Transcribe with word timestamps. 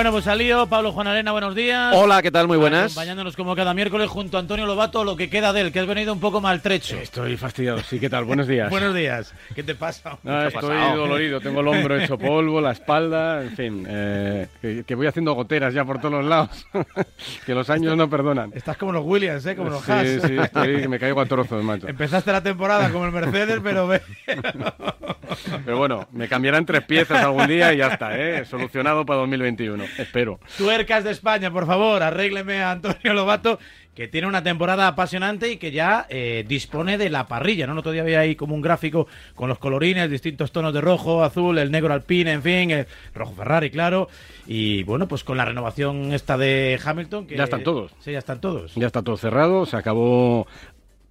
Bueno, 0.00 0.12
pues 0.12 0.24
salió 0.24 0.66
Pablo 0.66 0.92
Juan 0.92 1.08
Arena, 1.08 1.30
buenos 1.30 1.54
días. 1.54 1.94
Hola, 1.94 2.22
¿qué 2.22 2.30
tal? 2.30 2.48
Muy 2.48 2.56
buenas. 2.56 2.92
Acompañándonos 2.92 3.36
como 3.36 3.54
cada 3.54 3.74
miércoles 3.74 4.08
junto 4.08 4.38
a 4.38 4.40
Antonio 4.40 4.64
Lobato, 4.64 5.04
lo 5.04 5.14
que 5.14 5.28
queda 5.28 5.52
de 5.52 5.60
él, 5.60 5.72
que 5.72 5.80
has 5.80 5.86
venido 5.86 6.14
un 6.14 6.20
poco 6.20 6.40
maltrecho. 6.40 6.96
Estoy 6.96 7.36
fastidiado, 7.36 7.80
sí, 7.80 8.00
¿qué 8.00 8.08
tal? 8.08 8.24
Buenos 8.24 8.48
días. 8.48 8.70
buenos 8.70 8.94
días. 8.94 9.34
¿Qué 9.54 9.62
te 9.62 9.74
pasa? 9.74 10.16
No, 10.22 10.46
estoy 10.46 10.74
dolorido, 10.96 11.38
tengo 11.42 11.60
el 11.60 11.68
hombro 11.68 12.00
hecho 12.00 12.16
polvo, 12.16 12.62
la 12.62 12.72
espalda, 12.72 13.42
en 13.42 13.50
fin, 13.54 13.86
eh, 13.86 14.46
que, 14.86 14.94
voy 14.94 15.06
haciendo 15.06 15.34
goteras 15.34 15.74
ya 15.74 15.84
por 15.84 15.98
todos 15.98 16.14
los 16.14 16.24
lados, 16.24 16.66
que 17.44 17.54
los 17.54 17.68
años 17.68 17.94
no 17.94 18.08
perdonan. 18.08 18.52
Estás 18.54 18.78
como 18.78 18.92
los 18.92 19.04
Williams, 19.04 19.44
¿eh? 19.44 19.54
Como 19.54 19.68
los 19.68 19.84
sí, 19.84 19.92
Haas. 19.92 20.08
Sí, 20.22 20.34
estoy, 20.42 20.88
me 20.88 20.98
caigo 20.98 21.20
a 21.20 21.26
trozos, 21.26 21.62
macho. 21.62 21.86
Empezaste 21.86 22.32
la 22.32 22.42
temporada 22.42 22.88
como 22.88 23.04
el 23.04 23.12
Mercedes, 23.12 23.60
pero 23.62 23.86
ve... 23.86 24.00
Pero 25.64 25.78
bueno, 25.78 26.08
me 26.12 26.28
cambiarán 26.28 26.66
tres 26.66 26.82
piezas 26.84 27.22
algún 27.22 27.46
día 27.46 27.72
y 27.72 27.78
ya 27.78 27.88
está, 27.88 28.18
¿eh? 28.18 28.44
Solucionado 28.44 29.04
para 29.06 29.20
2021, 29.20 29.84
espero. 29.98 30.40
Tuercas 30.56 31.04
de 31.04 31.10
España, 31.10 31.50
por 31.50 31.66
favor, 31.66 32.02
arrégleme 32.02 32.62
a 32.62 32.72
Antonio 32.72 33.14
Lobato, 33.14 33.58
que 33.94 34.08
tiene 34.08 34.26
una 34.26 34.42
temporada 34.42 34.86
apasionante 34.86 35.50
y 35.50 35.56
que 35.56 35.72
ya 35.72 36.06
eh, 36.08 36.44
dispone 36.46 36.96
de 36.96 37.10
la 37.10 37.26
parrilla, 37.26 37.66
¿no? 37.66 37.74
No 37.74 37.82
todavía 37.82 38.02
había 38.02 38.20
ahí 38.20 38.36
como 38.36 38.54
un 38.54 38.62
gráfico 38.62 39.06
con 39.34 39.48
los 39.48 39.58
colorines, 39.58 40.10
distintos 40.10 40.52
tonos 40.52 40.72
de 40.72 40.80
rojo, 40.80 41.22
azul, 41.22 41.58
el 41.58 41.70
negro 41.70 41.92
alpine, 41.92 42.32
en 42.32 42.42
fin, 42.42 42.70
el 42.70 42.86
rojo 43.14 43.34
Ferrari, 43.34 43.70
claro. 43.70 44.08
Y 44.46 44.84
bueno, 44.84 45.06
pues 45.08 45.24
con 45.24 45.36
la 45.36 45.44
renovación 45.44 46.12
esta 46.12 46.38
de 46.38 46.80
Hamilton. 46.82 47.26
Que, 47.26 47.36
ya 47.36 47.44
están 47.44 47.62
todos. 47.62 47.92
Sí, 48.00 48.12
ya 48.12 48.18
están 48.18 48.40
todos. 48.40 48.74
Ya 48.74 48.86
está 48.86 49.02
todo 49.02 49.16
cerrado, 49.16 49.66
se 49.66 49.76
acabó 49.76 50.46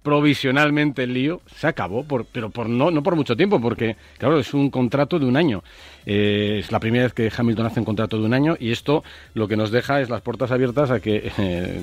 provisionalmente 0.02 1.02
el 1.02 1.14
lío, 1.14 1.42
se 1.54 1.66
acabó, 1.66 2.04
por, 2.04 2.24
pero 2.24 2.50
por 2.50 2.68
no, 2.68 2.90
no 2.90 3.02
por 3.02 3.16
mucho 3.16 3.36
tiempo, 3.36 3.60
porque, 3.60 3.96
claro, 4.18 4.38
es 4.38 4.54
un 4.54 4.70
contrato 4.70 5.18
de 5.18 5.26
un 5.26 5.36
año. 5.36 5.62
Eh, 6.06 6.60
es 6.60 6.72
la 6.72 6.80
primera 6.80 7.04
vez 7.04 7.12
que 7.12 7.30
Hamilton 7.34 7.66
hace 7.66 7.80
un 7.80 7.84
contrato 7.84 8.18
de 8.18 8.24
un 8.24 8.32
año 8.32 8.56
y 8.58 8.72
esto 8.72 9.04
lo 9.34 9.46
que 9.48 9.56
nos 9.56 9.70
deja 9.70 10.00
es 10.00 10.08
las 10.08 10.22
puertas 10.22 10.50
abiertas 10.50 10.90
a 10.90 11.00
que 11.00 11.30
eh, 11.36 11.80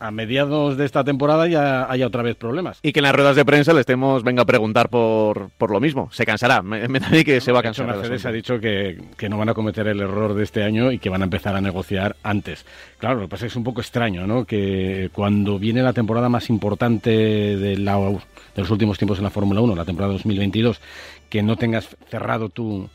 a 0.00 0.10
mediados 0.10 0.76
de 0.76 0.84
esta 0.84 1.04
temporada 1.04 1.46
ya 1.46 1.90
haya 1.90 2.06
otra 2.06 2.22
vez 2.22 2.36
problemas. 2.36 2.80
Y 2.82 2.92
que 2.92 2.98
en 3.00 3.04
las 3.04 3.14
ruedas 3.14 3.36
de 3.36 3.44
prensa 3.44 3.72
le 3.72 3.80
estemos, 3.80 4.24
venga 4.24 4.42
a 4.42 4.46
preguntar 4.46 4.88
por, 4.88 5.50
por 5.50 5.70
lo 5.70 5.78
mismo. 5.78 6.08
Se 6.12 6.26
cansará, 6.26 6.62
me, 6.62 6.88
da 6.88 7.06
a 7.06 7.24
que 7.24 7.40
se 7.40 7.52
va 7.52 7.60
a 7.60 7.62
cansar. 7.62 7.86
Mercedes 7.86 8.26
ha 8.26 8.32
dicho 8.32 8.58
que, 8.58 9.00
que, 9.16 9.28
no 9.28 9.38
van 9.38 9.48
a 9.48 9.54
cometer 9.54 9.86
el 9.86 10.00
error 10.00 10.34
de 10.34 10.42
este 10.42 10.64
año 10.64 10.90
y 10.90 10.98
que 10.98 11.08
van 11.08 11.22
a 11.22 11.24
empezar 11.24 11.54
a 11.54 11.60
negociar 11.60 12.16
antes. 12.22 12.66
Claro, 12.98 13.16
lo 13.16 13.22
que 13.22 13.28
pasa 13.28 13.46
es 13.46 13.52
que 13.52 13.54
es 13.54 13.56
un 13.56 13.64
poco 13.64 13.80
extraño, 13.80 14.26
¿no? 14.26 14.44
Que 14.44 15.10
cuando 15.12 15.58
viene 15.58 15.82
la 15.82 15.92
temporada 15.92 16.28
más 16.28 16.50
importante 16.50 17.51
de, 17.56 17.76
la, 17.76 17.98
de 17.98 18.62
los 18.62 18.70
últimos 18.70 18.98
tiempos 18.98 19.18
en 19.18 19.24
la 19.24 19.30
Fórmula 19.30 19.60
1, 19.60 19.74
la 19.74 19.84
temporada 19.84 20.12
2022, 20.12 20.80
que 21.28 21.42
no 21.42 21.56
tengas 21.56 21.96
cerrado 22.10 22.48
tu, 22.48 22.88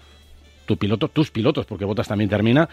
tu 0.67 0.77
piloto, 0.77 1.07
tus 1.07 1.31
pilotos, 1.31 1.65
porque 1.65 1.85
Botas 1.85 2.07
también 2.07 2.29
termina, 2.29 2.69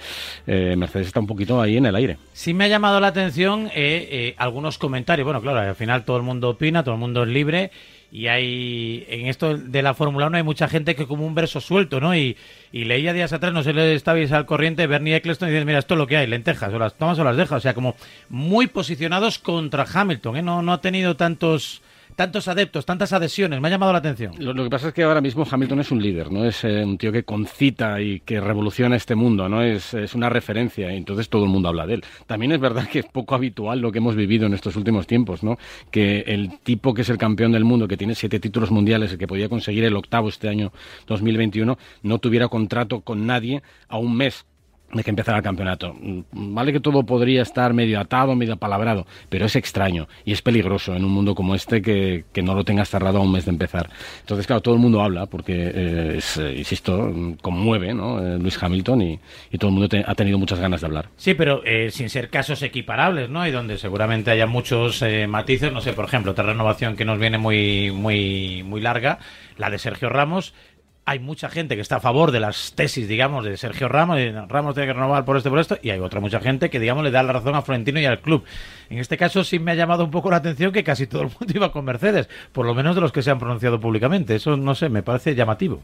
eh, 0.47 0.75
Mercedes 0.77 1.07
está 1.07 1.21
un 1.21 1.27
poquito 1.27 1.63
ahí 1.63 1.79
en 1.79 1.87
el 1.87 1.97
aire. 1.97 2.19
Sí 2.35 2.53
me 2.53 2.65
ha 2.65 2.69
llamado 2.69 3.01
la 3.01 3.07
atención 3.07 3.69
eh, 3.69 4.09
eh, 4.11 4.35
algunos 4.37 4.77
comentarios. 4.77 5.25
Bueno, 5.25 5.41
claro, 5.41 5.61
al 5.61 5.77
final 5.77 6.05
todo 6.05 6.19
el 6.19 6.23
mundo 6.23 6.51
opina, 6.51 6.83
todo 6.83 6.95
el 6.95 7.01
mundo 7.01 7.23
es 7.23 7.29
libre 7.31 7.71
y 8.15 8.29
hay 8.29 9.05
en 9.09 9.27
esto 9.27 9.57
de 9.59 9.83
la 9.83 9.93
Fórmula 9.93 10.29
1 10.29 10.37
hay 10.37 10.45
mucha 10.45 10.69
gente 10.69 10.95
que 10.95 11.05
como 11.05 11.27
un 11.27 11.35
verso 11.35 11.61
suelto, 11.61 11.99
¿no? 11.99 12.15
Y, 12.15 12.37
leía 12.71 13.13
días 13.13 13.33
atrás, 13.33 13.53
no 13.53 13.65
sé 13.65 13.73
si 13.73 13.79
estabais 13.81 14.31
al 14.31 14.47
corriente, 14.47 14.87
Bernie 14.87 15.17
Eccleston 15.17 15.49
y 15.49 15.53
dice, 15.53 15.65
mira, 15.65 15.81
esto 15.81 15.95
es 15.95 15.99
lo 15.99 16.07
que 16.07 16.17
hay, 16.17 16.29
lentejas, 16.29 16.73
o 16.73 16.79
las 16.79 16.95
tomas 16.95 17.19
o 17.19 17.25
las 17.25 17.37
dejas, 17.37 17.59
o 17.59 17.61
sea, 17.61 17.75
como 17.75 17.97
muy 18.29 18.69
posicionados 18.69 19.41
contra 19.41 19.85
Hamilton, 19.93 20.37
¿eh? 20.37 20.43
No, 20.43 20.63
no 20.63 20.73
ha 20.73 20.81
tenido 20.81 21.17
tantos 21.17 21.83
tantos 22.15 22.49
adeptos, 22.49 22.87
tantas 22.87 23.13
adhesiones. 23.13 23.61
Me 23.61 23.69
ha 23.69 23.71
llamado 23.71 23.93
la 23.93 23.99
atención. 23.99 24.35
Lo, 24.39 24.65
que 24.65 24.71
pasa 24.71 24.89
es 24.89 24.95
que 24.95 25.03
ahora 25.03 25.21
mismo 25.21 25.47
Hamilton 25.51 25.81
es 25.81 25.91
un 25.91 26.03
líder, 26.03 26.31
¿no? 26.31 26.45
Es 26.45 26.65
eh, 26.65 26.85
un 26.85 26.99
tío 26.99 27.13
que 27.13 27.25
concita 27.25 28.01
y 28.01 28.21
que 28.21 28.41
revoluciona 28.41 28.97
este 28.97 29.15
mundo, 29.15 29.49
¿no? 29.49 29.63
Es, 29.63 29.95
es, 29.95 30.15
una 30.15 30.29
referencia 30.29 30.93
y 30.93 30.97
entonces 30.97 31.29
todo 31.29 31.45
el 31.45 31.51
mundo 31.51 31.69
habla 31.69 31.87
de 31.87 31.95
él. 31.95 32.05
También 32.27 32.53
es 32.53 32.61
verdad 32.61 32.89
que 32.89 33.01
es 33.01 33.07
poco 33.07 33.35
habitual 33.35 33.81
lo 33.81 33.93
que 33.93 33.99
hemos 33.99 34.17
vivido 34.17 34.47
en 34.47 34.55
estos 34.55 34.77
últimos 34.77 35.07
tiempos, 35.07 35.43
¿no? 35.43 35.59
Que 35.91 36.21
el 36.21 36.59
tipo 36.61 36.95
que 36.95 37.03
es 37.03 37.09
el 37.09 37.19
campeón 37.19 37.53
del 37.53 37.65
mundo, 37.65 37.89
que 37.89 37.97
tiene 37.97 38.15
siete 38.15 38.41
títulos 38.41 38.71
mundiales 38.71 39.13
y 39.13 39.19
que 39.19 39.27
podía 39.27 39.49
conseguir 39.49 39.85
el 39.85 39.97
octavo 39.97 40.29
este 40.29 40.49
año 40.49 40.73
2021, 41.07 41.79
no 42.03 42.19
tuviera 42.19 42.49
contrato 42.49 43.01
con 43.01 43.27
nadie 43.27 43.63
a 43.89 43.99
un 43.99 44.17
mes 44.17 44.47
de 44.95 45.05
que 45.05 45.11
empezara 45.11 45.39
el 45.39 45.45
campeonato. 45.45 45.97
Vale 46.33 46.73
que 46.73 46.81
todo 46.81 47.05
podría 47.05 47.43
estar 47.43 47.75
medio 47.75 48.01
atado, 48.01 48.35
medio 48.35 48.55
apalabrado, 48.55 49.07
pero 49.29 49.47
es 49.47 49.57
extraño 49.57 50.09
y 50.25 50.33
es 50.33 50.43
peligroso 50.43 50.95
en 50.95 51.05
un 51.05 51.13
mundo 51.13 51.35
como 51.35 51.55
este 51.55 51.83
que, 51.83 52.25
que 52.33 52.43
no 52.43 52.55
lo 52.55 52.65
tengas 52.65 52.89
cerrado 52.89 53.19
a 53.19 53.23
un 53.23 53.33
mes 53.33 53.45
de 53.45 53.51
empezar. 53.51 53.91
Entonces, 54.21 54.47
claro, 54.47 54.63
todo 54.63 54.75
el 54.75 54.81
mundo 54.81 55.03
habla 55.03 55.27
porque, 55.27 55.73
eh, 55.75 56.15
es, 56.19 56.37
eh, 56.37 56.55
insisto, 56.57 57.13
conmueve 57.43 57.93
¿no? 57.93 58.25
Eh, 58.25 58.39
Luis 58.39 58.61
Hamilton 58.63 59.03
y, 59.03 59.21
y, 59.51 59.59
todo 59.59 59.71
el 59.71 59.77
mundo 59.77 59.97
ha 60.07 60.15
tenido 60.15 60.39
muchas 60.39 60.61
ganas 60.61 60.81
de 60.81 60.87
hablar. 60.87 61.09
Sí, 61.17 61.35
pero 61.35 61.63
sin 61.91 62.09
ser 62.09 62.31
casos 62.31 62.63
equiparables, 62.63 63.29
¿no? 63.29 63.47
Y 63.47 63.51
donde 63.51 63.79
seguramente 63.79 64.31
haya 64.31 64.47
muchos 64.47 65.05
matices, 65.29 65.73
no 65.73 65.81
sé, 65.81 65.93
por 65.93 66.05
ejemplo, 66.05 66.33
otra 66.33 66.45
renovación 66.45 66.97
que 66.97 67.05
nos 67.05 67.19
viene 67.19 67.39
muy, 67.39 67.91
muy, 67.91 68.63
muy 68.63 68.81
larga, 68.81 69.19
la 69.57 69.71
de 69.71 69.79
Sergio 69.79 70.09
Ramos, 70.09 70.55
hay 71.07 71.19
mucha 71.19 71.51
gente 71.51 71.77
que 71.77 71.83
está 71.83 71.97
a 71.97 72.01
favor 72.01 72.31
de 72.31 72.41
las 72.41 72.73
tesis, 72.75 73.07
digamos, 73.07 73.45
de 73.45 73.57
Sergio 73.57 73.89
Ramos, 73.89 74.19
y 74.19 74.31
Ramos 74.31 74.75
tiene 74.75 74.87
que 74.87 74.95
renovar 74.95 75.25
por 75.25 75.37
esto 75.37 75.51
por 75.51 75.59
esto, 75.59 75.79
y 75.83 75.91
hay 75.91 76.01
otra 76.01 76.21
mucha 76.21 76.41
gente 76.41 76.71
que, 76.71 76.81
digamos, 76.81 77.05
le 77.05 77.11
da 77.11 77.23
la 77.23 77.33
razón 77.33 77.55
a 77.55 77.63
Florentino 77.63 78.01
y 78.01 78.07
al 78.07 78.21
club. 78.21 78.45
En 78.89 78.99
este 78.99 79.19
caso 79.19 79.45
sí 79.45 79.59
me 79.59 79.73
ha 79.73 79.75
llamado 79.75 80.05
un 80.05 80.11
poco 80.11 80.31
la 80.31 80.37
atención 80.37 80.73
que 80.73 80.83
casi 80.83 81.07
todo 81.07 81.23
el 81.23 81.29
mundo 81.29 81.47
iba 81.55 81.73
con 81.73 81.85
Mercedes, 81.85 82.29
por 82.53 82.65
lo 82.65 82.75
menos 82.75 82.95
de 82.95 83.03
los 83.03 83.13
que 83.13 83.23
se 83.23 83.31
han 83.31 83.39
pronunciado 83.39 83.81
públicamente. 83.81 84.35
Eso, 84.35 84.57
no 84.57 84.75
sé, 84.75 84.89
me 84.89 85.03
parece 85.03 85.35
llamativo. 85.35 85.83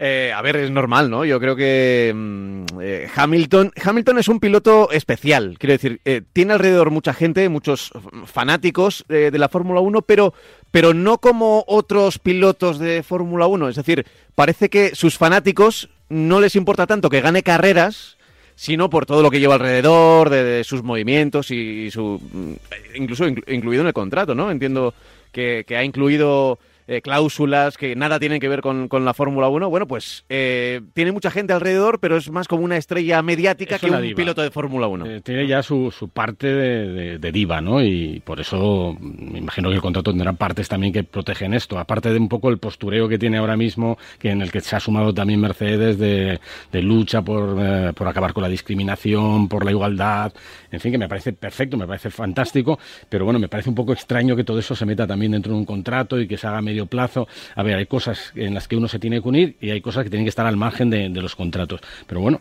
Eh, 0.00 0.32
a 0.32 0.40
ver, 0.42 0.56
es 0.56 0.70
normal, 0.70 1.10
¿no? 1.10 1.24
Yo 1.24 1.40
creo 1.40 1.56
que 1.56 2.12
mm, 2.14 2.64
eh, 2.80 3.08
Hamilton, 3.14 3.72
Hamilton 3.82 4.18
es 4.18 4.28
un 4.28 4.38
piloto 4.38 4.92
especial. 4.92 5.56
Quiero 5.58 5.72
decir, 5.72 6.00
eh, 6.04 6.22
tiene 6.32 6.52
alrededor 6.52 6.92
mucha 6.92 7.12
gente, 7.12 7.48
muchos 7.48 7.90
fanáticos 8.26 9.04
de 9.08 9.36
la 9.36 9.48
Fórmula 9.48 9.80
1, 9.80 10.02
pero, 10.02 10.34
pero 10.70 10.94
no 10.94 11.18
como 11.18 11.64
otros 11.66 12.20
pilotos 12.20 12.78
de 12.78 13.02
Fórmula 13.02 13.48
1. 13.48 13.70
Es 13.70 13.76
decir, 13.76 14.06
parece 14.36 14.68
que 14.68 14.94
sus 14.94 15.18
fanáticos 15.18 15.90
no 16.08 16.40
les 16.40 16.54
importa 16.54 16.86
tanto 16.86 17.10
que 17.10 17.20
gane 17.20 17.42
carreras, 17.42 18.18
sino 18.54 18.90
por 18.90 19.04
todo 19.04 19.22
lo 19.22 19.32
que 19.32 19.40
lleva 19.40 19.54
alrededor, 19.54 20.30
de, 20.30 20.62
sus 20.62 20.84
movimientos 20.84 21.50
y 21.50 21.90
su. 21.90 22.20
Mm, 22.32 22.52
incluso 22.94 23.26
incluido 23.26 23.80
en 23.80 23.88
el 23.88 23.92
contrato, 23.92 24.36
¿no? 24.36 24.52
Entiendo 24.52 24.94
que, 25.32 25.64
que 25.66 25.76
ha 25.76 25.82
incluido 25.82 26.60
eh, 26.90 27.02
cláusulas 27.02 27.76
que 27.76 27.94
nada 27.94 28.18
tienen 28.18 28.40
que 28.40 28.48
ver 28.48 28.62
con, 28.62 28.88
la 28.90 29.12
Fórmula 29.12 29.50
1, 29.50 29.68
bueno, 29.68 29.86
pues 29.86 30.24
eh, 30.30 30.80
tiene 30.94 31.12
mucha 31.12 31.30
gente 31.30 31.52
alrededor, 31.52 32.00
pero 32.00 32.16
es 32.16 32.30
más 32.30 32.48
como 32.48 32.64
una 32.64 32.78
estrella 32.78 33.20
mediática 33.20 33.78
que 33.78 33.90
un 33.90 34.14
piloto 34.14 34.40
de 34.40 34.50
Fórmula 34.50 34.86
1. 34.86 35.04
Eh, 35.04 35.20
tiene 35.20 35.46
ya 35.46 35.62
su, 35.62 35.90
su 35.90 36.08
parte 36.08 36.46
de, 36.46 37.30
diva, 37.30 37.60
¿no? 37.60 37.82
Y 37.82 38.22
por 38.24 38.40
eso 38.40 38.96
me 39.00 39.38
imagino 39.38 39.68
que 39.68 39.74
el 39.74 39.82
contrato 39.82 40.12
tendrá 40.12 40.32
partes 40.32 40.66
también 40.66 40.94
que 40.94 41.04
protegen 41.04 41.52
esto, 41.52 41.78
aparte 41.78 42.10
de 42.10 42.18
un 42.18 42.30
poco 42.30 42.48
el 42.48 42.56
postureo 42.56 43.06
que 43.06 43.18
tiene 43.18 43.36
ahora 43.36 43.58
mismo, 43.58 43.98
que 44.18 44.30
en 44.30 44.40
el 44.40 44.50
que 44.50 44.62
se 44.62 44.74
ha 44.74 44.80
sumado 44.80 45.12
también 45.12 45.40
Mercedes 45.40 45.98
de, 45.98 46.40
lucha 46.72 47.20
por, 47.20 47.92
por 47.92 48.08
acabar 48.08 48.32
con 48.32 48.42
la 48.42 48.48
discriminación, 48.48 49.46
por 49.46 49.62
la 49.62 49.72
igualdad, 49.72 50.32
en 50.70 50.80
fin, 50.80 50.92
que 50.92 50.98
me 50.98 51.08
parece 51.08 51.34
perfecto, 51.34 51.76
me 51.76 51.86
parece 51.86 52.08
fantástico, 52.08 52.78
pero 53.10 53.26
bueno, 53.26 53.38
me 53.38 53.48
parece 53.48 53.68
un 53.68 53.74
poco 53.74 53.92
extraño 53.92 54.34
que 54.34 54.44
todo 54.44 54.58
eso 54.58 54.74
se 54.74 54.86
meta 54.86 55.06
también 55.06 55.32
dentro 55.32 55.52
de 55.52 55.58
un 55.58 55.66
contrato 55.66 56.18
y 56.18 56.26
que 56.26 56.38
se 56.38 56.46
haga 56.46 56.62
medio 56.62 56.77
plazo. 56.86 57.28
A 57.54 57.62
ver, 57.62 57.76
hay 57.76 57.86
cosas 57.86 58.32
en 58.34 58.54
las 58.54 58.68
que 58.68 58.76
uno 58.76 58.88
se 58.88 58.98
tiene 58.98 59.20
que 59.20 59.28
unir 59.28 59.56
y 59.60 59.70
hay 59.70 59.80
cosas 59.80 60.04
que 60.04 60.10
tienen 60.10 60.24
que 60.24 60.30
estar 60.30 60.46
al 60.46 60.56
margen 60.56 60.90
de, 60.90 61.08
los 61.08 61.34
contratos. 61.34 61.80
Pero 62.06 62.20
bueno, 62.20 62.40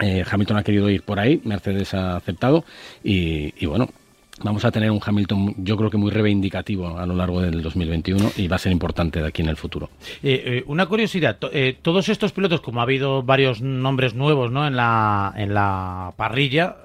eh, 0.00 0.24
Hamilton 0.28 0.56
ha 0.56 0.62
querido 0.62 0.88
ir 0.90 1.02
por 1.02 1.18
ahí, 1.18 1.40
Mercedes 1.44 1.94
ha 1.94 2.16
aceptado 2.16 2.64
y, 3.04 3.64
bueno, 3.66 3.88
vamos 4.42 4.64
a 4.64 4.70
tener 4.70 4.90
un 4.90 5.00
Hamilton, 5.04 5.54
yo 5.58 5.76
creo 5.76 5.90
que 5.90 5.96
muy 5.96 6.10
reivindicativo 6.10 6.98
a 6.98 7.06
lo 7.06 7.14
largo 7.14 7.40
del 7.40 7.62
2021 7.62 8.32
y 8.36 8.48
va 8.48 8.56
a 8.56 8.58
ser 8.58 8.72
importante 8.72 9.20
de 9.20 9.28
aquí 9.28 9.42
en 9.42 9.48
el 9.48 9.56
futuro. 9.56 9.90
Eh, 10.22 10.42
eh, 10.44 10.64
una 10.66 10.86
curiosidad, 10.86 11.38
todos 11.82 12.08
estos 12.08 12.32
pilotos, 12.32 12.60
como 12.60 12.80
ha 12.80 12.84
habido 12.84 13.22
varios 13.22 13.60
nombres 13.60 14.14
nuevos 14.14 14.50
¿no? 14.50 14.66
en, 14.66 14.76
la, 14.76 15.32
en 15.36 15.54
la 15.54 16.12
parrilla, 16.16 16.76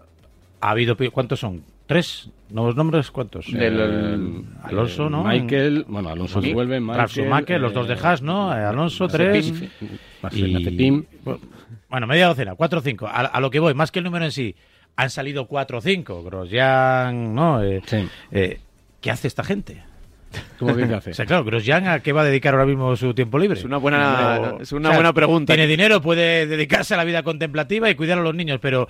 ha 0.62 0.70
habido, 0.72 0.96
¿cuántos 1.12 1.40
son? 1.40 1.64
¿Tres? 1.86 2.30
¿Nuevos 2.50 2.76
nombres? 2.76 3.12
¿Cuántos? 3.12 3.48
Eh, 3.54 3.68
Alonso, 4.64 5.10
¿no? 5.10 5.24
Michael, 5.24 5.86
bueno, 5.88 6.10
Alonso 6.10 6.42
se 6.42 6.54
vuelve, 6.54 6.80
Michael, 6.80 7.62
los 7.62 7.74
dos 7.74 7.88
de 7.88 7.94
Haas, 7.94 8.22
¿no? 8.22 8.56
Eh, 8.56 8.64
Alonso, 8.64 9.08
tres. 9.08 9.54
y, 10.32 11.06
bueno, 11.90 12.08
media 12.08 12.28
docena, 12.28 12.56
cuatro 12.56 12.80
o 12.80 12.82
cinco. 12.82 13.08
A, 13.12 13.40
lo 13.40 13.50
que 13.50 13.60
voy, 13.60 13.74
más 13.74 13.92
que 13.92 14.00
el 14.00 14.06
número 14.06 14.26
en 14.26 14.32
sí, 14.32 14.56
han 14.96 15.10
salido 15.10 15.48
cuatro 15.48 15.78
o 15.78 15.82
cinco. 15.82 16.24
Grosjean, 16.24 17.34
¿no? 17.34 17.64
Eh, 17.64 18.60
¿Qué 19.02 19.12
hace 19.12 19.28
esta 19.28 19.44
gente? 19.44 19.84
¿Cómo 20.58 20.76
que 20.76 20.84
hace? 20.84 21.10
O 21.12 21.14
sea, 21.14 21.26
claro, 21.26 21.44
Grosjean, 21.44 21.88
¿a 21.88 22.00
qué 22.00 22.14
va 22.14 22.22
a 22.22 22.26
dedicar 22.26 22.54
ahora 22.56 22.66
mismo 22.66 22.96
su 22.96 23.14
tiempo 23.14 23.38
libre? 23.38 23.60
Es 23.60 23.66
una 23.66 23.78
buena, 23.78 24.56
es 24.60 24.72
una 24.72 24.92
buena 24.92 25.14
pregunta. 25.14 25.54
Tiene 25.54 25.68
dinero, 25.68 26.02
puede 26.02 26.48
dedicarse 26.48 26.96
a 26.96 26.98
la 26.98 27.04
vida 27.04 27.22
contemplativa 27.22 27.90
y 27.90 27.96
cuidar 27.96 28.18
a 28.18 28.22
los 28.22 28.34
niños, 28.34 28.60
pero 28.62 28.88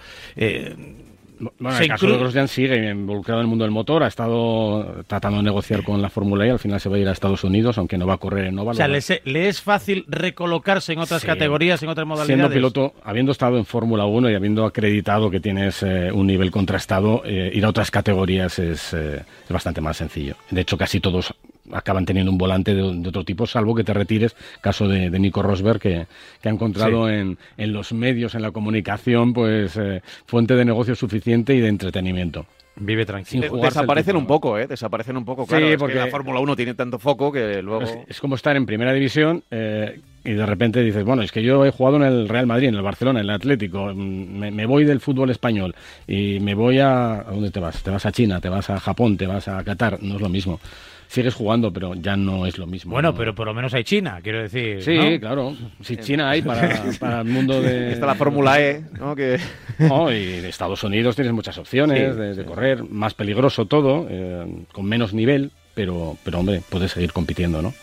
Bueno, 1.40 1.78
el 1.80 1.88
caso 1.88 2.08
de 2.08 2.18
Grosjean 2.18 2.48
sigue 2.48 2.90
involucrado 2.90 3.42
en 3.42 3.46
el 3.46 3.50
mundo 3.50 3.66
del 3.66 3.72
motor, 3.72 4.04
ha 4.04 4.08
estado 4.08 5.04
tratando 5.08 5.38
de 5.38 5.44
negociar 5.44 5.84
con 5.84 6.02
la 6.02 6.10
Fórmula 6.10 6.46
E, 6.46 6.52
al 6.52 6.60
final 6.60 6.80
se 6.80 6.90
va 6.90 6.96
a 6.96 7.00
ir 7.00 7.08
a 7.08 7.12
Estados 7.12 7.44
Unidos, 7.44 7.78
aunque 7.78 7.98
no 7.98 8.08
va 8.08 8.16
a 8.16 8.18
correr 8.18 8.46
en 8.46 8.56
Nova. 8.56 8.72
O 8.72 8.76
sea, 8.76 8.88
¿le, 8.88 9.00
¿le, 9.26 9.48
es 9.48 9.62
fácil 9.62 10.06
recolocarse 10.08 10.94
en 10.94 11.00
otras 11.00 11.24
categorías, 11.24 11.82
en 11.84 11.90
otras 11.90 12.08
modalidades? 12.08 12.38
Siendo 12.38 12.54
piloto, 12.54 12.94
habiendo 13.04 13.32
estado 13.32 13.58
en 13.58 13.66
Fórmula 13.66 14.06
1 14.06 14.30
y 14.30 14.36
habiendo 14.36 14.66
acreditado 14.66 15.30
que 15.30 15.40
tienes 15.40 15.84
eh, 15.84 16.12
un 16.12 16.28
nivel 16.28 16.52
contrastado, 16.52 17.22
eh, 17.26 17.52
ir 17.54 17.66
a 17.66 17.70
otras 17.70 17.92
categorías 17.92 18.60
es, 18.60 18.94
eh, 18.94 19.24
es 19.44 19.52
bastante 19.52 19.82
más 19.82 19.98
sencillo. 19.98 20.36
De 20.50 20.62
hecho, 20.62 20.78
casi 20.78 21.00
todos 21.00 21.34
acaban 21.72 22.06
teniendo 22.06 22.32
un 22.32 22.38
volante 22.38 22.74
de, 22.74 22.82
otro 22.82 23.24
tipo, 23.24 23.48
salvo 23.48 23.76
que 23.76 23.84
te 23.84 23.94
retires, 23.94 24.36
caso 24.62 24.88
de, 24.88 25.10
Nico 25.20 25.42
Rosberg, 25.42 25.80
que, 25.80 26.08
ha 26.44 26.50
encontrado 26.50 27.10
en, 27.10 27.38
en, 27.58 27.74
los 27.74 27.94
medios, 27.94 28.36
en 28.36 28.42
la 28.42 28.52
comunicación, 28.52 29.34
pues 29.34 29.78
eh, 29.78 30.02
fuente 30.26 30.56
de 30.56 30.66
negocio 30.66 30.96
suficiente 30.96 31.56
y 31.56 31.60
de 31.60 31.68
entretenimiento. 31.68 32.46
Vive 32.78 33.06
tranquilo. 33.06 33.56
Desaparecen 33.56 34.18
un 34.18 34.28
poco, 34.28 34.60
¿eh? 34.60 34.68
Desaparecen 34.68 35.16
un 35.16 35.24
poco, 35.24 35.46
claro. 35.46 35.70
Sí, 35.70 35.78
porque 35.78 35.96
la 35.96 36.08
Fórmula 36.08 36.42
1 36.42 36.56
tiene 36.58 36.74
tanto 36.74 37.00
foco 37.00 37.32
que 37.32 37.62
luego... 37.62 37.84
Es, 38.08 38.20
como 38.20 38.36
estar 38.36 38.58
en 38.58 38.66
primera 38.66 38.92
división 38.92 39.44
eh, 39.50 40.02
y 40.26 40.34
de 40.34 40.46
repente 40.46 40.84
dices, 40.84 41.06
bueno, 41.06 41.22
es 41.22 41.32
que 41.32 41.42
yo 41.42 41.66
he 41.66 41.72
jugado 41.72 41.98
en 41.98 42.04
el 42.04 42.28
Real 42.28 42.48
Madrid, 42.48 42.68
en 42.68 42.76
el 42.76 42.82
Barcelona, 42.82 43.22
en 43.22 43.28
el 43.28 43.32
Atlético, 43.32 43.94
mm, 43.94 44.40
me, 44.40 44.52
me, 44.52 44.66
voy 44.66 44.84
del 44.84 45.00
fútbol 45.00 45.30
español 45.30 45.74
y 46.06 46.40
me 46.42 46.54
voy 46.54 46.80
a... 46.80 47.22
¿A 47.22 47.32
dónde 47.32 47.50
te 47.50 47.62
vas? 47.62 47.82
Te 47.82 47.92
vas 47.92 48.06
a 48.06 48.12
China, 48.12 48.42
te 48.42 48.50
vas 48.50 48.70
a 48.70 48.78
Japón, 48.78 49.16
te 49.16 49.26
vas 49.26 49.48
a 49.48 49.64
Qatar, 49.64 50.04
no 50.04 50.16
es 50.16 50.22
lo 50.22 50.30
mismo 50.30 50.60
sigues 51.08 51.34
jugando, 51.34 51.72
pero 51.72 51.94
ya 51.96 52.16
no 52.16 52.46
es 52.46 52.58
lo 52.58 52.68
mismo. 52.68 52.92
Bueno, 52.92 53.14
pero 53.14 53.34
por 53.34 53.48
lo 53.48 53.54
menos 53.54 53.74
hay 53.74 53.84
China, 53.84 54.20
quiero 54.22 54.42
decir. 54.42 54.82
Sí, 54.82 55.20
claro. 55.20 55.56
Si 55.82 55.98
China 55.98 56.30
hay 56.30 56.42
para, 56.42 57.22
el 57.22 57.28
mundo 57.28 57.62
de. 57.62 57.92
Está 57.94 58.06
la 58.06 58.16
Fórmula 58.16 58.62
E, 58.62 58.84
¿no? 59.00 59.16
Que... 59.16 59.40
no, 59.80 60.12
y 60.12 60.26
de 60.26 60.50
Estados 60.50 60.84
Unidos 60.84 61.16
tienes 61.16 61.34
muchas 61.34 61.58
opciones 61.58 62.16
de, 62.16 62.46
correr, 62.46 62.84
más 62.84 63.14
peligroso 63.14 63.66
todo, 63.66 64.08
eh, 64.10 64.46
con 64.72 64.86
menos 64.86 65.14
nivel, 65.14 65.52
pero, 65.76 66.18
pero 66.24 66.40
hombre, 66.40 66.62
puedes 66.70 66.92
seguir 66.92 67.12
compitiendo, 67.12 67.62
¿no? 67.62 67.74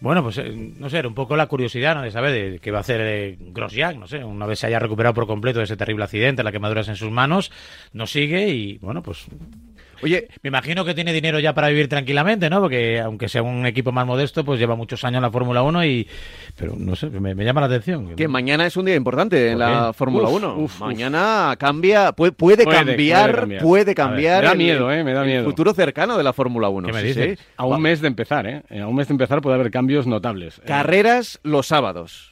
Bueno, 0.00 0.22
pues 0.22 0.38
eh, 0.38 0.52
no 0.54 0.90
sé, 0.90 0.98
era 0.98 1.08
un 1.08 1.14
poco 1.14 1.36
la 1.36 1.46
curiosidad, 1.46 1.94
¿no? 1.94 2.02
De 2.02 2.10
saber 2.10 2.32
de 2.52 2.58
qué 2.58 2.70
va 2.70 2.78
a 2.78 2.80
hacer 2.82 3.00
eh, 3.00 3.36
Grosjean, 3.40 3.98
no 3.98 4.06
sé, 4.06 4.22
una 4.22 4.46
vez 4.46 4.60
se 4.60 4.66
haya 4.66 4.78
recuperado 4.78 5.14
por 5.14 5.26
completo 5.26 5.58
de 5.58 5.64
ese 5.64 5.76
terrible 5.76 6.04
accidente, 6.04 6.42
la 6.42 6.52
quemaduras 6.52 6.88
en 6.88 6.96
sus 6.96 7.10
manos, 7.10 7.50
no 7.92 8.06
sigue 8.06 8.50
y, 8.50 8.78
bueno, 8.78 9.02
pues 9.02 9.26
Oye, 10.02 10.28
me 10.42 10.48
imagino 10.48 10.84
que 10.84 10.94
tiene 10.94 11.12
dinero 11.12 11.38
ya 11.40 11.54
para 11.54 11.68
vivir 11.68 11.88
tranquilamente, 11.88 12.48
¿no? 12.50 12.60
Porque 12.60 13.00
aunque 13.00 13.28
sea 13.28 13.42
un 13.42 13.66
equipo 13.66 13.92
más 13.92 14.06
modesto, 14.06 14.44
pues 14.44 14.58
lleva 14.58 14.76
muchos 14.76 15.04
años 15.04 15.18
en 15.18 15.22
la 15.22 15.30
Fórmula 15.30 15.62
1 15.62 15.84
y... 15.84 16.08
Pero 16.56 16.74
no 16.76 16.96
sé, 16.96 17.08
me, 17.10 17.34
llama 17.44 17.60
la 17.60 17.66
atención. 17.66 18.16
Que 18.16 18.28
mañana 18.28 18.66
es 18.66 18.76
un 18.76 18.86
día 18.86 18.94
importante 18.94 19.50
en 19.50 19.58
la 19.58 19.92
Fórmula 19.92 20.28
1. 20.28 20.68
mañana 20.80 21.54
cambia, 21.58 22.12
puede, 22.12 22.32
puede, 22.32 22.64
cambiar, 22.64 23.48
puede 23.60 23.94
cambiar, 23.94 24.42
me 24.42 24.48
da 24.48 24.54
miedo, 24.54 24.92
¿eh? 24.92 25.04
Me 25.04 25.12
da 25.12 25.24
miedo. 25.24 25.40
El 25.40 25.44
futuro 25.46 25.74
cercano 25.74 26.16
de 26.16 26.24
la 26.24 26.32
Fórmula 26.32 26.68
1. 26.68 26.88
¿Qué 26.88 26.92
me 26.92 27.02
dices? 27.02 27.38
A 27.56 27.66
un 27.66 27.80
mes 27.80 28.00
de 28.00 28.08
empezar, 28.08 28.46
¿eh? 28.46 28.62
A 28.80 28.86
un 28.86 28.94
mes 28.94 29.08
de 29.08 29.14
empezar 29.14 29.40
puede 29.40 29.54
haber 29.54 29.70
cambios 29.70 30.06
notables. 30.06 30.58
¿eh? 30.58 30.62
Carreras 30.66 31.40
los 31.42 31.66
sábados 31.66 32.30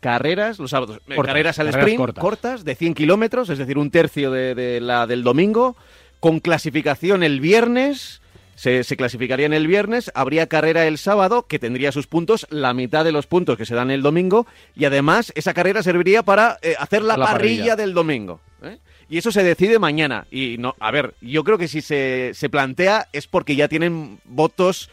carreras 0.00 0.58
los 0.60 0.70
sábados. 0.70 1.00
carreras 1.08 1.58
al 1.58 1.68
sprint, 1.68 2.18
cortas. 2.18 2.64
de 2.64 2.74
100 2.76 2.94
kilómetros, 2.94 3.48
es 3.50 3.58
decir, 3.58 3.76
un 3.76 3.90
tercio 3.90 4.30
de, 4.30 4.78
la 4.80 5.06
del 5.06 5.24
domingo 5.24 5.76
con 6.20 6.40
clasificación 6.40 7.22
el 7.22 7.40
viernes. 7.40 8.20
Se, 8.54 8.82
clasificaría 8.96 9.44
en 9.44 9.52
el 9.52 9.66
viernes, 9.66 10.10
habría 10.14 10.46
carrera 10.46 10.86
el 10.86 10.96
sábado, 10.96 11.46
que 11.46 11.58
tendría 11.58 11.92
sus 11.92 12.06
puntos, 12.06 12.46
la 12.48 12.72
mitad 12.72 13.04
de 13.04 13.12
los 13.12 13.26
puntos 13.26 13.58
que 13.58 13.66
se 13.66 13.74
dan 13.74 13.90
el 13.90 14.00
domingo, 14.00 14.46
y 14.74 14.86
además 14.86 15.30
esa 15.34 15.52
carrera 15.52 15.82
serviría 15.82 16.22
para 16.22 16.56
eh, 16.62 16.74
hacer 16.78 17.02
la, 17.02 17.16
parrilla, 17.18 17.76
del 17.76 17.92
domingo. 17.92 18.40
¿eh? 18.62 18.78
Y 19.10 19.18
eso 19.18 19.30
se 19.30 19.42
decide 19.42 19.78
mañana. 19.78 20.26
Y 20.30 20.56
no, 20.58 20.74
a 20.80 20.90
ver, 20.90 21.12
yo 21.20 21.44
creo 21.44 21.58
que 21.58 21.68
si 21.68 21.82
se, 21.82 22.30
se 22.32 22.48
plantea 22.48 23.08
es 23.12 23.26
porque 23.26 23.56
ya 23.56 23.68
tienen 23.68 24.20
votos 24.24 24.88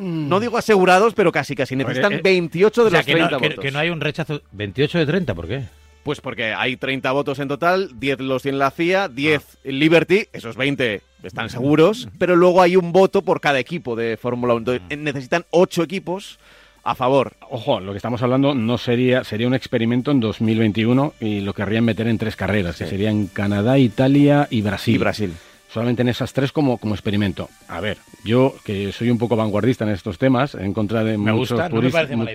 no 0.00 0.38
mm. 0.38 0.40
digo 0.40 0.58
asegurados, 0.58 1.14
pero 1.14 1.30
casi 1.30 1.54
casi 1.54 1.76
necesitan 1.76 2.20
28 2.22 2.80
eh, 2.80 2.84
de 2.84 2.90
los 2.90 3.04
30 3.04 3.36
votos. 3.36 3.58
Que, 3.60 3.70
no 3.70 3.78
hay 3.78 3.90
un 3.90 4.00
rechazo. 4.00 4.40
¿28 4.56 4.92
de 4.92 5.06
30? 5.06 5.34
¿Por 5.34 5.46
qué? 5.46 5.64
Pues 6.02 6.20
porque 6.20 6.54
hay 6.54 6.76
30 6.76 7.12
votos 7.12 7.38
en 7.38 7.48
total, 7.48 7.90
10 7.98 8.20
los 8.20 8.42
tiene 8.42 8.58
la 8.58 8.70
CIA, 8.70 9.08
10 9.08 9.42
ah. 9.42 9.58
Liberty, 9.64 10.26
esos 10.32 10.56
20 10.56 11.02
están 11.22 11.50
seguros, 11.50 12.08
pero 12.18 12.36
luego 12.36 12.62
hay 12.62 12.76
un 12.76 12.92
voto 12.92 13.22
por 13.22 13.40
cada 13.40 13.58
equipo 13.58 13.96
de 13.96 14.16
Fórmula 14.16 14.54
1. 14.54 14.58
Entonces, 14.72 14.98
mm. 14.98 15.02
necesitan 15.02 15.44
8 15.50 15.82
equipos 15.82 16.38
a 16.82 16.94
favor. 16.94 17.34
Ojo, 17.50 17.80
lo 17.80 17.92
que 17.92 17.98
estamos 17.98 18.22
hablando 18.22 18.54
no 18.54 18.78
sería 18.78 19.22
sería 19.24 19.46
un 19.46 19.54
experimento 19.54 20.10
en 20.10 20.20
2021 20.20 21.14
y 21.20 21.40
lo 21.40 21.52
querrían 21.52 21.84
meter 21.84 22.08
en 22.08 22.16
tres 22.16 22.36
carreras, 22.36 22.78
que 22.78 22.86
serían 22.86 23.26
Canadá, 23.26 23.78
Italia 23.78 24.48
y 24.50 24.62
Brasil. 24.62 24.94
Y 24.94 24.98
Brasil 24.98 25.34
solamente 25.72 26.02
en 26.02 26.08
esas 26.08 26.32
tres 26.32 26.52
como, 26.52 26.78
como 26.78 26.94
experimento. 26.94 27.48
A 27.68 27.80
ver, 27.80 27.98
yo 28.24 28.54
que 28.64 28.92
soy 28.92 29.10
un 29.10 29.18
poco 29.18 29.36
vanguardista 29.36 29.84
en 29.84 29.90
estos 29.90 30.18
temas, 30.18 30.54
en 30.54 30.72
contra 30.72 31.04
de 31.04 31.16
muchos, 31.16 31.60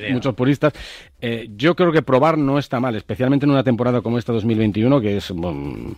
muchos, 0.09 0.33
puristas, 0.35 0.73
eh, 1.21 1.49
yo 1.55 1.75
creo 1.75 1.91
que 1.91 2.01
probar 2.01 2.37
no 2.37 2.57
está 2.57 2.79
mal, 2.79 2.95
especialmente 2.95 3.45
en 3.45 3.51
una 3.51 3.63
temporada 3.63 4.01
como 4.01 4.17
esta 4.17 4.31
2021, 4.31 5.01
que 5.01 5.17
es 5.17 5.33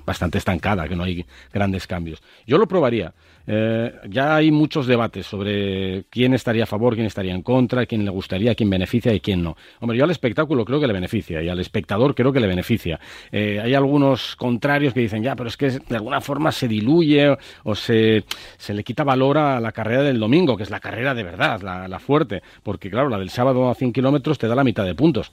bastante 0.06 0.38
estancada, 0.38 0.88
que 0.88 0.96
no 0.96 1.04
hay 1.04 1.26
grandes 1.54 1.86
cambios. 1.86 2.22
Yo 2.46 2.58
lo 2.58 2.68
probaría. 2.68 3.14
Eh, 3.48 3.94
ya 4.10 4.36
hay 4.36 4.52
muchos 4.52 4.88
debates 4.88 5.26
sobre 5.26 6.04
quién 6.10 6.34
estaría 6.34 6.64
a 6.64 6.68
favor, 6.68 6.96
quién 6.96 7.08
estaría 7.08 7.34
en 7.34 7.42
contra, 7.42 7.86
quién 7.86 8.04
le 8.04 8.12
gustaría, 8.12 8.54
quién 8.56 8.70
beneficia 8.70 9.14
y 9.14 9.22
quién 9.22 9.42
no. 9.42 9.56
Hombre, 9.80 9.98
yo 9.98 10.04
al 10.04 10.12
espectáculo 10.12 10.66
creo 10.66 10.82
que 10.82 10.88
le 10.88 10.94
beneficia 10.94 11.42
y 11.42 11.48
al 11.48 11.60
espectador 11.60 12.14
creo 12.14 12.34
que 12.34 12.42
le 12.42 12.48
beneficia. 12.48 13.00
Eh, 13.32 13.62
hay 13.64 13.74
algunos 13.74 14.36
contrarios 14.36 14.94
que 14.94 15.00
dicen, 15.00 15.24
ya, 15.24 15.36
pero 15.36 15.48
es 15.48 15.56
que 15.56 15.70
de 15.70 15.96
alguna 15.96 16.20
forma 16.20 16.52
se 16.52 16.68
diluye 16.68 17.38
o 17.64 17.76
se, 17.76 18.26
se 18.58 18.74
le 18.74 18.84
quita 18.84 19.06
valor 19.06 19.38
a 19.38 19.60
la 19.62 19.72
carrera 19.72 20.04
del 20.04 20.20
domingo, 20.20 20.58
que 20.58 20.64
es 20.64 20.70
la 20.70 20.82
carrera 20.82 21.14
de 21.14 21.24
verdad, 21.24 21.62
la, 21.62 21.88
la 21.88 22.00
fuerte, 22.00 22.42
porque 22.64 22.90
claro, 22.90 23.08
la 23.08 23.18
del 23.18 23.30
sábado 23.30 23.70
a 23.70 23.76
100 23.76 23.94
kilómetros 23.94 24.38
te 24.38 24.48
da 24.48 24.56
la 24.56 24.64
mitad 24.66 24.84
de 24.84 24.94
puntos. 24.94 25.32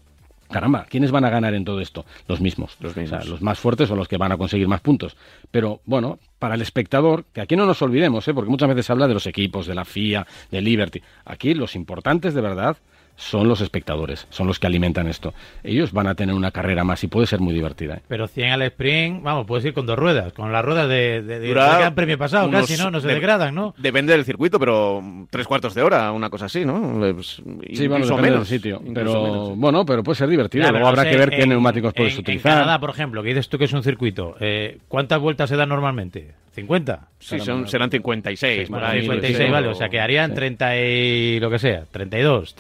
Caramba, 0.51 0.87
¿quiénes 0.89 1.11
van 1.11 1.25
a 1.25 1.31
ganar 1.31 1.55
en 1.55 1.65
todo 1.65 1.81
esto? 1.81 2.05
Los 2.29 2.41
mismos. 2.41 2.77
Los, 2.81 2.95
los 3.27 3.43
más 3.43 3.59
fuertes 3.59 3.89
son 3.89 3.99
los 3.99 4.07
que 4.07 4.19
van 4.19 4.31
a 4.31 4.37
conseguir 4.37 4.69
más 4.69 4.81
puntos. 4.81 5.17
Pero 5.51 5.81
bueno, 5.85 6.19
para 6.39 6.55
el 6.55 6.63
espectador, 6.63 7.25
que 7.33 7.41
aquí 7.41 7.57
no 7.57 7.67
nos 7.67 7.81
olvidemos, 7.83 8.27
¿eh? 8.29 8.35
porque 8.35 8.51
muchas 8.51 8.69
veces 8.69 8.87
se 8.87 8.93
habla 8.93 9.09
de 9.09 9.15
los 9.15 9.27
equipos, 9.27 9.67
de 9.67 9.75
la 9.75 9.85
FIA, 9.85 10.27
de 10.51 10.61
Liberty. 10.61 11.03
Aquí 11.25 11.55
los 11.55 11.75
importantes 11.77 12.35
de 12.35 12.41
verdad 12.41 12.77
son 13.17 13.49
los 13.49 13.61
espectadores, 13.61 14.27
son 14.31 14.47
los 14.47 14.59
que 14.59 14.67
alimentan 14.67 15.07
esto. 15.07 15.35
Ellos 15.63 15.93
van 15.93 16.07
a 16.09 16.15
tener 16.15 16.35
una 16.35 16.51
carrera 16.51 16.85
más 16.85 17.05
y 17.05 17.09
puede 17.09 17.27
ser 17.27 17.41
muy 17.41 17.55
divertida. 17.55 17.97
¿eh? 17.97 18.03
Pero 18.09 18.27
100 18.27 18.53
al 18.53 18.63
sprint, 18.63 19.23
vamos, 19.23 19.47
puedes 19.47 19.65
ir 19.65 19.75
con 19.75 19.87
dos 19.87 19.99
ruedas, 19.99 20.33
con 20.33 20.53
las 20.53 20.65
ruedas 20.65 20.89
de, 20.89 21.23
de, 21.23 21.39
de, 21.39 21.93
premio 21.95 22.19
pasado, 22.19 22.51
casi, 22.51 22.77
¿no? 22.77 22.91
No 22.91 23.01
se 23.01 23.09
degradan, 23.09 23.55
¿no? 23.55 23.75
Depende 23.79 24.13
del 24.13 24.25
circuito, 24.25 24.59
pero 24.59 25.03
tres 25.31 25.47
cuartos 25.47 25.75
de 25.75 25.83
hora, 25.83 26.11
una 26.13 26.29
cosa 26.29 26.47
así, 26.47 26.65
¿no? 26.65 26.99
Pues, 27.15 27.41
sí, 27.73 27.87
bueno, 27.87 28.07
depende 28.07 28.31
del 28.31 28.47
sitio. 28.47 28.83
Pero 28.93 29.55
bueno, 29.55 29.85
pero 29.85 30.03
puede 30.03 30.17
ser 30.17 30.29
divertido. 30.29 30.71
Luego 30.71 30.89
habrá 30.89 31.05
que 31.05 31.17
ver 31.17 31.31
qué 31.31 31.47
neumáticos 31.47 31.93
puedes 31.95 32.19
utilizar. 32.19 32.53
En 32.53 32.59
Canadá, 32.59 32.81
por 32.81 32.91
ejemplo, 32.91 33.23
que 33.23 33.29
dices 33.29 33.49
tú 33.49 33.59
que 33.59 33.65
es 33.65 33.73
un 33.73 33.83
circuito, 33.83 34.37
eh, 34.41 34.79
¿cuántas 34.89 35.21
vueltas 35.21 35.49
se 35.49 35.57
dan 35.57 35.69
normalmente? 35.69 36.24
¿50? 36.57 37.01
Sí, 37.19 37.41
son, 37.41 37.67
serán 37.67 37.91
56. 37.91 38.69
56, 38.69 39.51
vale, 39.51 39.69
o 39.69 39.75
sea 39.75 39.89
que 39.89 40.01
harían 40.01 40.35
30 40.35 40.77
y 40.77 41.41
lo 41.41 41.51
que 41.51 41.59
sea, 41.59 41.85
32, 41.91 42.55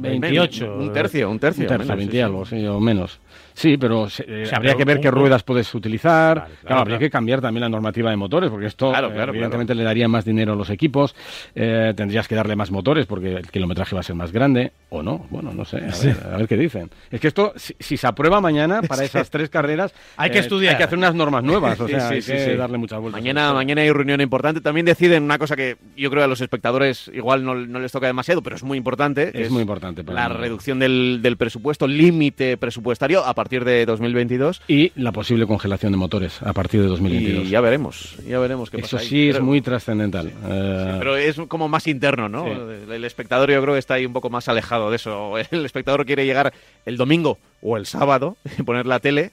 28. 0.00 0.76
Un 0.78 0.92
tercio, 0.92 1.30
un 1.30 1.38
tercio. 1.38 1.64
Un 1.64 1.68
tercio, 1.68 1.96
20 1.96 2.22
algo, 2.22 2.44
sí, 2.44 2.64
o 2.66 2.78
menos. 2.78 3.18
Sí, 3.56 3.78
pero 3.78 4.06
eh, 4.26 4.50
habría 4.52 4.74
que 4.74 4.84
ver 4.84 5.00
qué 5.00 5.10
ruedas 5.10 5.42
puedes 5.42 5.74
utilizar. 5.74 6.46
claro, 6.60 6.82
habría 6.82 6.98
que 6.98 7.08
cambiar 7.08 7.40
también 7.40 7.62
la 7.62 7.70
normativa 7.70 8.10
de 8.10 8.16
motores, 8.16 8.50
porque 8.50 8.66
esto 8.66 8.92
evidentemente 8.94 9.74
le 9.74 9.82
daría 9.82 10.06
más 10.08 10.26
dinero 10.26 10.52
a 10.52 10.56
los 10.56 10.68
equipos. 10.68 11.16
Eh, 11.54 11.94
tendrías 11.96 12.28
que 12.28 12.34
darle 12.34 12.54
más 12.54 12.70
motores 12.70 13.06
porque 13.06 13.36
el 13.36 13.50
kilometraje 13.50 13.94
va 13.94 14.00
a 14.00 14.02
ser 14.02 14.14
más 14.14 14.30
grande, 14.30 14.72
o 14.90 15.02
no. 15.02 15.26
Bueno, 15.30 15.54
no 15.54 15.64
sé, 15.64 15.78
a, 15.78 16.36
ver, 16.36 16.46
qué 16.46 16.58
dicen. 16.58 16.90
Es 17.10 17.18
que 17.18 17.28
esto, 17.28 17.54
si, 17.56 17.96
se 17.96 18.06
aprueba 18.06 18.42
mañana 18.42 18.82
para 18.82 19.04
esas 19.04 19.30
tres 19.30 19.48
carreras, 19.48 19.94
hay 20.18 20.30
que 20.30 20.36
eh, 20.36 20.42
estudiar. 20.42 20.74
Hay 20.74 20.78
que 20.78 20.84
hacer 20.84 20.98
unas 20.98 21.14
normas 21.14 21.42
nuevas, 21.42 21.80
o 21.80 21.88
sea, 21.88 22.10
hay 22.10 22.20
que 22.20 22.56
darle 22.56 22.76
muchas 22.76 23.00
vueltas. 23.00 23.18
Mañana, 23.18 23.54
mañana 23.54 23.80
hay 23.80 23.90
reunión 23.90 24.20
importante. 24.20 24.60
También 24.60 24.84
deciden 24.84 25.22
una 25.22 25.38
cosa 25.38 25.56
que 25.56 25.78
yo 25.96 26.10
creo 26.10 26.20
que 26.20 26.24
a 26.24 26.28
los 26.28 26.42
espectadores 26.42 27.10
igual 27.14 27.42
no, 27.42 27.54
les 27.54 27.90
toca 27.90 28.06
demasiado, 28.06 28.42
pero 28.42 28.54
es 28.54 28.62
muy 28.62 28.76
importante. 28.76 29.30
Es, 29.32 29.50
muy 29.50 29.62
importante. 29.62 30.02
la 30.02 30.28
reducción 30.28 30.78
del, 30.78 31.20
del 31.22 31.38
presupuesto, 31.38 31.86
límite 31.86 32.58
presupuestario 32.58 33.24
a 33.24 33.32
partir 33.32 33.45
de 33.48 33.86
2022. 33.86 34.62
Y 34.68 34.92
la 34.96 35.12
posible 35.12 35.46
congelación 35.46 35.92
de 35.92 35.98
motores 35.98 36.42
a 36.42 36.52
partir 36.52 36.82
de 36.82 36.88
2022. 36.88 37.46
Y 37.46 37.50
ya 37.50 37.60
veremos, 37.60 38.16
ya 38.26 38.38
veremos 38.38 38.70
qué 38.70 38.78
Eso 38.78 38.96
pasa 38.96 39.08
sí 39.08 39.28
es 39.28 39.40
muy 39.40 39.60
trascendental. 39.60 40.32
Eh, 40.48 40.96
pero 40.98 41.16
es 41.16 41.36
como 41.48 41.68
más 41.68 41.86
interno, 41.86 42.28
¿no? 42.28 42.46
El 42.46 43.04
espectador 43.04 43.50
yo 43.50 43.60
creo 43.62 43.74
que 43.74 43.78
está 43.78 43.94
ahí 43.94 44.06
un 44.06 44.12
poco 44.12 44.30
más 44.30 44.48
alejado 44.48 44.90
de 44.90 44.96
eso. 44.96 45.34
El 45.50 45.64
espectador 45.64 46.04
quiere 46.04 46.26
llegar 46.26 46.52
el 46.84 46.96
domingo 46.96 47.38
o 47.62 47.76
el 47.76 47.86
sábado, 47.86 48.36
poner 48.64 48.86
la 48.86 49.00
tele 49.00 49.32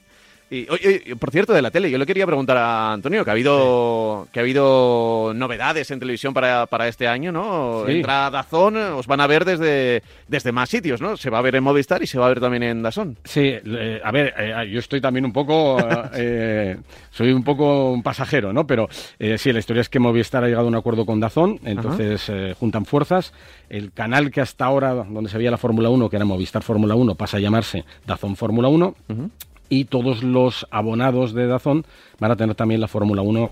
Y, 0.53 0.67
oye, 0.69 1.15
por 1.15 1.31
cierto, 1.31 1.51
de 1.51 1.63
la 1.63 1.71
tele, 1.71 1.89
yo 1.89 1.97
le 1.97 2.05
quería 2.05 2.27
preguntar 2.27 2.57
a 2.57 2.93
Antonio 2.93 3.23
que 3.23 3.31
ha 3.31 3.33
habido 3.33 4.27
que 4.31 4.39
ha 4.39 4.43
habido 4.43 5.33
novedades 5.35 5.89
en 5.89 5.99
televisión 5.99 6.31
para, 6.31 6.67
para 6.67 6.87
este 6.87 7.07
año, 7.07 7.31
¿no? 7.31 7.83
Sí. 7.87 7.93
Entra 7.93 8.29
Dazón, 8.29 8.77
os 8.77 9.07
van 9.07 9.19
a 9.19 9.25
ver 9.25 9.45
desde, 9.45 10.03
desde 10.27 10.51
más 10.51 10.69
sitios, 10.69 11.01
¿no? 11.01 11.17
Se 11.17 11.31
va 11.31 11.39
a 11.39 11.41
ver 11.41 11.55
en 11.55 11.63
Movistar 11.63 12.03
y 12.03 12.07
se 12.07 12.19
va 12.19 12.27
a 12.27 12.29
ver 12.29 12.39
también 12.39 12.61
en 12.61 12.83
Dazón. 12.83 13.17
Sí, 13.23 13.51
eh, 13.65 13.99
a 14.03 14.11
ver, 14.11 14.33
eh, 14.37 14.69
yo 14.71 14.77
estoy 14.77 15.01
también 15.01 15.25
un 15.25 15.33
poco, 15.33 15.77
eh, 16.13 16.77
soy 17.09 17.31
un 17.31 17.43
poco 17.43 17.91
un 17.91 18.03
pasajero, 18.03 18.53
¿no? 18.53 18.67
Pero 18.67 18.87
eh, 19.17 19.39
sí, 19.39 19.51
la 19.51 19.57
historia 19.59 19.81
es 19.81 19.89
que 19.89 19.97
Movistar 19.97 20.43
ha 20.43 20.47
llegado 20.47 20.65
a 20.65 20.69
un 20.69 20.75
acuerdo 20.75 21.05
con 21.05 21.19
Dazón, 21.19 21.59
entonces 21.63 22.29
eh, 22.29 22.53
juntan 22.59 22.85
fuerzas. 22.85 23.33
El 23.69 23.91
canal 23.91 24.29
que 24.29 24.41
hasta 24.41 24.65
ahora, 24.65 24.93
donde 24.93 25.31
se 25.31 25.37
veía 25.39 25.49
la 25.49 25.57
Fórmula 25.57 25.89
1, 25.89 26.09
que 26.11 26.15
era 26.15 26.25
Movistar 26.25 26.61
Fórmula 26.61 26.93
1, 26.93 27.15
pasa 27.15 27.37
a 27.37 27.39
llamarse 27.39 27.85
Dazón 28.05 28.35
Fórmula 28.35 28.67
1. 28.67 28.95
Y 29.73 29.85
todos 29.85 30.21
los 30.21 30.67
abonados 30.69 31.33
de 31.33 31.47
Dazón 31.47 31.83
van 32.19 32.29
a 32.29 32.35
tener 32.35 32.53
también 32.53 32.79
la 32.79 32.87
Fórmula 32.87 33.23
1 33.23 33.49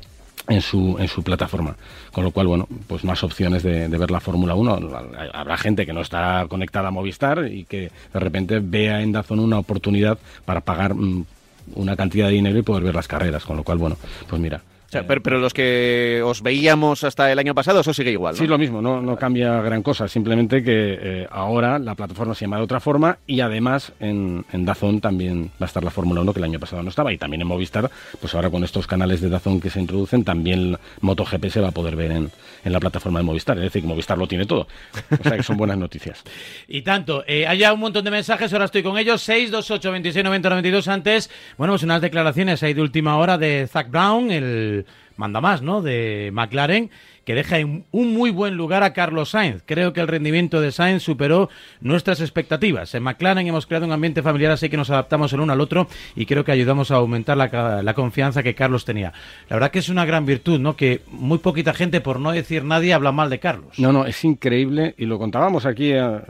en 0.50 0.62
su, 0.62 0.96
en 1.00 1.08
su 1.08 1.24
plataforma. 1.24 1.76
Con 2.12 2.24
lo 2.24 2.30
cual, 2.30 2.46
bueno, 2.46 2.68
pues 2.86 3.04
más 3.04 3.24
opciones 3.24 3.64
de, 3.64 3.88
ver 3.88 4.12
la 4.12 4.20
Fórmula 4.20 4.54
1. 4.54 4.92
Habrá 5.34 5.58
gente 5.58 5.84
que 5.84 5.94
no 5.94 6.02
está 6.02 6.46
conectada 6.48 6.90
a 6.90 6.92
Movistar 6.92 7.48
y 7.52 7.64
que 7.64 7.90
de 8.14 8.20
repente 8.20 8.60
vea 8.60 9.02
en 9.02 9.12
Dazón 9.12 9.40
una 9.40 9.58
oportunidad 9.58 10.20
para 10.46 10.62
pagar 10.62 10.94
mm, 10.94 11.26
una 11.74 11.96
cantidad 11.96 12.28
de 12.28 12.34
dinero 12.34 12.60
y 12.60 12.62
poder 12.62 12.84
ver 12.84 12.94
las 12.94 13.08
carreras. 13.08 13.44
Con 13.44 13.58
lo 13.58 13.64
cual, 13.64 13.80
bueno, 13.80 13.98
pues 14.30 14.40
mira. 14.40 14.62
O 14.92 14.94
sea, 14.94 15.08
pero, 15.08 15.24
pero 15.24 15.40
los 15.40 15.54
que 15.54 16.22
os 16.22 16.42
veíamos 16.42 17.06
hasta 17.06 17.32
el 17.32 17.40
año 17.40 17.56
pasado, 17.56 17.80
eso 17.80 17.94
sigue 17.94 18.12
igual, 18.12 18.34
¿no? 18.36 18.40
Sí, 18.40 18.46
lo 18.46 18.58
mismo, 18.58 18.82
no, 18.82 19.02
no 19.02 19.16
cambia 19.16 19.62
gran 19.62 19.84
cosa, 19.84 20.10
simplemente 20.10 20.62
que 20.62 21.00
eh, 21.02 21.28
ahora 21.32 21.80
la 21.80 21.96
plataforma 21.96 22.36
se 22.36 22.44
llama 22.44 22.58
de 22.58 22.64
otra 22.64 22.82
forma 22.82 23.18
y 23.26 23.40
además 23.40 23.94
en, 24.02 24.44
en 24.52 24.66
Dazón 24.66 25.00
también 25.00 25.46
va 25.52 25.66
a 25.66 25.66
estar 25.68 25.82
la 25.82 25.92
Fórmula 25.92 26.20
1 26.20 26.34
que 26.34 26.40
el 26.40 26.44
año 26.44 26.60
pasado 26.60 26.84
no 26.84 26.90
estaba 26.90 27.14
y 27.14 27.18
también 27.18 27.40
en 27.40 27.48
Movistar, 27.48 27.90
pues 28.20 28.36
ahora 28.36 28.50
con 28.50 28.66
estos 28.66 28.86
canales 28.86 29.22
de 29.22 29.30
Dazón 29.30 29.62
que 29.62 29.70
se 29.70 29.80
introducen 29.80 30.26
también 30.26 30.78
MotoGP 31.00 31.46
se 31.46 31.62
va 31.62 31.70
a 31.70 31.72
poder 31.72 31.96
ver 31.96 32.12
en, 32.12 32.30
en 32.66 32.74
la 32.74 32.82
plataforma 32.82 33.20
de 33.20 33.24
Movistar, 33.24 33.56
es 33.60 33.64
decir, 33.64 33.84
que 33.84 33.88
Movistar 33.88 34.18
lo 34.18 34.28
tiene 34.28 34.46
todo, 34.46 34.68
o 35.10 35.24
sea 35.24 35.38
que 35.38 35.44
son 35.44 35.56
buenas 35.56 35.78
noticias. 35.78 36.22
Y 36.68 36.82
tanto, 36.82 37.24
eh, 37.28 37.48
hay 37.48 37.60
ya 37.60 37.74
un 37.74 37.80
montón 37.80 38.04
de 38.04 38.12
mensajes, 38.12 38.52
ahora 38.52 38.66
estoy 38.66 38.84
con 38.84 38.98
ellos, 38.98 39.22
628 39.22 39.92
26 39.92 40.26
90 40.26 40.50
92 40.50 40.88
antes, 40.90 41.30
bueno, 41.58 41.74
pues 41.74 41.84
unas 41.84 42.02
declaraciones 42.02 42.62
ahí 42.64 42.74
de 42.74 42.82
última 42.82 43.18
hora 43.18 43.38
de 43.38 43.68
Zach 43.68 43.90
Brown, 43.90 44.32
el 44.32 44.81
manda 45.18 45.42
más, 45.42 45.62
¿no? 45.62 45.82
De 45.82 46.30
McLaren, 46.34 46.90
que 47.26 47.36
deja 47.36 47.60
en 47.60 47.86
un 47.92 48.14
muy 48.14 48.32
buen 48.32 48.56
lugar 48.56 48.84
a 48.84 48.94
Carlos 48.94 49.30
Sainz. 49.30 49.62
Creo 49.66 49.94
que 49.94 50.02
el 50.02 50.08
rendimiento 50.08 50.60
de 50.62 50.72
Sainz 50.72 51.04
superó 51.04 51.50
nuestras 51.80 52.20
expectativas. 52.20 52.96
En 52.96 53.04
McLaren 53.04 53.46
hemos 53.48 53.66
creado 53.66 53.86
un 53.86 53.92
ambiente 53.92 54.24
familiar 54.24 54.52
así 54.52 54.70
que 54.70 54.78
nos 54.78 54.90
adaptamos 54.90 55.32
el 55.34 55.42
uno 55.42 55.54
al 55.54 55.62
otro 55.62 55.88
y 56.16 56.26
creo 56.26 56.44
que 56.44 56.52
ayudamos 56.52 56.92
a 56.92 56.96
aumentar 56.96 57.38
la, 57.38 57.84
la 57.84 57.94
confianza 57.94 58.44
que 58.44 58.56
Carlos 58.56 58.86
tenía. 58.86 59.14
La 59.50 59.56
verdad 59.56 59.72
que 59.72 59.80
es 59.80 59.90
una 59.90 60.06
gran 60.06 60.26
virtud, 60.26 60.60
¿no? 60.60 60.76
Que 60.76 61.02
muy 61.12 61.38
poquita 61.38 61.74
gente, 61.74 62.02
por 62.02 62.20
no 62.20 62.32
decir 62.32 62.64
nadie, 62.64 62.94
habla 62.94 63.12
mal 63.12 63.30
de 63.30 63.40
Carlos. 63.40 63.78
No, 63.78 63.94
no, 63.94 64.06
es 64.06 64.24
increíble 64.24 64.96
y 64.98 65.06
lo 65.06 65.20
contábamos 65.20 65.66
aquí, 65.66 65.92
eh, 65.92 66.22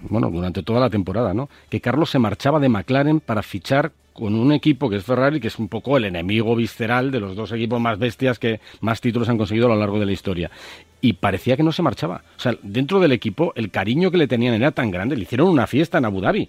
bueno, 0.00 0.30
durante 0.30 0.62
toda 0.62 0.80
la 0.80 0.90
temporada, 0.90 1.32
¿no? 1.32 1.48
Que 1.70 1.80
Carlos 1.80 2.10
se 2.10 2.18
marchaba 2.18 2.58
de 2.58 2.68
McLaren 2.68 3.20
para 3.20 3.42
fichar 3.42 3.92
con 4.14 4.36
un 4.36 4.52
equipo 4.52 4.88
que 4.88 4.96
es 4.96 5.04
Ferrari, 5.04 5.40
que 5.40 5.48
es 5.48 5.58
un 5.58 5.68
poco 5.68 5.96
el 5.96 6.04
enemigo 6.04 6.54
visceral 6.54 7.10
de 7.10 7.20
los 7.20 7.34
dos 7.36 7.52
equipos 7.52 7.80
más 7.80 7.98
bestias 7.98 8.38
que 8.38 8.60
más 8.80 9.00
títulos 9.00 9.28
han 9.28 9.36
conseguido 9.36 9.66
a 9.66 9.70
lo 9.70 9.76
largo 9.76 9.98
de 9.98 10.06
la 10.06 10.12
historia. 10.12 10.50
Y 11.00 11.14
parecía 11.14 11.56
que 11.56 11.64
no 11.64 11.72
se 11.72 11.82
marchaba. 11.82 12.22
O 12.36 12.40
sea, 12.40 12.56
dentro 12.62 13.00
del 13.00 13.12
equipo, 13.12 13.52
el 13.56 13.70
cariño 13.70 14.10
que 14.12 14.16
le 14.16 14.28
tenían 14.28 14.54
era 14.54 14.70
tan 14.70 14.90
grande. 14.90 15.16
Le 15.16 15.24
hicieron 15.24 15.48
una 15.48 15.66
fiesta 15.66 15.98
en 15.98 16.04
Abu 16.06 16.20
Dhabi. 16.20 16.48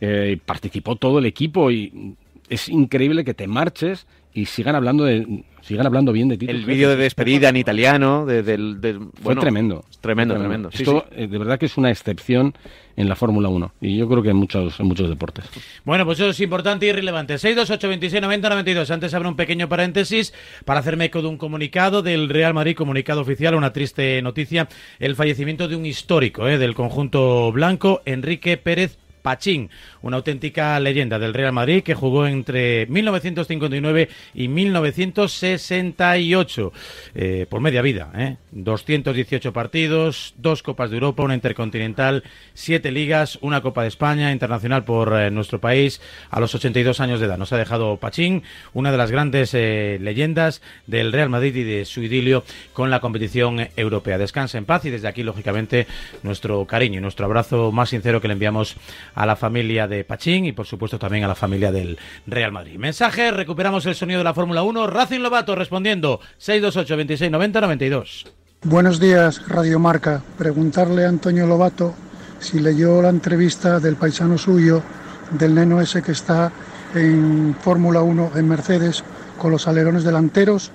Eh, 0.00 0.38
participó 0.44 0.96
todo 0.96 1.18
el 1.18 1.24
equipo 1.24 1.70
y 1.70 2.14
es 2.50 2.68
increíble 2.68 3.24
que 3.24 3.32
te 3.32 3.46
marches 3.46 4.06
y 4.36 4.44
sigan 4.44 4.74
hablando 4.74 5.04
de 5.04 5.44
sigan 5.62 5.86
hablando 5.86 6.12
bien 6.12 6.28
de 6.28 6.36
ti. 6.36 6.46
El 6.46 6.64
vídeo 6.66 6.90
de 6.90 6.96
despedida 6.96 7.48
en 7.48 7.56
italiano, 7.56 8.26
de, 8.26 8.42
de, 8.42 8.56
de, 8.56 8.92
Fue 8.94 9.08
bueno, 9.22 9.40
tremendo. 9.40 9.84
Tremendo, 10.00 10.34
Fue 10.34 10.40
tremendo. 10.40 10.68
Esto 10.72 11.06
sí. 11.08 11.22
eh, 11.22 11.26
de 11.26 11.38
verdad 11.38 11.58
que 11.58 11.66
es 11.66 11.76
una 11.76 11.90
excepción 11.90 12.54
en 12.96 13.08
la 13.08 13.16
Fórmula 13.16 13.48
1 13.48 13.72
y 13.80 13.96
yo 13.96 14.08
creo 14.08 14.22
que 14.22 14.30
en 14.30 14.36
muchos, 14.36 14.78
en 14.78 14.86
muchos 14.86 15.08
deportes. 15.08 15.46
Bueno, 15.84 16.04
pues 16.04 16.20
eso 16.20 16.28
es 16.28 16.40
importante 16.40 16.86
y 16.86 16.92
relevante. 16.92 17.38
628 17.38 17.88
26 17.88 18.22
90 18.22 18.48
92. 18.50 18.90
Antes 18.90 19.14
abro 19.14 19.28
un 19.30 19.36
pequeño 19.36 19.68
paréntesis 19.68 20.34
para 20.66 20.80
hacerme 20.80 21.06
eco 21.06 21.22
de 21.22 21.28
un 21.28 21.38
comunicado 21.38 22.02
del 22.02 22.28
Real 22.28 22.52
Madrid, 22.52 22.76
comunicado 22.76 23.22
oficial, 23.22 23.54
una 23.54 23.72
triste 23.72 24.20
noticia, 24.20 24.68
el 24.98 25.16
fallecimiento 25.16 25.66
de 25.66 25.76
un 25.76 25.86
histórico 25.86 26.46
eh, 26.46 26.58
del 26.58 26.74
conjunto 26.74 27.50
blanco, 27.52 28.02
Enrique 28.04 28.58
Pérez 28.58 28.98
Pachín, 29.26 29.68
una 30.02 30.18
auténtica 30.18 30.78
leyenda 30.78 31.18
del 31.18 31.34
Real 31.34 31.52
Madrid 31.52 31.82
que 31.82 31.96
jugó 31.96 32.28
entre 32.28 32.86
1959 32.86 34.08
y 34.34 34.46
1968 34.46 36.72
eh, 37.16 37.46
por 37.50 37.60
media 37.60 37.82
vida. 37.82 38.12
Eh. 38.14 38.36
218 38.52 39.52
partidos, 39.52 40.34
dos 40.38 40.62
Copas 40.62 40.90
de 40.90 40.98
Europa, 40.98 41.24
una 41.24 41.34
Intercontinental, 41.34 42.22
siete 42.54 42.92
ligas, 42.92 43.40
una 43.40 43.62
Copa 43.62 43.82
de 43.82 43.88
España, 43.88 44.30
internacional 44.30 44.84
por 44.84 45.18
eh, 45.18 45.32
nuestro 45.32 45.60
país 45.60 46.00
a 46.30 46.38
los 46.38 46.54
82 46.54 47.00
años 47.00 47.18
de 47.18 47.26
edad. 47.26 47.36
Nos 47.36 47.52
ha 47.52 47.56
dejado 47.56 47.96
Pachín, 47.96 48.44
una 48.74 48.92
de 48.92 48.98
las 48.98 49.10
grandes 49.10 49.54
eh, 49.54 49.98
leyendas 50.00 50.62
del 50.86 51.12
Real 51.12 51.30
Madrid 51.30 51.56
y 51.56 51.64
de 51.64 51.84
su 51.84 52.00
idilio 52.00 52.44
con 52.72 52.90
la 52.90 53.00
competición 53.00 53.70
europea. 53.76 54.18
Descansa 54.18 54.56
en 54.56 54.66
paz 54.66 54.84
y 54.84 54.90
desde 54.90 55.08
aquí, 55.08 55.24
lógicamente, 55.24 55.88
nuestro 56.22 56.64
cariño 56.64 57.00
y 57.00 57.02
nuestro 57.02 57.26
abrazo 57.26 57.72
más 57.72 57.88
sincero 57.88 58.20
que 58.20 58.28
le 58.28 58.34
enviamos 58.34 58.76
a 59.16 59.26
la 59.26 59.34
familia 59.34 59.88
de 59.88 60.04
Pachín 60.04 60.44
y 60.44 60.52
por 60.52 60.66
supuesto 60.66 60.98
también 60.98 61.24
a 61.24 61.28
la 61.28 61.34
familia 61.34 61.72
del 61.72 61.98
Real 62.26 62.52
Madrid. 62.52 62.78
Mensaje, 62.78 63.30
recuperamos 63.30 63.84
el 63.86 63.94
sonido 63.94 64.18
de 64.18 64.24
la 64.24 64.34
Fórmula 64.34 64.62
1. 64.62 64.86
Racing 64.86 65.20
Lobato 65.20 65.56
respondiendo 65.56 66.20
628 66.36 66.96
26 66.96 67.30
90 67.30 67.60
92. 67.62 68.26
Buenos 68.62 69.00
días, 69.00 69.48
Radio 69.48 69.78
Marca. 69.78 70.22
Preguntarle 70.36 71.06
a 71.06 71.08
Antonio 71.08 71.46
Lobato 71.46 71.94
si 72.40 72.60
leyó 72.60 73.00
la 73.00 73.08
entrevista 73.08 73.80
del 73.80 73.96
paisano 73.96 74.36
suyo, 74.36 74.82
del 75.30 75.54
neno 75.54 75.80
ese 75.80 76.02
que 76.02 76.12
está 76.12 76.52
en 76.94 77.56
Fórmula 77.60 78.02
1 78.02 78.32
en 78.36 78.48
Mercedes 78.48 79.02
con 79.38 79.50
los 79.50 79.66
alerones 79.66 80.04
delanteros 80.04 80.70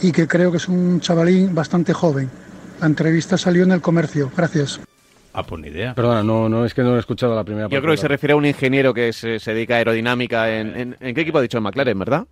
y 0.00 0.10
que 0.10 0.26
creo 0.26 0.50
que 0.50 0.56
es 0.56 0.68
un 0.68 1.00
chavalín 1.00 1.54
bastante 1.54 1.92
joven. 1.92 2.28
La 2.80 2.86
entrevista 2.86 3.38
salió 3.38 3.62
en 3.62 3.70
el 3.70 3.80
comercio. 3.80 4.32
Gracias. 4.36 4.80
Ah, 5.36 5.42
pues 5.42 5.60
ni 5.60 5.68
idea. 5.68 5.94
Perdona, 5.94 6.22
no, 6.22 6.48
no 6.48 6.64
es 6.64 6.72
que 6.74 6.82
no 6.82 6.94
he 6.96 7.00
escuchado 7.00 7.34
la 7.34 7.42
primera 7.44 7.66
parte. 7.66 7.74
Yo 7.74 7.82
creo 7.82 7.92
que 7.94 8.00
se 8.00 8.06
refiere 8.08 8.34
a 8.34 8.36
un 8.36 8.46
ingeniero 8.46 8.94
que 8.94 9.12
se, 9.12 9.40
se 9.40 9.52
dedica 9.52 9.74
a 9.74 9.78
aerodinámica 9.78 10.48
en, 10.54 10.76
en... 10.76 10.96
¿En 11.00 11.14
qué 11.14 11.22
equipo 11.22 11.38
ha 11.38 11.42
dicho? 11.42 11.58
En 11.58 11.64
McLaren, 11.64 11.98
¿verdad? 11.98 12.24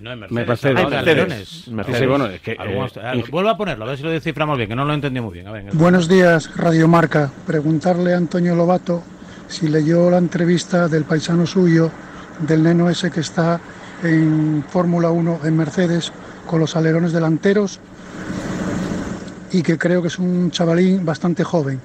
No, 0.00 0.12
en 0.12 0.20
Me 0.20 0.28
Mercedes. 0.28 0.46
parece- 0.46 0.68
hablaba 0.68 0.90
de 0.90 0.96
Ah, 0.96 1.00
en 1.00 1.04
Mercedes. 1.04 1.24
alerones. 1.24 1.68
Mercedes. 1.68 1.96
Sí, 1.98 2.02
sí, 2.04 2.08
bueno, 2.08 2.26
es 2.26 2.40
que, 2.40 2.56
Algunos- 2.56 2.96
eh, 2.96 3.00
ah, 3.02 3.12
Vuelvo 3.32 3.50
a 3.50 3.56
ponerlo, 3.56 3.84
a 3.84 3.88
ver 3.88 3.96
si 3.96 4.04
lo 4.04 4.10
desciframos 4.10 4.56
bien, 4.56 4.68
que 4.68 4.76
no 4.76 4.84
lo 4.84 4.94
entendí 4.94 5.20
muy 5.20 5.34
bien. 5.34 5.48
A 5.48 5.52
ver, 5.52 5.64
Buenos 5.72 6.08
días, 6.08 6.56
Radio 6.56 6.86
Marca. 6.86 7.28
Preguntarle 7.44 8.14
a 8.14 8.16
Antonio 8.18 8.54
Lobato 8.54 9.02
si 9.48 9.66
leyó 9.68 10.08
la 10.08 10.18
entrevista 10.18 10.86
del 10.86 11.02
paisano 11.04 11.44
suyo, 11.44 11.90
del 12.38 12.62
neno 12.62 12.88
ese 12.88 13.10
que 13.10 13.18
está 13.20 13.60
en 14.04 14.64
Fórmula 14.68 15.10
1 15.10 15.40
en 15.42 15.56
Mercedes 15.56 16.12
con 16.46 16.60
los 16.60 16.76
alerones 16.76 17.10
delanteros 17.12 17.80
y 19.50 19.62
que 19.62 19.76
creo 19.76 20.02
que 20.02 20.08
es 20.08 20.18
un 20.20 20.52
chavalín 20.52 21.04
bastante 21.04 21.42
joven. 21.42 21.80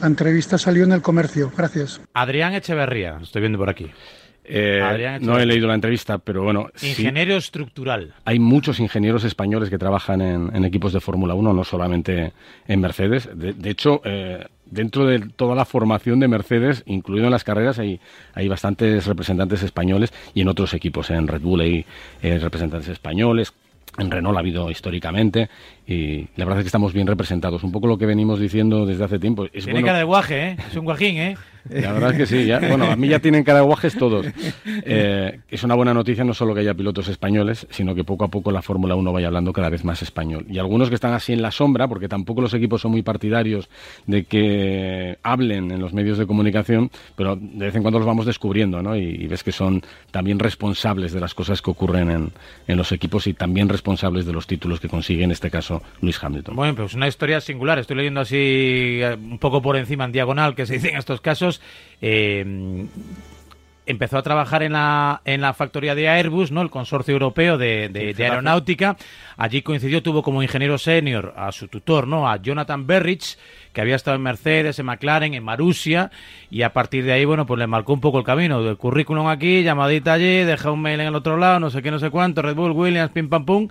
La 0.00 0.06
entrevista 0.06 0.58
salió 0.58 0.84
en 0.84 0.92
el 0.92 1.02
comercio. 1.02 1.50
Gracias. 1.56 2.00
Adrián 2.14 2.54
Echeverría, 2.54 3.18
estoy 3.22 3.40
viendo 3.40 3.58
por 3.58 3.68
aquí. 3.68 3.86
Eh, 4.50 5.18
no 5.20 5.38
he 5.38 5.44
leído 5.44 5.68
la 5.68 5.74
entrevista, 5.74 6.16
pero 6.16 6.42
bueno, 6.42 6.68
sí, 6.74 6.88
Ingeniero 6.88 7.36
estructural. 7.36 8.14
hay 8.24 8.38
muchos 8.38 8.80
ingenieros 8.80 9.24
españoles 9.24 9.68
que 9.68 9.76
trabajan 9.76 10.22
en, 10.22 10.56
en 10.56 10.64
equipos 10.64 10.94
de 10.94 11.00
Fórmula 11.00 11.34
1, 11.34 11.52
no 11.52 11.64
solamente 11.64 12.32
en 12.66 12.80
Mercedes. 12.80 13.28
De, 13.34 13.52
de 13.52 13.70
hecho, 13.70 14.00
eh, 14.04 14.46
dentro 14.64 15.04
de 15.04 15.18
toda 15.36 15.54
la 15.54 15.66
formación 15.66 16.18
de 16.20 16.28
Mercedes, 16.28 16.82
incluido 16.86 17.26
en 17.26 17.32
las 17.32 17.44
carreras, 17.44 17.78
hay, 17.78 18.00
hay 18.32 18.48
bastantes 18.48 19.06
representantes 19.06 19.62
españoles 19.62 20.14
y 20.32 20.40
en 20.40 20.48
otros 20.48 20.72
equipos. 20.72 21.10
En 21.10 21.28
Red 21.28 21.42
Bull 21.42 21.60
hay 21.60 21.84
eh, 22.22 22.38
representantes 22.38 22.88
españoles. 22.88 23.52
En 23.98 24.10
Renault 24.10 24.36
ha 24.36 24.40
habido 24.40 24.70
históricamente 24.70 25.50
y 25.88 26.28
la 26.36 26.44
verdad 26.44 26.58
es 26.58 26.64
que 26.64 26.68
estamos 26.68 26.92
bien 26.92 27.06
representados. 27.06 27.64
Un 27.64 27.72
poco 27.72 27.86
lo 27.86 27.96
que 27.96 28.04
venimos 28.06 28.38
diciendo 28.38 28.84
desde 28.84 29.04
hace 29.04 29.18
tiempo. 29.18 29.44
Es 29.46 29.64
Tiene 29.64 29.72
bueno- 29.72 29.86
cara 29.86 29.98
de 29.98 30.04
guaje, 30.04 30.48
¿eh? 30.50 30.56
Es 30.70 30.76
un 30.76 30.84
guajín, 30.84 31.16
¿eh? 31.16 31.36
la 31.70 31.92
verdad 31.92 32.12
es 32.12 32.16
que 32.16 32.26
sí, 32.26 32.46
ya, 32.46 32.60
bueno, 32.60 32.86
a 32.90 32.96
mí 32.96 33.08
ya 33.08 33.18
tienen 33.18 33.44
cara 33.44 33.58
de 33.58 33.64
guajes 33.66 33.94
todos. 33.96 34.26
Eh, 34.90 35.40
es 35.50 35.64
una 35.64 35.74
buena 35.74 35.92
noticia 35.92 36.24
no 36.24 36.32
solo 36.32 36.54
que 36.54 36.60
haya 36.60 36.72
pilotos 36.72 37.08
españoles, 37.08 37.66
sino 37.70 37.94
que 37.94 38.04
poco 38.04 38.24
a 38.24 38.28
poco 38.28 38.50
la 38.52 38.62
Fórmula 38.62 38.94
1 38.94 39.12
vaya 39.12 39.26
hablando 39.26 39.52
cada 39.52 39.68
vez 39.68 39.84
más 39.84 40.02
español. 40.02 40.46
Y 40.48 40.58
algunos 40.58 40.88
que 40.88 40.94
están 40.94 41.12
así 41.12 41.32
en 41.32 41.42
la 41.42 41.50
sombra, 41.50 41.88
porque 41.88 42.08
tampoco 42.08 42.40
los 42.40 42.54
equipos 42.54 42.80
son 42.82 42.92
muy 42.92 43.02
partidarios 43.02 43.68
de 44.06 44.24
que 44.24 45.18
hablen 45.22 45.70
en 45.70 45.80
los 45.80 45.92
medios 45.92 46.16
de 46.16 46.26
comunicación, 46.26 46.90
pero 47.16 47.36
de 47.36 47.66
vez 47.66 47.74
en 47.74 47.82
cuando 47.82 47.98
los 47.98 48.06
vamos 48.06 48.24
descubriendo, 48.24 48.82
¿no? 48.82 48.96
Y, 48.96 49.02
y 49.02 49.26
ves 49.26 49.42
que 49.42 49.52
son 49.52 49.82
también 50.10 50.38
responsables 50.38 51.12
de 51.12 51.20
las 51.20 51.34
cosas 51.34 51.60
que 51.60 51.70
ocurren 51.70 52.10
en, 52.10 52.30
en 52.66 52.76
los 52.76 52.92
equipos 52.92 53.26
y 53.26 53.34
también 53.34 53.68
responsables 53.68 54.24
de 54.26 54.32
los 54.32 54.46
títulos 54.46 54.80
que 54.80 54.88
consigue, 54.88 55.24
en 55.24 55.32
este 55.32 55.50
caso, 55.50 55.77
Luis 56.00 56.22
Hamilton. 56.22 56.56
Bueno, 56.56 56.74
pues 56.74 56.94
una 56.94 57.08
historia 57.08 57.40
singular. 57.40 57.78
Estoy 57.78 57.96
leyendo 57.96 58.20
así 58.20 58.36
eh, 59.02 59.16
un 59.20 59.38
poco 59.38 59.62
por 59.62 59.76
encima 59.76 60.04
en 60.04 60.12
diagonal, 60.12 60.54
que 60.54 60.66
se 60.66 60.74
dice 60.74 60.90
en 60.90 60.96
estos 60.96 61.20
casos. 61.20 61.60
Eh, 62.00 62.86
empezó 63.88 64.18
a 64.18 64.22
trabajar 64.22 64.62
en 64.62 64.74
la, 64.74 65.22
en 65.24 65.40
la 65.40 65.54
factoría 65.54 65.94
de 65.96 66.08
Airbus, 66.08 66.52
¿no? 66.52 66.62
El 66.62 66.70
consorcio 66.70 67.12
europeo 67.12 67.58
de, 67.58 67.88
de, 67.88 68.14
de 68.14 68.24
aeronáutica. 68.24 68.96
Allí 69.36 69.62
coincidió, 69.62 70.02
tuvo 70.02 70.22
como 70.22 70.42
ingeniero 70.42 70.78
senior 70.78 71.34
a 71.36 71.50
su 71.52 71.68
tutor, 71.68 72.06
¿no? 72.06 72.28
A 72.28 72.36
Jonathan 72.40 72.86
Berrich, 72.86 73.36
que 73.72 73.80
había 73.80 73.96
estado 73.96 74.16
en 74.16 74.22
Mercedes, 74.22 74.78
en 74.78 74.86
McLaren, 74.86 75.34
en 75.34 75.42
Marusia, 75.44 76.10
y 76.50 76.62
a 76.62 76.72
partir 76.72 77.04
de 77.04 77.12
ahí, 77.12 77.24
bueno, 77.24 77.46
pues 77.46 77.58
le 77.58 77.66
marcó 77.66 77.92
un 77.92 78.00
poco 78.00 78.18
el 78.18 78.24
camino. 78.24 78.62
Del 78.62 78.76
currículum 78.76 79.28
aquí, 79.28 79.62
llamadita 79.62 80.14
allí, 80.14 80.44
deja 80.44 80.70
un 80.70 80.82
mail 80.82 81.00
en 81.00 81.06
el 81.08 81.14
otro 81.14 81.36
lado, 81.36 81.60
no 81.60 81.70
sé 81.70 81.82
qué, 81.82 81.90
no 81.90 81.98
sé 81.98 82.10
cuánto, 82.10 82.42
Red 82.42 82.54
Bull, 82.56 82.72
Williams, 82.72 83.12
pim 83.12 83.28
pam 83.28 83.44
pum, 83.44 83.68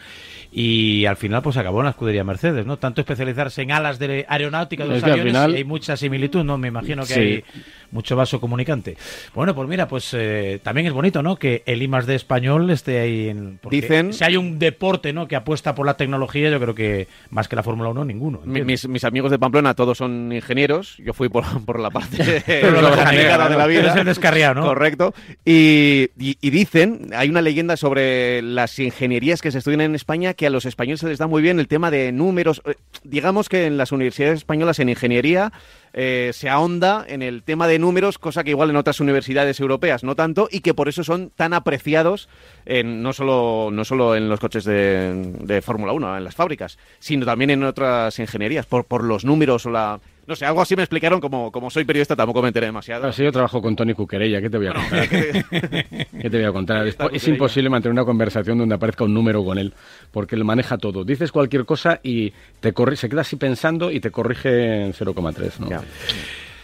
y 0.52 1.06
al 1.06 1.18
final 1.18 1.42
pues 1.42 1.58
acabó 1.58 1.80
en 1.80 1.86
la 1.86 1.90
escudería 1.92 2.24
Mercedes, 2.24 2.66
¿no? 2.66 2.78
Tanto 2.78 3.02
especializarse 3.02 3.62
en 3.64 3.72
alas 3.72 4.00
de 4.00 4.26
aeronáutica 4.30 4.84
de 4.84 4.90
los 4.90 4.98
Es 5.00 5.04
que 5.04 5.10
al 5.12 5.20
aviones, 5.20 5.34
final- 5.34 5.52
y 5.54 5.58
hay 5.58 5.64
mucha 5.64 5.98
similitud, 5.98 6.44
¿no? 6.44 6.58
Me 6.58 6.70
imagino 6.70 7.04
que 7.04 7.14
Sí. 7.14 7.20
hay 7.20 7.44
mucho 7.92 8.16
vaso 8.16 8.40
comunicante. 8.40 8.96
Bueno, 9.34 9.54
pues 9.56 9.68
mira, 9.68 9.88
pues 9.88 10.07
eh, 10.14 10.60
también 10.64 10.88
es 10.88 10.94
bonito, 10.94 11.22
¿no? 11.24 11.36
Que 11.38 11.64
el 11.66 11.82
I 11.82 11.88
de 12.06 12.16
español 12.16 12.70
esté 12.70 13.00
ahí 13.00 13.30
en... 13.30 13.60
Dicen- 13.70 14.14
Si 14.14 14.24
hay 14.24 14.38
un 14.38 14.60
deporte, 14.60 15.14
¿no? 15.14 15.28
Que 15.28 15.36
apuesta 15.36 15.74
por 15.76 15.86
la 15.86 15.96
tecnología, 15.98 16.50
yo 16.50 16.60
creo 16.60 16.76
que 16.76 17.08
más 17.30 17.48
que 17.48 17.56
la 17.56 17.64
Fórmula 17.64 17.90
1, 17.90 18.06
ninguno. 18.06 18.42
Mis, 18.46 18.88
mis 18.88 19.04
amigos 19.04 19.32
de 19.32 19.40
Pamplona 19.40 19.74
todos 19.74 19.98
son 19.98 20.32
ingenieros. 20.32 20.98
Yo 20.98 21.14
fui 21.14 21.30
por, 21.30 21.44
por 21.66 21.80
la 21.80 21.90
parte 21.90 22.18
descarriado, 22.24 23.50
de 23.50 23.58
la 23.58 23.68
vida. 23.68 23.80
Eres 23.82 23.96
el 23.96 24.06
descarriado, 24.06 24.56
¿no? 24.56 24.64
Correcto. 24.66 25.14
Y, 25.46 26.10
y- 26.20 26.38
y 26.42 26.50
dicen, 26.50 27.10
hay 27.16 27.30
una 27.30 27.42
leyenda 27.42 27.78
sobre 27.78 28.42
las 28.42 28.78
ingenierías 28.80 29.42
que 29.42 29.52
se 29.52 29.58
estudian 29.60 29.82
en 29.82 29.96
España 29.96 30.34
que 30.34 30.48
a 30.48 30.50
los 30.50 30.66
españoles 30.66 31.00
se 31.00 31.08
les 31.08 31.18
da 31.18 31.28
muy 31.28 31.42
bien 31.42 31.60
el 31.60 31.68
tema 31.68 31.92
de 31.92 32.12
números. 32.12 32.62
Eh, 32.66 32.76
Digamos 33.04 33.48
que 33.50 33.66
en 33.66 33.78
las 33.78 33.92
universidades 33.92 34.38
españolas 34.40 34.80
en 34.80 34.90
ingeniería 34.90 35.52
eh, 35.94 36.32
se 36.34 36.50
ahonda 36.50 37.06
en 37.08 37.22
el 37.22 37.44
tema 37.44 37.68
de 37.68 37.80
números, 37.80 38.18
cosa 38.18 38.44
que 38.44 38.52
igual 38.52 38.70
en 38.70 38.76
otras 38.76 39.00
universidades 39.00 39.60
europeas 39.60 40.04
no 40.04 40.16
tanto, 40.16 40.48
y 40.52 40.62
que 40.62 40.74
por 40.74 40.90
eso 40.90 41.04
son 41.04 41.30
tan 41.30 41.54
apreciados 41.54 42.30
en, 42.66 43.02
no, 43.02 43.14
solo, 43.14 43.70
no 43.72 43.86
solo 43.86 44.16
en 44.16 44.30
los 44.30 44.40
coches 44.40 44.64
de, 44.64 45.34
de 45.42 45.62
Fórmula 45.62 45.94
1, 45.94 46.18
en 46.18 46.24
las 46.24 46.36
fábricas, 46.36 46.78
sino 47.00 47.26
también 47.26 47.50
en 47.50 47.64
otras 47.64 48.20
ingenierías, 48.20 48.66
por, 48.66 48.86
por 48.86 49.04
los 49.04 49.26
números 49.26 49.66
o 49.66 49.72
la... 49.72 50.00
No 50.28 50.36
sé, 50.36 50.46
algo 50.46 50.62
así 50.62 50.76
me 50.76 50.84
explicaron, 50.84 51.22
como, 51.22 51.52
como 51.54 51.70
soy 51.70 51.86
periodista 51.86 52.14
tampoco 52.14 52.42
me 52.42 52.50
enteré 52.50 52.66
demasiado. 52.66 53.08
Así 53.08 53.24
yo 53.24 53.32
trabajo 53.32 53.62
con 53.62 53.78
Tony 53.78 53.94
Cuquerella, 53.94 54.42
¿qué 54.42 54.50
te 54.50 54.58
voy 54.58 54.68
a 54.68 54.74
contar? 54.74 55.10
¿Qué 55.10 56.30
te 56.30 56.38
voy 56.38 56.44
a 56.44 56.52
contar? 56.52 56.86
Es, 57.14 57.28
imposible 57.30 57.70
mantener 57.70 57.94
una 57.94 58.04
conversación 58.04 58.58
donde 58.58 58.76
aparezca 58.76 59.06
un 59.06 59.14
número 59.14 59.44
con 59.46 59.58
él, 59.58 59.74
porque 60.12 60.36
él 60.36 60.44
maneja 60.44 60.78
todo. 60.78 61.06
Dices 61.06 61.32
cualquier 61.32 61.64
cosa 61.66 62.02
y 62.04 62.34
te 62.60 62.74
corri- 62.74 62.96
se 62.98 63.08
queda 63.08 63.22
así 63.22 63.38
pensando 63.38 63.90
y 63.90 64.02
te 64.02 64.12
corrige 64.12 64.84
en 64.84 64.94
0,3. 64.94 65.60
¿no? 65.60 65.70
Ya. 65.70 65.82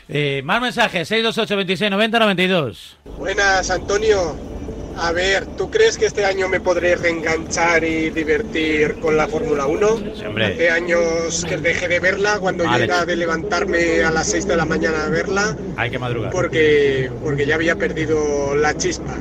Eh, 0.10 0.42
más 0.44 0.62
mensajes, 0.62 1.08
628 1.08 1.56
26 1.56 1.92
90 1.92 2.20
92. 2.20 2.98
Buenas, 3.18 3.70
Antonio. 3.72 4.36
A 4.98 5.12
ver, 5.12 5.46
¿tú 5.58 5.70
crees 5.72 5.98
que 5.98 6.06
este 6.06 6.24
año 6.26 6.48
me 6.48 6.60
podré 6.60 6.96
reenganchar 6.96 7.84
y 7.84 8.10
divertir 8.12 8.96
con 9.02 9.18
la 9.18 9.28
Fórmula 9.28 9.66
1? 9.66 9.98
Sí, 10.16 10.26
hombre. 10.26 10.46
Hace 10.46 10.70
años 10.70 11.46
que 11.48 11.58
dejé 11.58 11.88
de 11.88 12.00
verla, 12.00 12.38
cuando 12.40 12.64
Vale. 12.64 12.80
yo 12.80 12.84
era 12.94 13.06
de 13.06 13.16
levantarme 13.16 14.04
a 14.04 14.12
las 14.12 14.28
6 14.28 14.48
de 14.48 14.56
la 14.56 14.66
mañana 14.66 15.06
a 15.06 15.10
verla, 15.10 15.56
Hay 15.78 15.90
que 15.90 15.98
madrugar. 16.00 16.32
porque, 16.32 17.10
porque 17.24 17.46
ya 17.46 17.56
había 17.56 17.76
perdido 17.76 18.56
la 18.56 18.78
chispa. 18.78 19.16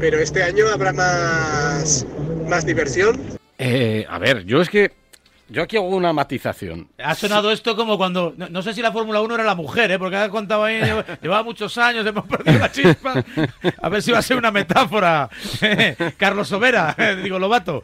Pero 0.00 0.18
este 0.18 0.42
año 0.42 0.66
habrá 0.68 0.92
más, 0.92 2.06
más 2.48 2.64
diversión. 2.64 3.20
Eh, 3.58 4.06
a 4.08 4.18
ver, 4.18 4.44
yo 4.44 4.62
es 4.62 4.68
que. 4.70 4.92
Yo 5.50 5.62
aquí 5.62 5.76
hago 5.78 5.86
una 5.88 6.12
matización. 6.12 6.88
Ha 7.02 7.14
sonado 7.14 7.50
esto 7.50 7.74
como 7.74 7.96
cuando. 7.96 8.34
No, 8.36 8.48
no 8.50 8.60
sé 8.62 8.74
si 8.74 8.82
la 8.82 8.92
Fórmula 8.92 9.20
1 9.22 9.34
era 9.34 9.44
la 9.44 9.54
mujer, 9.54 9.90
¿eh? 9.90 9.98
porque 9.98 10.16
ha 10.16 10.28
contado 10.28 10.64
ahí. 10.64 10.80
lleva- 10.80 11.04
Llevaba 11.22 11.42
muchos 11.42 11.78
años, 11.78 12.06
hemos 12.06 12.26
perdido 12.26 12.58
la 12.58 12.70
chispa. 12.70 13.24
A 13.80 13.88
ver 13.88 14.02
si 14.02 14.12
va 14.12 14.18
a 14.18 14.22
ser 14.22 14.36
una 14.36 14.50
metáfora. 14.50 15.30
Carlos 16.18 16.48
Sobera, 16.48 16.94
digo 17.22 17.38
Lobato. 17.38 17.82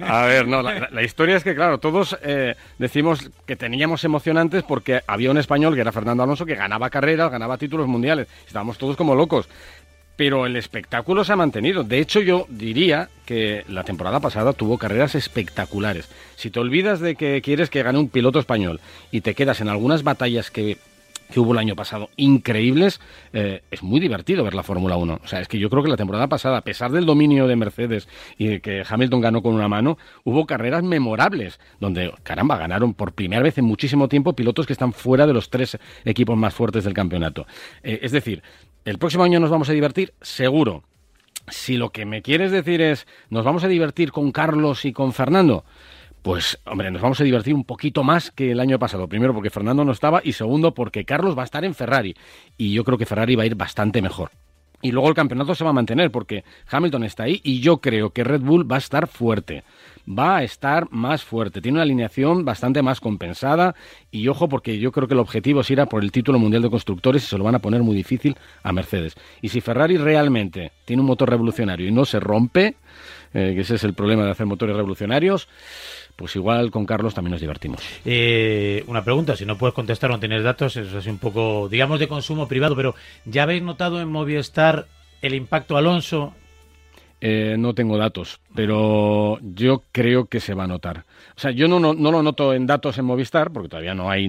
A 0.00 0.22
ver, 0.24 0.48
no, 0.48 0.62
la 0.62 1.02
historia 1.02 1.36
es 1.36 1.44
que, 1.44 1.54
claro, 1.54 1.78
todos 1.78 2.16
eh, 2.22 2.54
decimos 2.78 3.30
que 3.44 3.56
teníamos 3.56 4.02
emocionantes 4.04 4.62
porque 4.62 5.02
había 5.06 5.30
un 5.30 5.38
español 5.38 5.74
que 5.74 5.82
era 5.82 5.92
Fernando 5.92 6.22
Alonso 6.22 6.46
que 6.46 6.54
ganaba 6.54 6.88
carreras, 6.88 7.30
ganaba 7.30 7.58
títulos 7.58 7.86
mundiales. 7.86 8.28
Estábamos 8.46 8.78
todos 8.78 8.96
como 8.96 9.14
locos. 9.14 9.46
Pero 10.18 10.46
el 10.46 10.56
espectáculo 10.56 11.22
se 11.22 11.32
ha 11.32 11.36
mantenido. 11.36 11.84
De 11.84 12.00
hecho, 12.00 12.20
yo 12.20 12.46
diría 12.48 13.08
que 13.24 13.64
la 13.68 13.84
temporada 13.84 14.18
pasada 14.18 14.52
tuvo 14.52 14.76
carreras 14.76 15.14
espectaculares. 15.14 16.08
Si 16.34 16.50
te 16.50 16.58
olvidas 16.58 16.98
de 16.98 17.14
que 17.14 17.40
quieres 17.40 17.70
que 17.70 17.84
gane 17.84 18.00
un 18.00 18.08
piloto 18.08 18.40
español 18.40 18.80
y 19.12 19.20
te 19.20 19.34
quedas 19.34 19.60
en 19.60 19.68
algunas 19.68 20.02
batallas 20.02 20.50
que 20.50 20.76
que 21.30 21.40
hubo 21.40 21.52
el 21.52 21.58
año 21.58 21.76
pasado 21.76 22.08
increíbles, 22.16 23.00
eh, 23.32 23.62
es 23.70 23.82
muy 23.82 24.00
divertido 24.00 24.44
ver 24.44 24.54
la 24.54 24.62
Fórmula 24.62 24.96
1. 24.96 25.20
O 25.22 25.26
sea, 25.26 25.40
es 25.40 25.48
que 25.48 25.58
yo 25.58 25.68
creo 25.70 25.82
que 25.82 25.90
la 25.90 25.96
temporada 25.96 26.26
pasada, 26.26 26.58
a 26.58 26.62
pesar 26.62 26.90
del 26.90 27.06
dominio 27.06 27.46
de 27.46 27.56
Mercedes 27.56 28.08
y 28.38 28.46
de 28.46 28.60
que 28.60 28.82
Hamilton 28.88 29.20
ganó 29.20 29.42
con 29.42 29.54
una 29.54 29.68
mano, 29.68 29.98
hubo 30.24 30.46
carreras 30.46 30.82
memorables, 30.82 31.60
donde, 31.80 32.12
caramba, 32.22 32.56
ganaron 32.56 32.94
por 32.94 33.12
primera 33.12 33.42
vez 33.42 33.58
en 33.58 33.64
muchísimo 33.64 34.08
tiempo 34.08 34.32
pilotos 34.32 34.66
que 34.66 34.72
están 34.72 34.92
fuera 34.92 35.26
de 35.26 35.34
los 35.34 35.50
tres 35.50 35.78
equipos 36.04 36.36
más 36.36 36.54
fuertes 36.54 36.84
del 36.84 36.94
campeonato. 36.94 37.46
Eh, 37.82 38.00
es 38.02 38.12
decir, 38.12 38.42
el 38.88 38.98
próximo 38.98 39.24
año 39.24 39.38
nos 39.38 39.50
vamos 39.50 39.68
a 39.68 39.72
divertir, 39.72 40.14
seguro. 40.22 40.82
Si 41.48 41.76
lo 41.76 41.90
que 41.90 42.06
me 42.06 42.22
quieres 42.22 42.50
decir 42.50 42.80
es, 42.80 43.06
nos 43.30 43.44
vamos 43.44 43.64
a 43.64 43.68
divertir 43.68 44.12
con 44.12 44.32
Carlos 44.32 44.84
y 44.84 44.92
con 44.92 45.12
Fernando, 45.12 45.64
pues, 46.22 46.58
hombre, 46.64 46.90
nos 46.90 47.02
vamos 47.02 47.20
a 47.20 47.24
divertir 47.24 47.54
un 47.54 47.64
poquito 47.64 48.02
más 48.02 48.30
que 48.30 48.50
el 48.50 48.60
año 48.60 48.78
pasado. 48.78 49.08
Primero 49.08 49.34
porque 49.34 49.50
Fernando 49.50 49.84
no 49.84 49.92
estaba 49.92 50.20
y 50.24 50.32
segundo 50.32 50.74
porque 50.74 51.04
Carlos 51.04 51.36
va 51.36 51.42
a 51.42 51.44
estar 51.44 51.64
en 51.64 51.74
Ferrari. 51.74 52.16
Y 52.56 52.72
yo 52.72 52.84
creo 52.84 52.98
que 52.98 53.06
Ferrari 53.06 53.36
va 53.36 53.42
a 53.42 53.46
ir 53.46 53.54
bastante 53.54 54.02
mejor. 54.02 54.30
Y 54.80 54.92
luego 54.92 55.08
el 55.08 55.14
campeonato 55.14 55.54
se 55.54 55.64
va 55.64 55.70
a 55.70 55.72
mantener 55.72 56.10
porque 56.12 56.44
Hamilton 56.70 57.04
está 57.04 57.24
ahí 57.24 57.40
y 57.42 57.60
yo 57.60 57.78
creo 57.78 58.10
que 58.10 58.22
Red 58.22 58.42
Bull 58.42 58.70
va 58.70 58.76
a 58.76 58.78
estar 58.78 59.08
fuerte. 59.08 59.64
Va 60.08 60.36
a 60.36 60.42
estar 60.44 60.88
más 60.90 61.24
fuerte. 61.24 61.60
Tiene 61.60 61.76
una 61.76 61.82
alineación 61.82 62.44
bastante 62.44 62.80
más 62.80 63.00
compensada. 63.00 63.74
Y 64.10 64.28
ojo, 64.28 64.48
porque 64.48 64.78
yo 64.78 64.92
creo 64.92 65.08
que 65.08 65.14
el 65.14 65.20
objetivo 65.20 65.60
es 65.60 65.70
ir 65.70 65.80
a 65.80 65.86
por 65.86 66.02
el 66.02 66.12
título 66.12 66.38
mundial 66.38 66.62
de 66.62 66.70
constructores 66.70 67.24
y 67.24 67.26
se 67.26 67.36
lo 67.36 67.44
van 67.44 67.56
a 67.56 67.58
poner 67.58 67.82
muy 67.82 67.96
difícil 67.96 68.36
a 68.62 68.72
Mercedes. 68.72 69.16
Y 69.42 69.48
si 69.48 69.60
Ferrari 69.60 69.96
realmente 69.96 70.72
tiene 70.84 71.02
un 71.02 71.08
motor 71.08 71.28
revolucionario 71.28 71.88
y 71.88 71.92
no 71.92 72.04
se 72.04 72.20
rompe, 72.20 72.76
eh, 73.34 73.52
que 73.54 73.60
ese 73.60 73.76
es 73.76 73.84
el 73.84 73.94
problema 73.94 74.24
de 74.24 74.30
hacer 74.30 74.46
motores 74.46 74.76
revolucionarios, 74.76 75.48
pues 76.16 76.34
igual 76.36 76.70
con 76.70 76.86
Carlos 76.86 77.14
también 77.14 77.32
nos 77.32 77.40
divertimos. 77.40 77.80
Eh, 78.04 78.84
una 78.86 79.04
pregunta, 79.04 79.36
si 79.36 79.46
no 79.46 79.56
puedes 79.56 79.74
contestar, 79.74 80.10
no 80.10 80.18
tienes 80.18 80.42
datos, 80.42 80.76
eso 80.76 80.88
es 80.88 80.94
así 80.94 81.10
un 81.10 81.18
poco, 81.18 81.68
digamos, 81.68 82.00
de 82.00 82.08
consumo 82.08 82.48
privado, 82.48 82.74
pero 82.74 82.94
¿ya 83.24 83.44
habéis 83.44 83.62
notado 83.62 84.00
en 84.00 84.08
Movistar 84.08 84.86
el 85.22 85.34
impacto 85.34 85.76
Alonso? 85.76 86.34
Eh, 87.20 87.56
no 87.58 87.74
tengo 87.74 87.98
datos, 87.98 88.40
pero 88.54 89.38
yo 89.42 89.82
creo 89.90 90.26
que 90.26 90.40
se 90.40 90.54
va 90.54 90.64
a 90.64 90.68
notar. 90.68 91.04
O 91.36 91.40
sea, 91.40 91.50
yo 91.50 91.68
no, 91.68 91.78
no, 91.80 91.94
no 91.94 92.10
lo 92.12 92.22
noto 92.22 92.52
en 92.54 92.66
datos 92.66 92.98
en 92.98 93.04
Movistar, 93.04 93.50
porque 93.50 93.68
todavía 93.68 93.94
no 93.94 94.10
hay, 94.10 94.28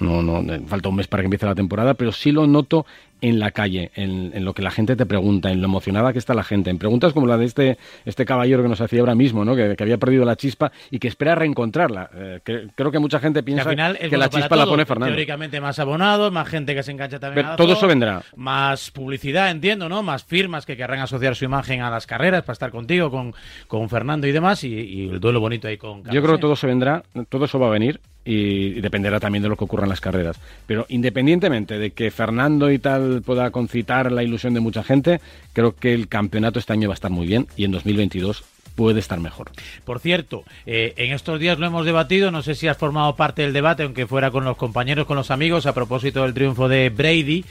no, 0.00 0.22
no, 0.22 0.40
eh, 0.52 0.60
falta 0.66 0.88
un 0.88 0.96
mes 0.96 1.06
para 1.08 1.22
que 1.22 1.26
empiece 1.26 1.46
la 1.46 1.54
temporada, 1.54 1.94
pero 1.94 2.12
sí 2.12 2.32
lo 2.32 2.46
noto 2.46 2.86
en 3.20 3.38
la 3.38 3.52
calle, 3.52 3.90
en, 3.94 4.32
en 4.34 4.44
lo 4.44 4.52
que 4.52 4.60
la 4.60 4.70
gente 4.70 4.96
te 4.96 5.06
pregunta, 5.06 5.50
en 5.50 5.62
lo 5.62 5.66
emocionada 5.66 6.12
que 6.12 6.18
está 6.18 6.34
la 6.34 6.44
gente, 6.44 6.68
en 6.68 6.76
preguntas 6.76 7.14
como 7.14 7.26
la 7.26 7.38
de 7.38 7.46
este, 7.46 7.78
este 8.04 8.26
caballero 8.26 8.62
que 8.62 8.68
nos 8.68 8.82
hacía 8.82 9.00
ahora 9.00 9.14
mismo, 9.14 9.46
¿no? 9.46 9.56
que, 9.56 9.76
que 9.76 9.82
había 9.82 9.96
perdido 9.96 10.26
la 10.26 10.36
chispa 10.36 10.72
y 10.90 10.98
que 10.98 11.08
espera 11.08 11.34
reencontrarla. 11.34 12.10
Eh, 12.14 12.40
que- 12.44 12.66
creo 12.74 12.90
que 12.90 12.98
mucha 12.98 13.20
gente 13.20 13.38
Que 13.40 13.44
piensa 13.44 13.62
al 13.62 13.70
final 13.70 13.96
que 13.98 14.16
la 14.18 14.28
chispa 14.28 14.56
la 14.56 14.66
pone 14.66 14.84
Fernando. 14.84 15.14
Teóricamente 15.14 15.58
más 15.58 15.78
abonados, 15.78 16.30
más 16.32 16.46
gente 16.48 16.74
que 16.74 16.82
se 16.82 16.90
engancha 16.90 17.18
también 17.18 17.36
Pero 17.36 17.48
a 17.48 17.50
la 17.52 17.56
todo 17.56 17.72
eso 17.72 17.86
vendrá. 17.86 18.20
Más 18.36 18.90
publicidad, 18.90 19.50
entiendo, 19.50 19.88
¿no? 19.88 20.02
Más 20.02 20.22
firmas 20.24 20.66
que 20.66 20.76
querrán 20.76 21.00
asociar 21.00 21.34
su 21.34 21.46
imagen 21.46 21.80
a 21.80 21.88
las 21.88 22.06
carreras 22.06 22.42
para 22.42 22.52
estar 22.52 22.70
contigo, 22.72 23.10
con, 23.10 23.32
con 23.68 23.88
Fernando 23.88 24.26
y 24.26 24.32
demás, 24.32 24.64
y, 24.64 24.74
y 24.74 25.08
el 25.08 25.18
duelo 25.20 25.40
bonito 25.40 25.66
ahí 25.66 25.78
con 25.78 26.02
Yo 26.10 26.22
creo 26.22 26.36
que 26.36 26.40
todo 26.40 26.56
se 26.56 26.66
vendrá, 26.66 27.02
todo 27.28 27.46
eso 27.46 27.58
va 27.58 27.68
a 27.68 27.70
venir 27.70 28.00
y, 28.24 28.34
y 28.34 28.80
dependerá 28.80 29.20
también 29.20 29.42
de 29.42 29.48
lo 29.48 29.56
que 29.56 29.64
ocurra 29.64 29.84
en 29.84 29.90
las 29.90 30.00
carreras. 30.00 30.38
Pero 30.66 30.86
independientemente 30.88 31.78
de 31.78 31.92
que 31.92 32.10
Fernando 32.10 32.70
y 32.70 32.78
tal 32.78 33.22
pueda 33.22 33.50
concitar 33.50 34.12
la 34.12 34.22
ilusión 34.22 34.54
de 34.54 34.60
mucha 34.60 34.82
gente, 34.82 35.20
creo 35.52 35.74
que 35.74 35.94
el 35.94 36.08
campeonato 36.08 36.58
este 36.58 36.72
año 36.72 36.88
va 36.88 36.94
a 36.94 36.96
estar 36.96 37.10
muy 37.10 37.26
bien 37.26 37.46
y 37.56 37.64
en 37.64 37.72
2022 37.72 38.44
puede 38.74 39.00
estar 39.00 39.20
mejor. 39.20 39.50
Por 39.84 40.00
cierto, 40.00 40.44
eh, 40.66 40.94
en 40.96 41.12
estos 41.12 41.38
días 41.40 41.58
lo 41.58 41.66
hemos 41.66 41.86
debatido, 41.86 42.30
no 42.30 42.42
sé 42.42 42.54
si 42.54 42.68
has 42.68 42.76
formado 42.76 43.14
parte 43.16 43.42
del 43.42 43.52
debate, 43.52 43.84
aunque 43.84 44.06
fuera 44.06 44.30
con 44.30 44.44
los 44.44 44.56
compañeros, 44.56 45.06
con 45.06 45.16
los 45.16 45.30
amigos, 45.30 45.66
a 45.66 45.74
propósito 45.74 46.22
del 46.22 46.34
triunfo 46.34 46.68
de 46.68 46.90
Brady, 46.90 47.44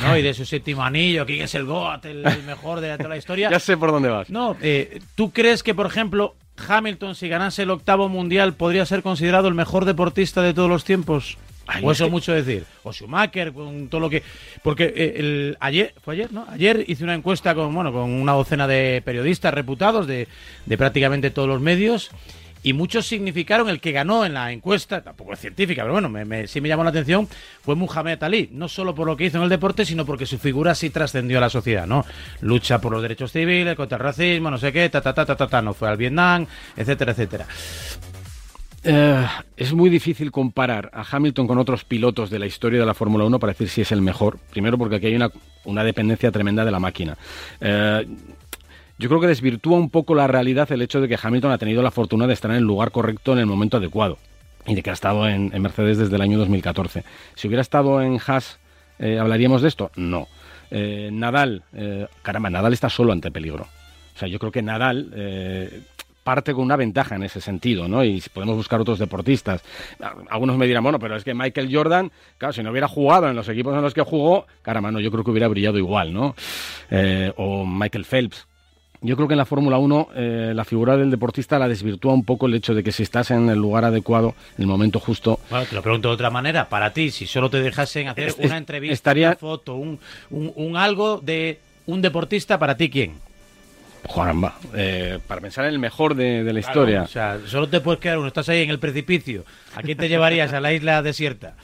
¿no? 0.00 0.16
Y 0.16 0.22
de 0.22 0.32
su 0.32 0.44
séptimo 0.44 0.82
anillo, 0.82 1.26
quién 1.26 1.42
es 1.42 1.54
el 1.54 1.64
GOAT, 1.64 2.06
el, 2.06 2.26
el 2.26 2.42
mejor 2.44 2.80
de 2.80 2.96
toda 2.96 3.08
la 3.10 3.16
historia. 3.16 3.50
Ya 3.50 3.60
sé 3.60 3.76
por 3.76 3.92
dónde 3.92 4.08
vas. 4.08 4.30
No, 4.30 4.56
eh, 4.62 5.00
¿tú 5.14 5.30
crees 5.30 5.62
que, 5.62 5.74
por 5.74 5.86
ejemplo, 5.86 6.34
Hamilton, 6.68 7.14
si 7.14 7.28
ganase 7.28 7.62
el 7.62 7.70
octavo 7.70 8.08
mundial, 8.08 8.54
podría 8.54 8.84
ser 8.86 9.02
considerado 9.02 9.48
el 9.48 9.54
mejor 9.54 9.84
deportista 9.84 10.42
de 10.42 10.54
todos 10.54 10.68
los 10.68 10.84
tiempos? 10.84 11.38
Ay, 11.66 11.84
o 11.84 11.92
es 11.92 11.98
eso 11.98 12.06
que- 12.06 12.10
mucho 12.10 12.32
decir. 12.32 12.64
O 12.82 12.92
Schumacher, 12.92 13.52
con 13.52 13.88
todo 13.88 14.00
lo 14.00 14.10
que. 14.10 14.22
Porque 14.62 14.92
eh, 14.96 15.14
el, 15.18 15.56
ayer, 15.60 15.94
fue 16.02 16.14
ayer, 16.14 16.32
¿no? 16.32 16.44
Ayer 16.50 16.84
hice 16.88 17.04
una 17.04 17.14
encuesta 17.14 17.54
con, 17.54 17.72
bueno, 17.74 17.92
con 17.92 18.10
una 18.10 18.32
docena 18.32 18.66
de 18.66 19.02
periodistas 19.04 19.54
reputados 19.54 20.06
de, 20.08 20.26
de 20.66 20.78
prácticamente 20.78 21.30
todos 21.30 21.48
los 21.48 21.60
medios. 21.60 22.10
Y 22.62 22.72
muchos 22.72 23.06
significaron 23.06 23.68
el 23.68 23.80
que 23.80 23.92
ganó 23.92 24.24
en 24.24 24.34
la 24.34 24.52
encuesta, 24.52 25.02
tampoco 25.02 25.32
es 25.32 25.40
científica, 25.40 25.82
pero 25.82 25.94
bueno, 25.94 26.46
sí 26.46 26.60
me 26.60 26.68
llamó 26.68 26.84
la 26.84 26.90
atención, 26.90 27.28
fue 27.62 27.74
Muhammad 27.74 28.22
Ali, 28.22 28.50
no 28.52 28.68
solo 28.68 28.94
por 28.94 29.06
lo 29.06 29.16
que 29.16 29.24
hizo 29.24 29.38
en 29.38 29.44
el 29.44 29.48
deporte, 29.48 29.84
sino 29.84 30.04
porque 30.04 30.26
su 30.26 30.38
figura 30.38 30.74
sí 30.74 30.90
trascendió 30.90 31.38
a 31.38 31.40
la 31.40 31.50
sociedad, 31.50 31.86
¿no? 31.86 32.04
Lucha 32.40 32.80
por 32.80 32.92
los 32.92 33.02
derechos 33.02 33.32
civiles, 33.32 33.76
contra 33.76 33.96
el 33.96 34.04
racismo, 34.04 34.50
no 34.50 34.58
sé 34.58 34.72
qué, 34.72 34.88
ta, 34.88 35.00
ta, 35.00 35.14
ta, 35.14 35.24
ta, 35.24 35.36
ta, 35.36 35.46
ta 35.46 35.62
no 35.62 35.74
fue 35.74 35.88
al 35.88 35.96
Vietnam, 35.96 36.46
etcétera, 36.76 37.12
etcétera. 37.12 37.46
Eh, 38.82 39.26
es 39.56 39.74
muy 39.74 39.90
difícil 39.90 40.30
comparar 40.30 40.90
a 40.94 41.04
Hamilton 41.10 41.46
con 41.46 41.58
otros 41.58 41.84
pilotos 41.84 42.30
de 42.30 42.38
la 42.38 42.46
historia 42.46 42.80
de 42.80 42.86
la 42.86 42.94
Fórmula 42.94 43.24
1 43.24 43.38
para 43.38 43.52
decir 43.52 43.68
si 43.68 43.82
es 43.82 43.92
el 43.92 44.00
mejor. 44.00 44.38
Primero 44.50 44.78
porque 44.78 44.96
aquí 44.96 45.06
hay 45.06 45.16
una, 45.16 45.30
una 45.64 45.84
dependencia 45.84 46.30
tremenda 46.30 46.64
de 46.64 46.70
la 46.70 46.80
máquina. 46.80 47.16
Eh, 47.60 48.06
yo 49.00 49.08
creo 49.08 49.20
que 49.20 49.26
desvirtúa 49.26 49.78
un 49.78 49.88
poco 49.88 50.14
la 50.14 50.26
realidad 50.26 50.70
el 50.70 50.82
hecho 50.82 51.00
de 51.00 51.08
que 51.08 51.18
Hamilton 51.20 51.52
ha 51.52 51.58
tenido 51.58 51.82
la 51.82 51.90
fortuna 51.90 52.26
de 52.26 52.34
estar 52.34 52.50
en 52.50 52.58
el 52.58 52.64
lugar 52.64 52.90
correcto 52.90 53.32
en 53.32 53.38
el 53.38 53.46
momento 53.46 53.78
adecuado 53.78 54.18
y 54.66 54.74
de 54.74 54.82
que 54.82 54.90
ha 54.90 54.92
estado 54.92 55.26
en, 55.26 55.50
Mercedes 55.62 55.96
desde 55.96 56.16
el 56.16 56.20
año 56.20 56.36
2014. 56.38 57.02
Si 57.34 57.48
hubiera 57.48 57.62
estado 57.62 58.02
en 58.02 58.20
Haas, 58.24 58.60
eh, 58.98 59.18
¿hablaríamos 59.18 59.62
de 59.62 59.68
esto? 59.68 59.90
No. 59.96 60.28
Eh, 60.70 61.08
Nadal, 61.10 61.64
eh, 61.72 62.08
caramba, 62.20 62.50
Nadal 62.50 62.74
está 62.74 62.90
solo 62.90 63.12
ante 63.12 63.30
peligro. 63.30 63.66
O 64.14 64.18
sea, 64.18 64.28
yo 64.28 64.38
creo 64.38 64.52
que 64.52 64.60
Nadal 64.60 65.82
parte 66.22 66.52
con 66.52 66.64
una 66.64 66.76
ventaja 66.76 67.16
en 67.16 67.22
ese 67.22 67.40
sentido, 67.40 67.88
¿no? 67.88 68.04
Y 68.04 68.22
podemos 68.34 68.54
buscar 68.54 68.78
otros 68.82 68.98
deportistas. 68.98 69.64
Algunos 70.28 70.58
me 70.58 70.66
dirán, 70.66 70.82
bueno, 70.82 70.98
pero 70.98 71.16
es 71.16 71.24
que 71.24 71.32
Michael 71.32 71.74
Jordan, 71.74 72.12
claro, 72.36 72.52
si 72.52 72.62
no 72.62 72.70
hubiera 72.70 72.86
jugado 72.86 73.30
en 73.30 73.34
los 73.34 73.48
equipos 73.48 73.74
en 73.74 73.80
los 73.80 73.94
que 73.94 74.02
jugó, 74.02 74.46
caramba, 74.60 74.90
no, 74.90 75.00
yo 75.00 75.10
creo 75.10 75.24
que 75.24 75.30
hubiera 75.30 75.48
brillado 75.48 75.78
igual, 75.78 76.12
¿no? 76.12 76.34
o 77.36 77.64
Michael 77.64 78.04
Phelps, 78.04 78.46
yo 79.02 79.16
creo 79.16 79.28
que 79.28 79.34
en 79.34 79.38
la 79.38 79.46
Fórmula 79.46 79.78
1 79.78 80.08
eh, 80.14 80.52
la 80.54 80.64
figura 80.64 80.96
del 80.96 81.10
deportista 81.10 81.58
la 81.58 81.68
desvirtúa 81.68 82.12
un 82.12 82.24
poco 82.24 82.46
el 82.46 82.54
hecho 82.54 82.74
de 82.74 82.82
que 82.82 82.92
si 82.92 83.02
estás 83.02 83.30
en 83.30 83.48
el 83.48 83.58
lugar 83.58 83.84
adecuado, 83.84 84.34
en 84.56 84.62
el 84.62 84.66
momento 84.66 85.00
justo... 85.00 85.40
Bueno, 85.48 85.64
te 85.66 85.74
lo 85.74 85.82
pregunto 85.82 86.08
de 86.08 86.14
otra 86.14 86.30
manera. 86.30 86.68
Para 86.68 86.92
ti, 86.92 87.10
si 87.10 87.26
solo 87.26 87.48
te 87.48 87.60
dejasen 87.60 88.08
hacer 88.08 88.34
una 88.38 88.58
entrevista, 88.58 89.12
una 89.12 89.36
foto, 89.36 89.74
un, 89.76 89.98
un 90.30 90.76
algo 90.76 91.20
de 91.20 91.60
un 91.86 92.02
deportista, 92.02 92.58
¿para 92.58 92.76
ti 92.76 92.90
quién? 92.90 93.29
Juanma, 94.06 94.54
eh, 94.74 95.18
para 95.26 95.40
pensar 95.40 95.66
en 95.66 95.72
el 95.72 95.78
mejor 95.78 96.14
de, 96.14 96.42
la 96.52 96.58
historia. 96.58 97.02
O 97.02 97.06
sea, 97.06 97.38
solo 97.46 97.68
te 97.68 97.80
puedes 97.80 98.00
quedar 98.00 98.18
uno, 98.18 98.28
estás 98.28 98.48
ahí 98.48 98.62
en 98.62 98.70
el 98.70 98.78
precipicio. 98.78 99.44
¿A 99.74 99.82
quién 99.82 99.96
te 99.96 100.08
llevarías 100.08 100.52
a 100.52 100.60
la 100.60 100.72
isla 100.72 101.00
desierta? 101.00 101.54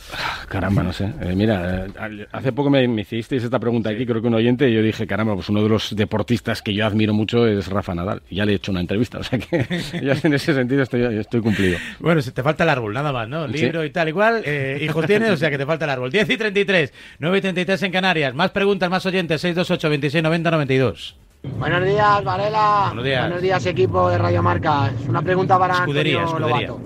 Caramba, 0.49 0.83
no 0.83 0.93
sé. 0.93 1.13
Eh, 1.23 1.35
mira, 1.35 1.87
eh, 1.87 2.27
hace 2.31 2.53
poco 2.53 2.71
me, 2.71 2.85
hicisteis 2.85 3.43
esta 3.43 3.59
pregunta 3.59 3.91
aquí, 3.91 4.07
creo 4.07 4.23
que 4.23 4.29
un 4.29 4.35
oyente, 4.35 4.69
y 4.69 4.75
yo 4.75 4.83
dije, 4.83 5.07
caramba, 5.07 5.35
pues 5.35 5.49
uno 5.49 5.63
de 5.63 5.69
los 5.69 5.97
deportistas 5.97 6.63
que 6.63 6.73
yo 6.73 6.87
admiro 6.87 7.13
mucho 7.15 7.47
es 7.47 7.67
Rafa 7.69 7.95
Nadal. 7.95 8.23
Ya 8.31 8.45
le 8.45 8.53
he 8.53 8.55
hecho 8.57 8.71
una 8.71 8.81
entrevista, 8.81 9.19
o 9.19 9.23
sea 9.23 9.39
que 9.39 9.67
ya 10.03 10.17
en 10.23 10.35
ese 10.35 10.55
sentido 10.55 10.83
estoy, 10.83 11.03
estoy 11.19 11.41
cumplido. 11.41 11.79
Bueno, 11.99 12.23
te 12.23 12.43
falta 12.43 12.65
el 12.65 12.71
árbol, 12.71 12.95
nada 12.95 13.13
más, 13.13 13.29
¿no? 13.29 13.47
Libro 13.47 13.85
y 13.85 13.91
tal, 13.91 14.09
igual. 14.09 14.45
hijos 14.81 15.07
tienes, 15.07 15.31
o 15.31 15.37
sea 15.37 15.51
que 15.51 15.59
te 15.59 15.67
falta 15.67 15.85
el 15.85 15.91
árbol. 15.91 16.13
10 16.13 16.31
y 16.31 16.37
33, 16.37 16.93
9 17.19 17.39
y 17.39 17.41
33 17.41 17.83
en 17.83 17.93
Canarias. 17.93 18.35
Más 18.35 18.51
preguntas, 18.51 18.89
más 18.89 19.05
oyentes, 19.07 19.41
628 19.41 19.89
26 19.89 20.23
90 20.23 20.51
92. 20.51 21.26
Buenos 21.43 21.85
días, 21.85 22.25
Varela. 22.25 22.93
Buenos 22.95 23.43
días. 23.43 23.67
equipo 23.67 24.09
de 24.11 24.19
Radio 24.19 24.43
Marca. 24.43 24.91
Es 24.91 25.09
una 25.09 25.23
pregunta 25.23 25.59
para 25.59 25.79
Antonio 25.79 26.39
Lobato. 26.39 26.81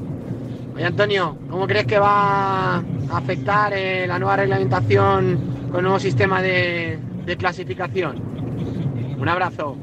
Oye, 0.75 0.85
Antonio, 0.85 1.37
¿cómo 1.51 1.67
crees 1.67 1.87
que 1.87 1.99
va 1.99 2.77
a 2.77 2.83
afectar 3.13 3.73
eh, 3.75 4.07
la 4.07 4.19
nueva 4.19 4.37
reglamentación 4.37 5.69
con 5.71 5.77
el 5.79 5.83
nuevo 5.83 5.99
sistema 5.99 6.41
de 6.43 6.99
clasificación? 7.39 8.21
Un 9.19 9.29
abrazo. 9.29 9.77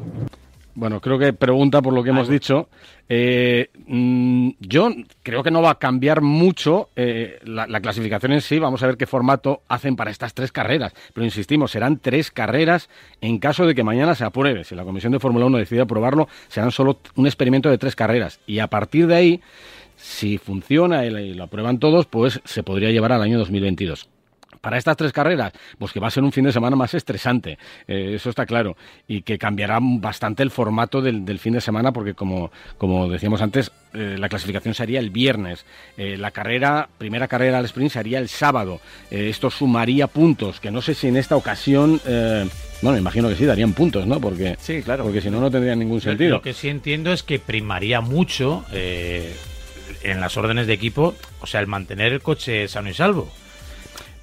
Bueno, 0.78 1.02
creo 1.02 1.18
que 1.18 1.34
pregunta 1.34 1.82
por 1.82 1.92
lo 1.92 2.04
que 2.04 2.12
hemos 2.12 2.30
dicho. 2.30 2.70
Eh, 3.10 3.72
mm, 3.88 4.50
yo 4.60 4.92
creo 5.24 5.42
que 5.42 5.50
no 5.50 5.64
va 5.64 5.72
a 5.72 5.80
cambiar 5.80 6.22
mucho 6.22 6.90
eh, 6.96 7.40
la, 7.46 7.82
clasificación 7.82 8.34
en 8.34 8.42
sí. 8.42 8.60
Vamos 8.60 8.84
a 8.84 8.86
ver 8.86 8.96
qué 8.96 9.08
formato 9.08 9.64
hacen 9.70 9.96
para 9.96 10.12
estas 10.12 10.36
tres 10.36 10.52
carreras. 10.52 10.94
Pero 11.16 11.26
insistimos, 11.26 11.72
serán 11.72 11.98
tres 11.98 12.30
carreras 12.30 12.92
en 13.22 13.40
caso 13.40 13.66
de 13.66 13.74
que 13.74 13.84
mañana 13.84 14.14
se 14.14 14.24
apruebe. 14.24 14.64
Si 14.66 14.76
la 14.76 14.84
Comisión 14.84 15.14
de 15.14 15.20
Fórmula 15.20 15.48
1 15.48 15.58
decide 15.58 15.82
aprobarlo, 15.82 16.28
serán 16.48 16.70
solo 16.70 17.00
un 17.16 17.26
experimento 17.26 17.72
de 17.72 17.80
tres 17.80 17.96
carreras. 17.96 18.40
Y 18.46 18.60
a 18.60 18.68
partir 18.68 19.08
de 19.08 19.16
ahí, 19.16 19.42
si 19.96 20.38
funciona 20.38 21.08
y 21.08 21.34
lo 21.34 21.46
aprueban 21.46 21.80
todos, 21.80 22.06
pues 22.06 22.40
se 22.46 22.62
podría 22.62 22.92
llevar 22.92 23.14
al 23.14 23.24
año 23.24 23.40
2022 23.40 24.10
para 24.68 24.80
estas 24.80 24.98
tres 24.98 25.14
carreras, 25.14 25.54
pues 25.80 25.94
que 25.94 26.02
va 26.02 26.08
a 26.08 26.12
ser 26.12 26.24
un 26.26 26.34
fin 26.34 26.44
de 26.44 26.52
semana 26.52 26.76
más 26.76 26.94
estresante, 26.94 27.58
eh, 27.88 28.12
eso 28.16 28.30
está 28.30 28.46
claro, 28.46 28.76
y 29.08 29.22
que 29.22 29.38
cambiará 29.38 29.80
bastante 29.82 30.44
el 30.44 30.52
formato 30.52 31.02
del, 31.02 31.40
fin 31.40 31.54
de 31.54 31.62
semana, 31.62 31.94
porque 31.94 32.16
como, 32.16 32.52
como 32.78 33.08
decíamos 33.08 33.42
antes, 33.42 33.72
eh, 33.94 34.18
la 34.20 34.28
clasificación 34.28 34.74
sería 34.74 35.00
el 35.00 35.10
viernes, 35.10 35.66
eh, 35.96 36.18
la 36.18 36.32
carrera, 36.32 36.90
primera 36.98 37.30
carrera 37.30 37.60
al 37.60 37.64
sprint 37.64 37.92
sería 37.92 38.20
el 38.20 38.28
sábado, 38.28 38.82
esto 39.10 39.50
sumaría 39.50 40.08
puntos, 40.08 40.60
que 40.60 40.70
no 40.70 40.82
sé 40.82 40.96
si 40.96 41.08
en 41.08 41.16
esta 41.16 41.38
ocasión... 41.38 42.02
Bueno, 42.80 42.98
imagino 42.98 43.28
que 43.28 43.36
sí, 43.36 43.46
darían 43.46 43.74
puntos, 43.74 44.06
¿no? 44.06 44.20
Porque, 44.20 44.56
sí, 44.60 44.84
claro. 44.84 45.04
porque 45.06 45.20
si 45.20 45.32
no, 45.32 45.40
no 45.40 45.50
tendría 45.50 45.76
ningún 45.76 46.00
sentido. 46.00 46.30
Lo 46.30 46.42
que 46.44 46.54
sí 46.54 46.68
entiendo 46.68 47.12
es 47.12 47.24
que 47.24 47.40
primaría 47.40 48.02
mucho 48.02 48.66
en 48.72 50.20
las 50.20 50.36
órdenes 50.36 50.68
de 50.68 50.74
equipo, 50.74 51.16
o 51.40 51.48
sea, 51.48 51.62
el 51.62 51.68
mantener 51.68 52.12
el 52.12 52.22
coche 52.22 52.68
sano 52.68 52.90
y 52.90 52.94
salvo. 52.94 53.32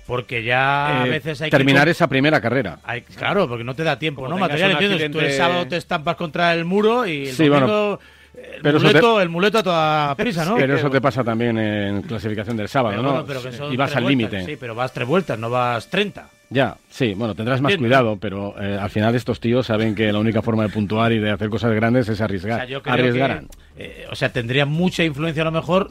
Porque 0.06 0.44
ya 0.44 1.02
a 1.02 1.06
eh, 1.06 1.10
veces 1.10 1.40
hay 1.40 1.50
terminar 1.50 1.88
esa 1.88 2.08
primera 2.08 2.40
carrera. 2.40 2.78
claro, 3.16 3.48
porque 3.48 3.64
no 3.64 3.74
te 3.74 3.84
da 3.84 3.98
tiempo, 3.98 4.28
¿no? 4.28 4.36
Material, 4.36 4.72
entiendes. 4.72 5.10
Tú 5.10 5.20
el 5.20 5.32
sábado 5.32 5.66
te 5.66 5.76
estampas 5.76 6.16
contra 6.16 6.52
el 6.54 6.64
muro 6.64 7.06
y 7.06 7.28
el 7.28 7.36
domingo, 7.36 7.98
el, 8.34 8.62
pero 8.62 8.80
muleto, 8.80 9.20
el 9.20 9.28
muleto 9.28 9.58
a 9.58 9.62
toda 9.62 10.14
prisa, 10.16 10.44
¿no? 10.44 10.56
Pero 10.58 10.76
eso 10.76 10.90
te 10.90 11.00
pasa 11.00 11.22
también 11.22 11.56
en 11.56 12.02
clasificación 12.02 12.56
del 12.56 12.68
sábado, 12.68 13.00
¿no? 13.00 13.24
y 13.70 13.76
vas 13.76 13.94
al 13.96 14.06
límite. 14.06 14.44
Sí, 14.44 14.56
pero 14.58 14.74
vas 14.74 14.92
tres 14.92 15.06
vueltas, 15.06 15.38
no 15.38 15.50
vas 15.50 15.88
treinta. 15.88 16.28
Ya, 16.50 16.76
sí, 16.90 17.14
bueno, 17.14 17.34
tendrás 17.34 17.60
más 17.60 17.76
cuidado, 17.76 18.16
pero 18.20 18.54
eh, 18.60 18.78
al 18.80 18.90
final 18.90 19.14
estos 19.14 19.40
tíos 19.40 19.66
saben 19.66 19.94
que 19.94 20.12
la 20.12 20.18
única 20.18 20.42
forma 20.42 20.64
de 20.64 20.68
puntuar 20.68 21.12
y 21.12 21.18
de 21.18 21.30
hacer 21.30 21.48
cosas 21.48 21.72
grandes 21.72 22.08
es 22.08 22.20
arriesgar. 22.20 22.64
O 22.64 22.66
sea, 22.66 22.92
Arriesgarán. 22.92 23.48
Eh, 23.76 24.06
o 24.10 24.14
sea, 24.14 24.28
tendría 24.28 24.66
mucha 24.66 25.04
influencia 25.04 25.42
a 25.42 25.46
lo 25.46 25.52
mejor 25.52 25.90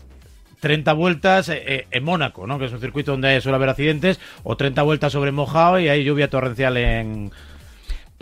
30 0.64 0.94
vueltas 0.94 1.50
eh, 1.50 1.62
eh, 1.68 1.88
en 1.92 2.06
Mónaco, 2.06 2.48
¿no? 2.48 2.58
que 2.58 2.66
es 2.66 2.72
un 2.72 2.80
circuito 2.80 3.12
donde 3.12 3.42
suele 3.42 3.58
haber 3.58 3.68
accidentes, 3.68 4.22
o 4.44 4.56
30 4.56 4.82
vueltas 4.84 5.12
sobre 5.12 5.34
mojado 5.34 5.78
y 5.78 5.90
hay 5.90 6.06
lluvia 6.06 6.30
torrencial 6.30 6.78
en, 6.78 7.32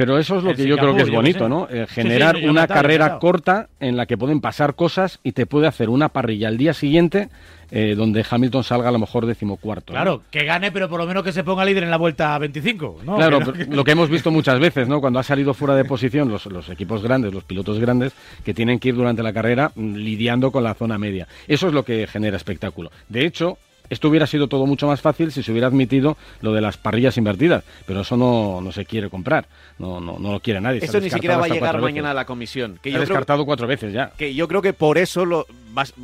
pero 0.02 0.18
eso 0.18 0.40
es 0.40 0.44
lo 0.44 0.56
que 0.56 0.66
yo 0.66 0.78
creo 0.78 0.96
que 0.96 1.04
es 1.04 1.12
bonito, 1.12 1.48
¿no? 1.48 1.68
Eh, 1.70 1.86
generar 1.88 2.36
una 2.38 2.66
carrera 2.66 3.20
corta 3.20 3.70
en 3.80 3.96
la 3.96 4.08
que 4.08 4.18
pueden 4.18 4.42
pasar 4.42 4.74
cosas 4.74 5.20
y 5.22 5.34
te 5.34 5.46
puede 5.46 5.68
hacer 5.68 5.90
una 5.90 6.10
parrilla 6.10 6.48
al 6.48 6.58
día 6.58 6.74
siguiente 6.74 7.30
eh, 7.70 7.94
donde 7.96 8.26
Hamilton 8.28 8.64
salga 8.64 8.90
a 8.90 8.92
lo 8.92 8.98
mejor 8.98 9.28
decimocuarto. 9.28 9.94
Claro, 9.94 10.24
que 10.32 10.44
gane, 10.44 10.72
pero 10.72 10.90
por 10.90 11.00
lo 11.00 11.06
menos 11.06 11.24
que 11.24 11.32
se 11.32 11.44
ponga 11.44 11.64
líder 11.64 11.84
en 11.84 11.92
la 11.92 11.98
vuelta 11.98 12.36
25. 12.40 13.02
¿no? 13.06 13.16
Claro, 13.16 13.42
lo 13.70 13.84
que 13.84 13.92
hemos 13.92 14.10
visto 14.10 14.32
muchas 14.32 14.60
veces, 14.60 14.88
¿no? 14.88 15.02
Cuando 15.02 15.20
ha 15.20 15.24
salido 15.24 15.54
fuera 15.54 15.76
de 15.76 15.86
posición 15.86 16.30
los, 16.30 16.48
los 16.48 16.68
equipos 16.70 17.04
grandes, 17.04 17.32
los 17.32 17.44
pilotos 17.44 17.78
grandes, 17.78 18.14
que 18.44 18.56
tienen 18.56 18.80
que 18.80 18.90
ir 18.90 18.96
durante 18.96 19.22
la 19.22 19.34
carrera 19.34 19.72
mm, 19.76 19.94
lidiando 19.98 20.52
con 20.52 20.64
la 20.64 20.74
zona 20.74 20.98
media. 20.98 21.28
Eso 21.48 21.68
es 21.68 21.74
lo 21.74 21.86
que 21.86 22.08
genera 22.08 22.38
espectáculo. 22.38 22.92
De 23.08 23.24
hecho, 23.24 23.60
esto 23.92 24.08
hubiera 24.08 24.26
sido 24.26 24.48
todo 24.48 24.66
mucho 24.66 24.88
más 24.88 25.02
fácil 25.02 25.34
si 25.34 25.44
se 25.44 25.52
hubiera 25.52 25.68
admitido 25.68 26.18
lo 26.40 26.54
de 26.54 26.62
las 26.62 26.78
parrillas 26.78 27.18
invertidas, 27.18 27.66
pero 27.86 28.02
eso 28.02 28.16
no, 28.16 28.62
no 28.62 28.72
se 28.72 28.86
quiere 28.86 29.10
comprar, 29.10 29.48
no, 29.80 30.00
no, 30.00 30.18
no 30.18 30.32
lo 30.32 30.40
quiere 30.40 30.62
nadie. 30.62 30.80
Esto 30.82 31.02
ni 31.02 31.10
siquiera 31.10 31.36
va 31.36 31.46
a 31.46 31.50
llegar 31.50 31.82
mañana 31.82 32.12
a 32.12 32.14
la 32.14 32.26
comisión. 32.26 32.80
Que 32.82 32.90
yo 32.90 33.02
descartado 33.02 33.46
cuatro 33.46 33.68
veces 33.68 33.92
ya. 33.92 34.12
Que 34.18 34.34
yo 34.34 34.48
creo 34.48 34.62
que 34.62 34.72
por 34.72 34.98
eso 34.98 35.26
lo, 35.26 35.46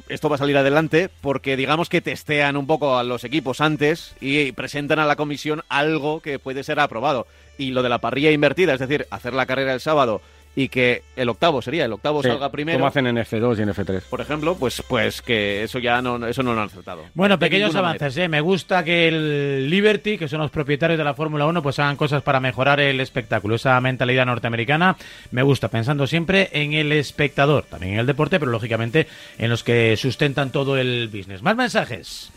esto 0.10 0.28
va 0.28 0.36
a 0.36 0.38
salir 0.38 0.58
adelante, 0.58 1.10
porque 1.22 1.56
digamos 1.56 1.88
que 1.88 2.02
testean 2.02 2.58
un 2.58 2.68
poco 2.68 2.98
a 2.98 3.06
los 3.06 3.24
equipos 3.24 3.62
antes 3.62 4.16
y 4.20 4.52
presentan 4.52 5.00
a 5.00 5.06
la 5.06 5.16
comisión 5.16 5.64
algo 5.70 6.20
que 6.20 6.40
puede 6.40 6.66
ser 6.66 6.82
aprobado. 6.82 7.26
Y 7.58 7.72
lo 7.72 7.84
de 7.84 7.90
la 7.90 8.00
parrilla 8.00 8.32
invertida, 8.32 8.74
es 8.74 8.80
decir, 8.80 9.08
hacer 9.12 9.34
la 9.34 9.46
carrera 9.46 9.74
el 9.74 9.80
sábado 9.80 10.22
y 10.58 10.70
que 10.70 11.04
el 11.16 11.30
octavo 11.30 11.62
sería, 11.62 11.86
el 11.86 11.94
octavo 11.94 12.24
salga 12.24 12.50
primero. 12.50 12.80
Como 12.80 12.88
hacen 12.88 13.06
en 13.06 13.18
F2 13.18 13.60
y 13.60 13.62
en 13.62 13.70
F3. 13.70 14.02
Por 14.10 14.22
ejemplo, 14.22 14.56
pues, 14.56 14.82
pues 14.90 15.22
que 15.22 15.62
eso 15.62 15.78
ya 15.78 16.02
no, 16.02 16.26
eso 16.26 16.42
no 16.42 16.56
lo 16.56 16.62
han 16.62 16.66
acertado. 16.66 17.04
Bueno, 17.14 17.38
pequeños 17.38 17.76
avances, 17.76 18.18
¿eh? 18.18 18.28
Me 18.28 18.42
gusta 18.42 18.84
que 18.84 19.08
el 19.08 19.70
Liberty, 19.70 20.18
que 20.18 20.28
son 20.28 20.40
los 20.40 20.50
propietarios 20.50 20.98
de 20.98 21.04
la 21.04 21.14
Fórmula 21.14 21.46
1, 21.46 21.62
pues 21.62 21.78
hagan 21.78 21.96
cosas 21.96 22.24
para 22.24 22.40
mejorar 22.40 22.80
el 22.80 23.00
espectáculo. 23.02 23.54
Esa 23.54 23.80
mentalidad 23.82 24.26
norteamericana 24.26 24.98
me 25.30 25.44
gusta, 25.44 25.68
pensando 25.68 26.08
siempre 26.08 26.50
en 26.52 26.74
el 26.74 26.92
espectador, 26.92 27.66
también 27.66 27.94
en 27.94 28.00
el 28.00 28.08
deporte, 28.08 28.40
pero 28.40 28.52
lógicamente 28.52 29.06
en 29.38 29.52
los 29.52 29.64
que 29.64 29.96
sustentan 29.96 30.52
todo 30.52 30.76
el 30.76 31.08
business. 31.14 31.44
Más 31.44 31.56
mensajes. 31.56 32.32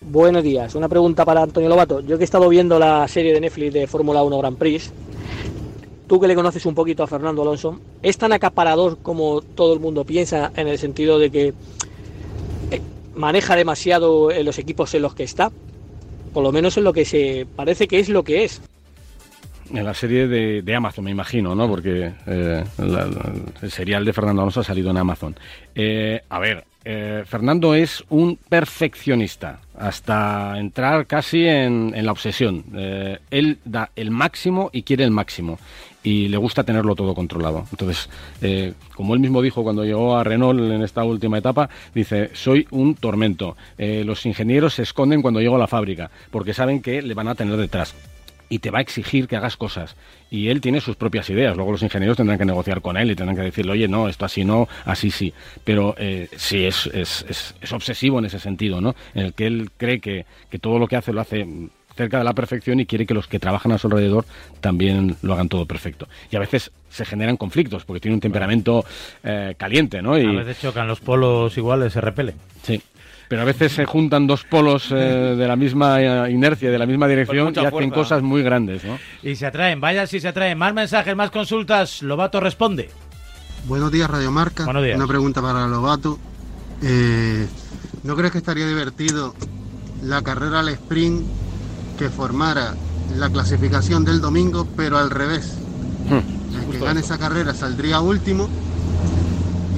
Buenos 0.00 0.44
días. 0.44 0.76
Una 0.76 0.88
pregunta 0.88 1.24
para 1.24 1.42
Antonio 1.42 1.68
Lobato. 1.68 2.00
Yo 2.00 2.18
que 2.18 2.22
he 2.22 2.24
estado 2.24 2.48
viendo 2.48 2.78
la 2.78 3.08
serie 3.08 3.32
de 3.34 3.40
Netflix 3.40 3.74
de 3.74 3.86
Fórmula 3.88 4.22
1 4.22 4.38
Grand 4.38 4.56
Prix, 4.56 4.92
tú 6.08 6.18
que 6.18 6.26
le 6.26 6.34
conoces 6.34 6.64
un 6.66 6.74
poquito 6.74 7.02
a 7.04 7.06
Fernando 7.06 7.42
Alonso, 7.42 7.78
¿es 8.02 8.18
tan 8.18 8.32
acaparador 8.32 8.98
como 9.02 9.42
todo 9.42 9.74
el 9.74 9.80
mundo 9.80 10.04
piensa 10.04 10.50
en 10.56 10.66
el 10.66 10.78
sentido 10.78 11.18
de 11.18 11.30
que 11.30 11.48
eh, 12.70 12.80
maneja 13.14 13.54
demasiado 13.54 14.32
en 14.32 14.44
los 14.44 14.58
equipos 14.58 14.92
en 14.94 15.02
los 15.02 15.14
que 15.14 15.24
está? 15.24 15.52
Por 16.32 16.42
lo 16.42 16.50
menos 16.50 16.76
en 16.78 16.84
lo 16.84 16.92
que 16.92 17.04
se 17.04 17.46
parece 17.54 17.86
que 17.86 18.00
es 18.00 18.08
lo 18.08 18.24
que 18.24 18.44
es. 18.44 18.60
en 19.70 19.84
la 19.84 19.94
serie 19.94 20.26
de, 20.26 20.74
Amazon, 20.74 21.04
me 21.04 21.10
imagino, 21.10 21.54
¿no? 21.54 21.68
Porque 21.68 22.10
eh, 22.26 22.64
el 23.62 23.70
serial 23.70 24.04
de 24.04 24.12
Fernando 24.12 24.42
Alonso 24.42 24.60
ha 24.60 24.64
salido 24.64 24.90
en 24.90 24.96
Amazon. 24.96 25.36
Eh, 25.74 26.22
a 26.28 26.38
ver, 26.38 26.64
Fernando 27.26 27.74
es 27.74 28.02
un 28.08 28.38
perfeccionista, 28.48 29.60
hasta 29.76 30.58
entrar 30.58 31.06
casi 31.06 31.46
en, 31.46 31.92
la 31.94 32.12
obsesión. 32.12 32.64
él 33.30 33.58
da 33.66 33.90
el 33.94 34.10
máximo 34.10 34.70
y 34.72 34.84
quiere 34.84 35.04
el 35.04 35.10
máximo. 35.10 35.58
Y 36.08 36.28
le 36.28 36.38
gusta 36.38 36.64
tenerlo 36.64 36.94
todo 36.94 37.14
controlado. 37.14 37.66
Entonces, 37.70 38.08
como 38.94 39.14
él 39.14 39.20
mismo 39.20 39.42
dijo 39.42 39.62
cuando 39.62 39.84
llegó 39.84 40.16
a 40.16 40.24
Renault 40.24 40.58
en 40.58 40.82
esta 40.82 41.04
última 41.04 41.36
etapa, 41.36 41.68
dice, 41.94 42.30
soy 42.32 42.66
un 42.70 42.94
tormento. 42.94 43.56
los 43.76 44.24
ingenieros 44.24 44.74
se 44.74 44.84
esconden 44.84 45.20
cuando 45.20 45.40
llego 45.40 45.56
a 45.56 45.58
la 45.58 45.66
fábrica, 45.66 46.10
porque 46.30 46.54
saben 46.54 46.80
que 46.80 47.02
le 47.02 47.12
van 47.12 47.28
a 47.28 47.34
tener 47.34 47.58
detrás 47.58 47.94
y 48.48 48.58
te 48.60 48.70
va 48.70 48.78
a 48.78 48.82
exigir 48.82 49.28
que 49.28 49.36
hagas 49.36 49.56
cosas. 49.56 49.96
Y 50.30 50.48
él 50.48 50.60
tiene 50.60 50.80
sus 50.80 50.96
propias 50.96 51.28
ideas. 51.30 51.56
Luego 51.56 51.72
los 51.72 51.82
ingenieros 51.82 52.16
tendrán 52.16 52.38
que 52.38 52.44
negociar 52.44 52.80
con 52.80 52.96
él 52.96 53.10
y 53.10 53.16
tendrán 53.16 53.36
que 53.36 53.42
decirle, 53.42 53.72
oye, 53.72 53.88
no, 53.88 54.08
esto 54.08 54.24
así 54.24 54.44
no, 54.44 54.68
así 54.84 55.10
sí. 55.10 55.32
Pero 55.64 55.94
eh, 55.98 56.28
sí, 56.36 56.64
es, 56.64 56.86
es, 56.86 57.54
es, 57.60 57.72
obsesivo 57.72 58.18
en 58.18 58.24
ese 58.24 58.38
sentido, 58.38 58.80
¿no? 58.80 58.94
En 59.14 59.26
el 59.26 59.34
que 59.34 59.46
él 59.46 59.70
cree 59.76 60.00
que, 60.00 60.26
que 60.50 60.58
todo 60.58 60.78
lo 60.78 60.88
que 60.88 60.96
hace 60.96 61.12
lo 61.12 61.20
hace 61.20 61.46
cerca 61.98 62.18
de 62.18 62.24
la 62.24 62.32
perfección 62.32 62.78
y 62.80 62.86
quiere 62.86 63.04
que 63.04 63.12
los 63.12 63.26
que 63.26 63.40
trabajan 63.40 63.72
a 63.72 63.78
su 63.78 63.88
alrededor 63.88 64.24
también 64.60 65.16
lo 65.22 65.34
hagan 65.34 65.48
todo 65.48 65.66
perfecto. 65.66 66.08
Y 66.30 66.36
a 66.36 66.38
veces 66.38 66.70
se 66.88 67.04
generan 67.04 67.36
conflictos 67.36 67.84
porque 67.84 68.00
tiene 68.00 68.14
un 68.14 68.20
temperamento 68.20 68.84
eh, 69.24 69.54
caliente, 69.58 70.00
¿no? 70.00 70.16
Y... 70.16 70.24
A 70.24 70.44
veces 70.44 70.60
chocan 70.60 70.86
los 70.86 71.00
polos 71.00 71.58
iguales, 71.58 71.92
se 71.92 72.00
repelen. 72.00 72.36
Sí 72.62 72.80
pero 73.28 73.42
a 73.42 73.44
veces 73.44 73.72
se 73.72 73.84
juntan 73.84 74.26
dos 74.26 74.44
polos 74.44 74.90
eh, 74.90 74.94
de 74.94 75.46
la 75.46 75.54
misma 75.54 76.00
eh, 76.00 76.32
inercia, 76.32 76.70
de 76.70 76.78
la 76.78 76.86
misma 76.86 77.06
dirección 77.06 77.52
y 77.54 77.58
hacen 77.58 77.90
cosas 77.90 78.22
muy 78.22 78.42
grandes, 78.42 78.82
¿no? 78.84 78.98
Y 79.22 79.36
se 79.36 79.44
atraen, 79.44 79.82
vaya 79.82 80.06
si 80.06 80.18
se 80.18 80.28
atraen. 80.28 80.56
Más 80.56 80.72
mensajes, 80.72 81.14
más 81.14 81.30
consultas. 81.30 82.02
Lobato 82.02 82.40
responde. 82.40 82.88
Buenos 83.66 83.92
días, 83.92 84.08
Radio 84.08 84.30
Marca. 84.30 84.64
Buenos 84.64 84.82
días. 84.82 84.96
Una 84.96 85.06
pregunta 85.06 85.42
para 85.42 85.66
Lobato. 85.66 86.18
Eh, 86.82 87.46
¿No 88.02 88.16
crees 88.16 88.32
que 88.32 88.38
estaría 88.38 88.66
divertido 88.66 89.34
la 90.02 90.22
carrera 90.22 90.60
al 90.60 90.70
sprint 90.70 91.26
que 91.98 92.08
formara 92.08 92.74
la 93.18 93.28
clasificación 93.28 94.04
del 94.04 94.20
domingo, 94.20 94.66
pero 94.76 94.98
al 94.98 95.10
revés? 95.10 95.52
Hmm. 96.08 96.56
El 96.56 96.70
que 96.70 96.78
gane 96.78 97.00
esa 97.00 97.18
carrera 97.18 97.52
saldría 97.54 98.00
último 98.00 98.48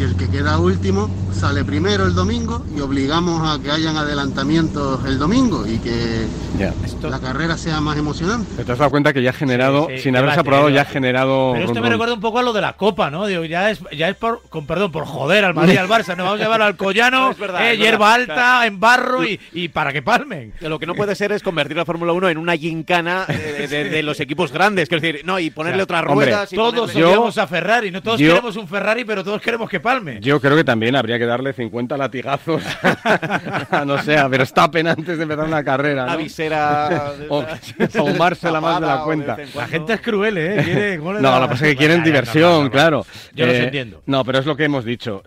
y 0.00 0.02
el 0.02 0.16
que 0.16 0.30
queda 0.30 0.58
último 0.58 1.10
sale 1.30 1.62
primero 1.62 2.06
el 2.06 2.14
domingo 2.14 2.64
y 2.74 2.80
obligamos 2.80 3.46
a 3.46 3.62
que 3.62 3.70
hayan 3.70 3.98
adelantamientos 3.98 5.04
el 5.04 5.18
domingo 5.18 5.66
y 5.66 5.78
que 5.78 6.26
la 7.02 7.18
carrera 7.18 7.56
sea 7.56 7.80
más 7.80 7.96
emocionante. 7.96 8.64
Te 8.64 8.72
has 8.72 8.78
dado 8.78 8.90
cuenta 8.90 9.12
que 9.12 9.22
ya 9.22 9.30
ha 9.30 9.34
generado, 9.34 9.88
sin 9.98 10.16
haberse 10.16 10.40
aprobado, 10.40 10.68
ya 10.70 10.82
ha 10.82 10.84
generado. 10.84 11.52
Pero 11.52 11.66
esto 11.66 11.80
me 11.80 11.88
recuerda 11.88 12.14
un 12.14 12.20
poco 12.20 12.38
a 12.38 12.42
lo 12.42 12.52
de 12.52 12.60
la 12.60 12.74
Copa, 12.74 13.10
¿no? 13.10 13.26
Digo, 13.26 13.44
ya 13.44 13.70
es, 13.70 13.80
ya 13.96 14.08
es 14.08 14.16
por, 14.16 14.42
con 14.48 14.66
perdón, 14.66 14.92
por 14.92 15.04
joder 15.04 15.44
al 15.44 15.54
Madrid 15.54 15.74
y 15.74 15.76
al 15.76 15.88
Barça. 15.88 16.16
Nos 16.16 16.26
vamos 16.26 16.40
a 16.40 16.44
llevar 16.44 16.62
al 16.62 16.76
Collano, 16.76 17.34
eh, 17.60 17.76
hierba 17.76 18.14
alta, 18.14 18.66
en 18.66 18.80
barro 18.80 19.22
y, 19.24 19.68
para 19.68 19.92
que 19.92 20.02
palmen. 20.02 20.52
Lo 20.60 20.78
que 20.78 20.86
no 20.86 20.94
puede 20.94 21.14
ser 21.14 21.32
es 21.32 21.42
convertir 21.42 21.76
la 21.76 21.84
Fórmula 21.84 22.12
1 22.12 22.30
en 22.30 22.38
una 22.38 22.56
gincana 22.56 23.26
de, 23.26 24.02
los 24.02 24.20
equipos 24.20 24.52
grandes. 24.52 24.88
Quiero 24.88 25.02
decir, 25.02 25.22
no, 25.24 25.38
y 25.38 25.50
ponerle 25.50 25.82
otras 25.82 26.04
ruedas. 26.04 26.50
todos 26.50 26.94
odiamos 26.94 27.38
a 27.38 27.46
Ferrari, 27.46 27.90
no 27.90 28.02
todos 28.02 28.18
queremos 28.18 28.56
un 28.56 28.68
Ferrari, 28.68 29.04
pero 29.04 29.24
todos 29.24 29.40
queremos 29.40 29.68
que 29.68 29.80
palme. 29.90 30.18
Yo 30.20 30.40
creo 30.40 30.56
que 30.56 30.64
también 30.64 30.96
habría 30.96 31.18
que 31.18 31.26
darle 31.26 31.52
50 31.52 31.96
latigazos 31.96 32.62
no 33.86 34.02
sé, 34.02 34.16
a 34.16 34.28
Verstappen 34.28 34.86
antes 34.86 35.16
de 35.16 35.22
empezar 35.22 35.46
una 35.46 35.64
carrera. 35.64 36.06
La 36.06 36.16
visera. 36.16 37.12
o 37.28 37.42
la 37.42 38.60
más 38.60 38.80
de 38.80 38.86
la 38.86 39.02
cuenta. 39.04 39.36
la 39.54 39.66
gente 39.66 39.94
es 39.94 40.00
cruel, 40.00 40.38
¿eh? 40.38 40.98
no, 41.02 41.12
lo 41.12 41.20
que 41.20 41.48
pasa 41.48 41.66
es 41.66 41.72
que 41.72 41.76
quieren 41.76 42.02
diversión, 42.02 42.70
claro. 42.70 43.04
Yo 43.34 43.46
lo 43.46 43.52
eh, 43.52 43.64
entiendo. 43.64 44.02
No, 44.06 44.24
pero 44.24 44.38
es 44.38 44.46
lo 44.46 44.56
que 44.56 44.64
hemos 44.64 44.84
dicho. 44.84 45.22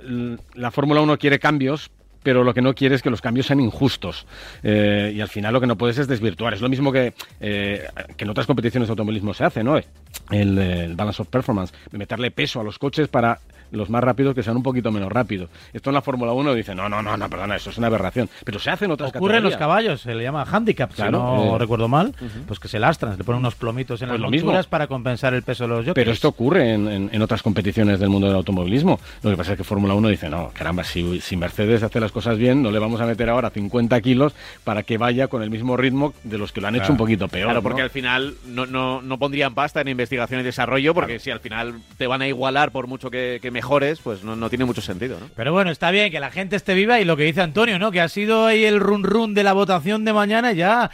La 0.53 0.71
Fórmula 0.71 1.01
1 1.01 1.17
quiere 1.17 1.39
cambios, 1.39 1.91
pero 2.23 2.43
lo 2.43 2.53
que 2.53 2.61
no 2.61 2.73
quiere 2.73 2.95
es 2.95 3.01
que 3.01 3.09
los 3.09 3.21
cambios 3.21 3.47
sean 3.47 3.59
injustos. 3.59 4.25
Eh, 4.63 5.11
y 5.15 5.21
al 5.21 5.27
final 5.27 5.53
lo 5.53 5.61
que 5.61 5.67
no 5.67 5.77
puedes 5.77 5.97
es 5.97 6.07
desvirtuar. 6.07 6.53
Es 6.53 6.61
lo 6.61 6.69
mismo 6.69 6.91
que, 6.91 7.13
eh, 7.39 7.85
que 8.15 8.23
en 8.23 8.29
otras 8.29 8.47
competiciones 8.47 8.87
de 8.87 8.91
automovilismo 8.91 9.33
se 9.33 9.43
hace, 9.43 9.63
¿no? 9.63 9.77
El, 9.77 10.57
el, 10.57 10.95
balance 10.95 11.21
of 11.21 11.27
performance, 11.27 11.73
de 11.91 11.97
meterle 11.97 12.31
peso 12.31 12.61
a 12.61 12.63
los 12.63 12.79
coches 12.79 13.07
para 13.07 13.39
los 13.73 13.89
más 13.89 14.03
rápidos 14.03 14.35
que 14.35 14.43
sean 14.43 14.57
un 14.57 14.63
poquito 14.63 14.91
menos 14.91 15.11
rápidos. 15.11 15.49
Esto 15.73 15.89
en 15.89 15.95
la 15.95 16.01
Fórmula 16.01 16.31
1 16.33 16.53
dice, 16.53 16.75
no, 16.75 16.87
no, 16.87 17.01
no, 17.01 17.17
no, 17.17 17.29
perdona, 17.29 17.55
eso 17.55 17.69
es 17.69 17.77
una 17.77 17.87
aberración. 17.87 18.29
Pero 18.45 18.59
se 18.59 18.69
hace 18.69 18.85
en 18.85 18.91
otras 18.91 19.13
Ocurre 19.15 19.37
en 19.37 19.43
los 19.43 19.57
caballos, 19.57 20.01
se 20.01 20.15
le 20.15 20.23
llama 20.23 20.45
handicap, 20.49 20.91
si 20.93 21.03
no 21.03 21.55
eh, 21.55 21.59
recuerdo 21.59 21.87
mal, 21.87 22.13
pues 22.47 22.59
que 22.59 22.67
se 22.67 22.79
lastran, 22.79 23.13
se 23.13 23.17
le 23.19 23.23
ponen 23.23 23.39
unos 23.39 23.55
plomitos 23.55 24.01
en 24.01 24.09
pues 24.09 24.19
las 24.19 24.31
monturas 24.31 24.67
para 24.67 24.87
compensar 24.87 25.33
el 25.33 25.43
peso 25.43 25.63
de 25.63 25.69
los 25.69 25.79
jockeys. 25.79 25.95
Pero 25.95 26.11
esto 26.11 26.29
ocurre 26.29 26.73
en, 26.73 27.09
en, 27.11 27.21
otras 27.21 27.41
competiciones 27.41 27.99
del 27.99 28.09
mundo 28.09 28.27
del 28.27 28.35
automovilismo. 28.35 28.99
Lo 29.21 29.29
que 29.29 29.37
pasa 29.37 29.53
es 29.53 29.57
que 29.57 29.63
Fórmula 29.63 29.93
1 29.93 30.07
dice, 30.09 30.29
no, 30.29 30.51
caramba, 30.53 30.83
si, 30.83 31.21
si 31.21 31.37
Mercedes 31.37 31.83
hace 31.83 31.99
las 31.99 32.11
cosas 32.11 32.37
bien, 32.37 32.61
no 32.61 32.71
le 32.71 32.79
vamos 32.79 33.01
a 33.01 33.05
meter 33.05 33.29
ahora 33.29 33.49
50 33.49 33.99
kilos 34.01 34.33
para 34.63 34.83
que 34.83 34.97
vaya 34.97 35.27
con 35.27 35.43
el 35.43 35.49
mismo 35.49 35.77
ritmo 35.77 36.13
de 36.23 36.37
los 36.37 36.51
que 36.51 36.61
lo 36.61 36.67
han 36.67 36.75
hecho 36.75 36.91
un 36.91 36.97
poquito 36.97 37.27
peor. 37.27 37.45
Claro, 37.45 37.61
porque 37.61 37.81
al 37.81 37.89
final 37.89 38.35
no, 38.45 38.65
no, 38.65 39.01
no, 39.01 39.17
pondrían 39.17 39.53
pasta 39.53 39.81
en 39.81 39.87
investigación 39.87 40.41
y 40.41 40.43
desarrollo, 40.43 40.93
porque 40.93 41.19
si 41.19 41.31
al 41.31 41.39
final 41.39 41.75
te 41.97 42.07
van 42.07 42.21
a 42.21 42.27
igualar 42.27 42.71
por 42.71 42.87
mucho 42.87 43.09
que, 43.09 43.39
que 43.41 43.51
mejores, 43.63 43.99
pues 44.03 44.25
no, 44.25 44.35
no 44.35 44.49
tiene 44.49 44.65
mucho 44.65 44.81
sentido, 44.81 45.17
¿no? 45.19 45.29
Pero 45.37 45.53
bueno, 45.53 45.71
está 45.71 45.89
bien 45.89 46.11
que 46.11 46.19
la 46.19 46.31
gente 46.31 46.57
esté 46.57 46.73
viva 46.73 46.99
y 46.99 47.05
lo 47.05 47.15
que 47.15 47.23
dice 47.23 47.41
Antonio, 47.41 47.79
¿no? 47.79 47.91
Que 47.91 48.01
ha 48.01 48.09
sido 48.09 48.45
ahí 48.45 48.65
el 48.65 48.81
run 48.81 49.03
run 49.03 49.33
de 49.33 49.43
la 49.43 49.53
votación 49.53 50.03
de 50.03 50.11
mañana 50.11 50.51
ya 50.51 50.91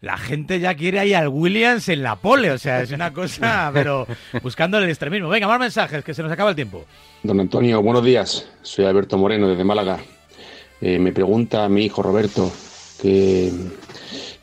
la 0.00 0.16
gente 0.16 0.58
ya 0.58 0.74
quiere 0.74 0.98
ahí 0.98 1.12
al 1.12 1.28
Williams 1.28 1.88
en 1.88 2.02
la 2.02 2.16
pole, 2.16 2.50
o 2.52 2.58
sea, 2.58 2.80
es 2.80 2.90
una 2.90 3.12
cosa, 3.12 3.70
pero 3.74 4.06
buscando 4.42 4.78
el 4.78 4.88
extremismo. 4.88 5.28
Venga, 5.28 5.46
más 5.46 5.60
mensajes, 5.60 6.02
que 6.02 6.14
se 6.14 6.22
nos 6.22 6.32
acaba 6.32 6.50
el 6.50 6.56
tiempo. 6.56 6.86
Don 7.22 7.38
Antonio, 7.38 7.82
buenos 7.82 8.04
días. 8.04 8.48
Soy 8.62 8.86
Alberto 8.86 9.18
Moreno 9.18 9.48
desde 9.48 9.64
Málaga. 9.64 9.98
Eh, 10.80 10.98
me 10.98 11.12
pregunta 11.12 11.68
mi 11.68 11.84
hijo 11.84 12.02
Roberto, 12.02 12.50
que 13.00 13.52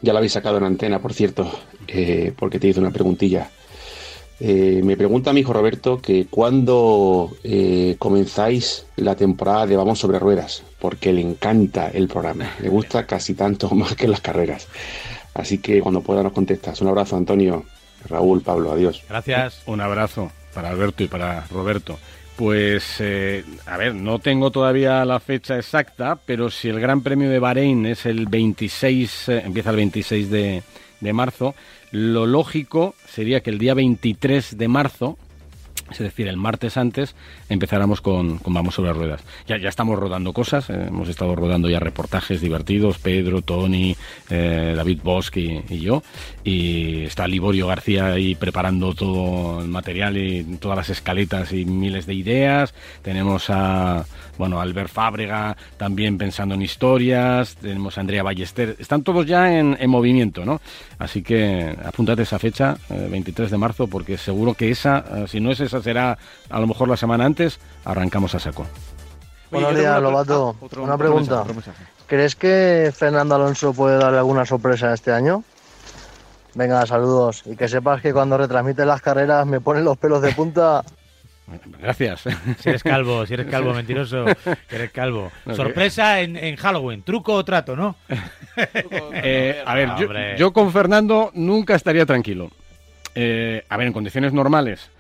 ya 0.02 0.14
lo 0.14 0.18
habéis 0.18 0.34
sacado 0.34 0.58
en 0.58 0.66
antena, 0.66 1.00
por 1.00 1.14
cierto, 1.14 1.52
eh, 1.88 2.34
porque 2.38 2.60
te 2.60 2.68
hizo 2.68 2.82
una 2.82 2.92
preguntilla. 2.92 3.50
Eh, 4.40 4.82
me 4.84 4.98
pregunta 4.98 5.32
mi 5.32 5.42
hijo 5.42 5.54
Roberto 5.54 6.02
que 6.02 6.26
cuándo 6.30 7.32
eh, 7.44 7.96
comenzáis 8.00 8.86
la 8.96 9.16
temporada 9.16 9.68
de 9.68 9.78
Vamos 9.78 10.00
sobre 10.00 10.20
Ruedas, 10.20 10.64
porque 10.80 11.14
le 11.14 11.22
encanta 11.22 11.90
el 11.90 12.08
programa, 12.08 12.52
le 12.60 12.70
gusta 12.70 13.06
casi 13.08 13.36
tanto 13.36 13.70
más 13.76 13.96
que 13.96 14.08
las 14.08 14.22
carreras. 14.22 14.68
Así 15.34 15.58
que 15.60 15.82
cuando 15.82 16.02
pueda 16.02 16.22
nos 16.22 16.34
contestas. 16.34 16.80
Un 16.82 16.90
abrazo, 16.90 17.16
Antonio, 17.16 17.64
Raúl, 18.08 18.42
Pablo, 18.42 18.72
adiós. 18.72 19.04
Gracias. 19.10 19.64
Un 19.66 19.82
abrazo 19.82 20.32
para 20.54 20.70
Alberto 20.70 21.04
y 21.04 21.08
para 21.08 21.46
Roberto. 21.48 21.98
Pues, 22.36 22.96
eh, 23.00 23.44
a 23.66 23.78
ver, 23.78 23.94
no 23.94 24.20
tengo 24.20 24.52
todavía 24.52 25.06
la 25.06 25.20
fecha 25.20 25.56
exacta, 25.56 26.18
pero 26.26 26.50
si 26.50 26.68
el 26.68 26.80
Gran 26.80 27.02
Premio 27.02 27.30
de 27.30 27.40
Bahrein 27.40 27.86
es 27.86 28.06
el 28.06 28.26
26, 28.26 29.30
empieza 29.30 29.70
el 29.70 29.76
26 29.76 30.30
de, 30.30 30.64
de 31.00 31.14
marzo, 31.14 31.54
lo 31.94 32.26
lógico 32.26 32.96
sería 33.08 33.42
que 33.42 33.52
el 33.52 33.60
día 33.60 33.76
23 33.76 34.58
de 34.58 34.68
marzo, 34.68 35.16
es 35.92 36.00
decir, 36.00 36.28
el 36.28 36.38
martes 36.38 36.76
antes, 36.76 37.16
empezáramos 37.50 38.02
con, 38.02 38.40
Vamos 38.48 38.74
sobre 38.74 38.94
ruedas. 38.94 39.22
Ya, 39.46 39.58
estamos 39.58 40.00
rodando 40.00 40.34
cosas, 40.34 40.72
eh, 40.72 40.86
hemos 40.88 41.08
estado 41.08 41.36
rodando 41.36 41.70
ya 41.70 41.80
reportajes 41.80 42.42
divertidos, 42.42 42.98
Pedro, 42.98 43.44
Tony, 43.44 43.96
eh, 44.32 44.74
David 44.76 45.02
Bosch 45.04 45.38
y, 45.38 45.80
yo, 45.80 46.02
y 46.44 47.04
está 47.04 47.28
Liborio 47.28 47.68
García 47.68 48.08
ahí 48.08 48.34
preparando 48.34 48.96
todo 48.96 49.62
el 49.62 49.68
material 49.68 50.18
y 50.18 50.44
todas 50.60 50.78
las 50.78 50.90
escaletas 50.90 51.54
y 51.54 51.64
miles 51.64 52.08
de 52.08 52.16
ideas. 52.16 52.74
Tenemos 53.04 53.52
a 53.52 54.08
bueno, 54.38 54.60
Albert 54.60 54.90
Fábrega 54.90 55.56
también 55.78 56.18
pensando 56.18 56.56
en 56.56 56.62
historias, 56.62 57.56
tenemos 57.56 57.98
a 57.98 58.02
Andrea 58.02 58.24
Ballester, 58.24 58.76
están 58.80 59.04
todos 59.04 59.26
ya 59.26 59.52
en, 59.58 59.78
movimiento, 59.90 60.46
¿no? 60.46 60.60
Así 60.98 61.22
que 61.22 61.78
apúntate 61.86 62.24
esa 62.24 62.40
fecha, 62.40 62.78
23 62.90 63.48
eh, 63.48 63.52
de 63.52 63.58
marzo, 63.58 63.88
porque 63.88 64.18
seguro 64.18 64.54
que 64.54 64.72
esa, 64.72 65.00
eh, 65.00 65.26
si 65.28 65.40
no 65.40 65.52
es 65.52 65.60
esa, 65.60 65.82
será 65.82 66.18
a 66.50 66.60
lo 66.60 66.68
mejor 66.68 66.88
la 66.90 66.98
semana 66.98 67.26
antes, 67.26 67.60
arrancamos 67.86 68.34
a 68.36 68.40
saco. 68.40 68.66
Buenos 69.52 69.76
días, 69.76 70.02
Lobato. 70.02 70.56
Ah, 70.62 70.80
una 70.80 70.98
pregunta. 70.98 71.44
¿Crees 72.08 72.36
que 72.36 72.92
Fernando 72.96 73.36
Alonso 73.36 73.72
puede 73.72 73.98
darle 73.98 74.18
alguna 74.18 74.46
sorpresa 74.46 74.94
este 74.94 75.12
año? 75.12 75.44
Venga, 76.56 76.86
saludos. 76.88 77.44
Y 77.46 77.56
que 77.56 77.68
sepas 77.68 78.02
que 78.02 78.14
cuando 78.14 78.38
retransmite 78.38 78.86
las 78.86 79.02
carreras 79.02 79.46
me 79.46 79.62
ponen 79.62 79.86
los 79.86 79.98
pelos 79.98 80.22
de 80.22 80.32
punta 80.32 80.84
Gracias. 81.80 82.24
Si 82.60 82.70
eres 82.70 82.84
calvo, 82.84 83.26
si 83.26 83.34
eres 83.34 83.48
calvo, 83.48 83.74
mentiroso, 83.74 84.26
eres 84.70 84.92
calvo. 84.92 85.32
Sorpresa 85.56 86.22
en, 86.22 86.56
Halloween, 86.56 87.04
truco 87.04 87.34
o 87.34 87.46
trato, 87.46 87.76
¿no? 87.76 87.96
Eh, 89.16 89.64
a 89.66 89.74
ver, 89.74 90.38
yo, 90.38 90.54
con 90.54 90.72
Fernando 90.72 91.32
nunca 91.34 91.74
estaría 91.74 92.06
tranquilo. 92.06 92.52
Eh, 93.16 93.66
a 93.68 93.78
ver, 93.78 93.88
en 93.88 93.94
condiciones 93.94 94.32
normales, 94.32 94.92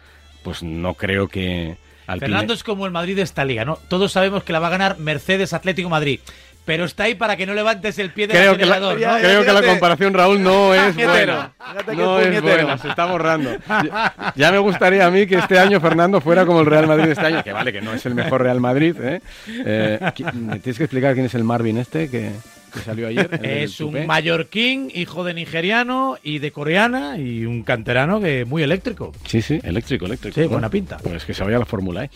pues 0.43 0.63
no 0.63 0.95
creo 0.95 1.27
que... 1.27 1.77
Fernando 2.19 2.53
es 2.53 2.63
como 2.63 2.87
el 2.87 2.91
Madrid 2.91 3.15
de 3.15 3.21
esta 3.21 3.45
liga, 3.45 3.63
¿no? 3.63 3.77
Todos 3.89 4.11
sabemos 4.11 4.43
que 4.43 4.53
la 4.53 4.59
va 4.59 4.67
a 4.67 4.71
ganar 4.71 4.97
Mercedes 4.97 5.53
Atlético 5.53 5.87
Madrid 5.87 6.19
pero 6.65 6.85
está 6.85 7.03
ahí 7.03 7.15
para 7.15 7.35
que 7.35 7.45
no 7.45 7.53
levantes 7.53 7.99
el 7.99 8.11
pie 8.11 8.27
del 8.27 8.37
creo 8.37 8.57
que 8.57 8.65
la, 8.65 8.79
ya, 8.97 9.13
¿no? 9.13 9.19
creo 9.19 9.43
que 9.43 9.51
la 9.53 9.61
comparación, 9.63 10.13
Raúl, 10.13 10.41
no 10.41 10.73
es 10.73 10.95
buena. 10.95 11.51
No 11.95 12.19
es 12.19 12.41
buena, 12.41 12.77
se 12.77 12.89
está 12.89 13.05
borrando. 13.05 13.51
Ya, 13.67 14.33
ya 14.35 14.51
me 14.51 14.57
gustaría 14.59 15.05
a 15.05 15.11
mí 15.11 15.25
que 15.27 15.35
este 15.35 15.59
año 15.59 15.79
Fernando 15.81 16.21
fuera 16.21 16.45
como 16.45 16.61
el 16.61 16.65
Real 16.65 16.87
Madrid 16.87 17.09
este 17.11 17.25
año, 17.25 17.43
que 17.43 17.51
vale, 17.51 17.71
que 17.73 17.81
no 17.81 17.93
es 17.93 18.05
el 18.05 18.15
mejor 18.15 18.41
Real 18.43 18.59
Madrid. 18.61 18.95
¿eh? 19.01 19.21
Eh, 19.47 19.99
qui- 20.15 20.31
¿Me 20.33 20.59
tienes 20.59 20.77
que 20.77 20.83
explicar 20.85 21.13
quién 21.13 21.25
es 21.25 21.35
el 21.35 21.43
Marvin 21.43 21.77
este 21.77 22.09
que, 22.09 22.31
que 22.73 22.79
salió 22.79 23.07
ayer? 23.07 23.29
el 23.31 23.39
del 23.41 23.51
Es 23.63 23.79
un 23.79 23.87
tupé? 23.93 24.05
mallorquín, 24.05 24.91
hijo 24.93 25.23
de 25.23 25.33
nigeriano 25.33 26.17
y 26.23 26.39
de 26.39 26.51
coreana 26.51 27.17
y 27.17 27.45
un 27.45 27.63
canterano 27.63 28.19
que 28.19 28.45
muy 28.45 28.63
eléctrico. 28.63 29.11
Sí, 29.25 29.41
sí, 29.41 29.59
eléctrico, 29.63 30.05
eléctrico. 30.05 30.39
Sí, 30.41 30.47
buena 30.47 30.69
pinta. 30.69 30.97
Pues 30.97 31.23
que 31.25 31.33
se 31.33 31.43
vaya 31.43 31.59
la 31.59 31.65
Fórmula, 31.65 32.05
¿eh? 32.05 32.09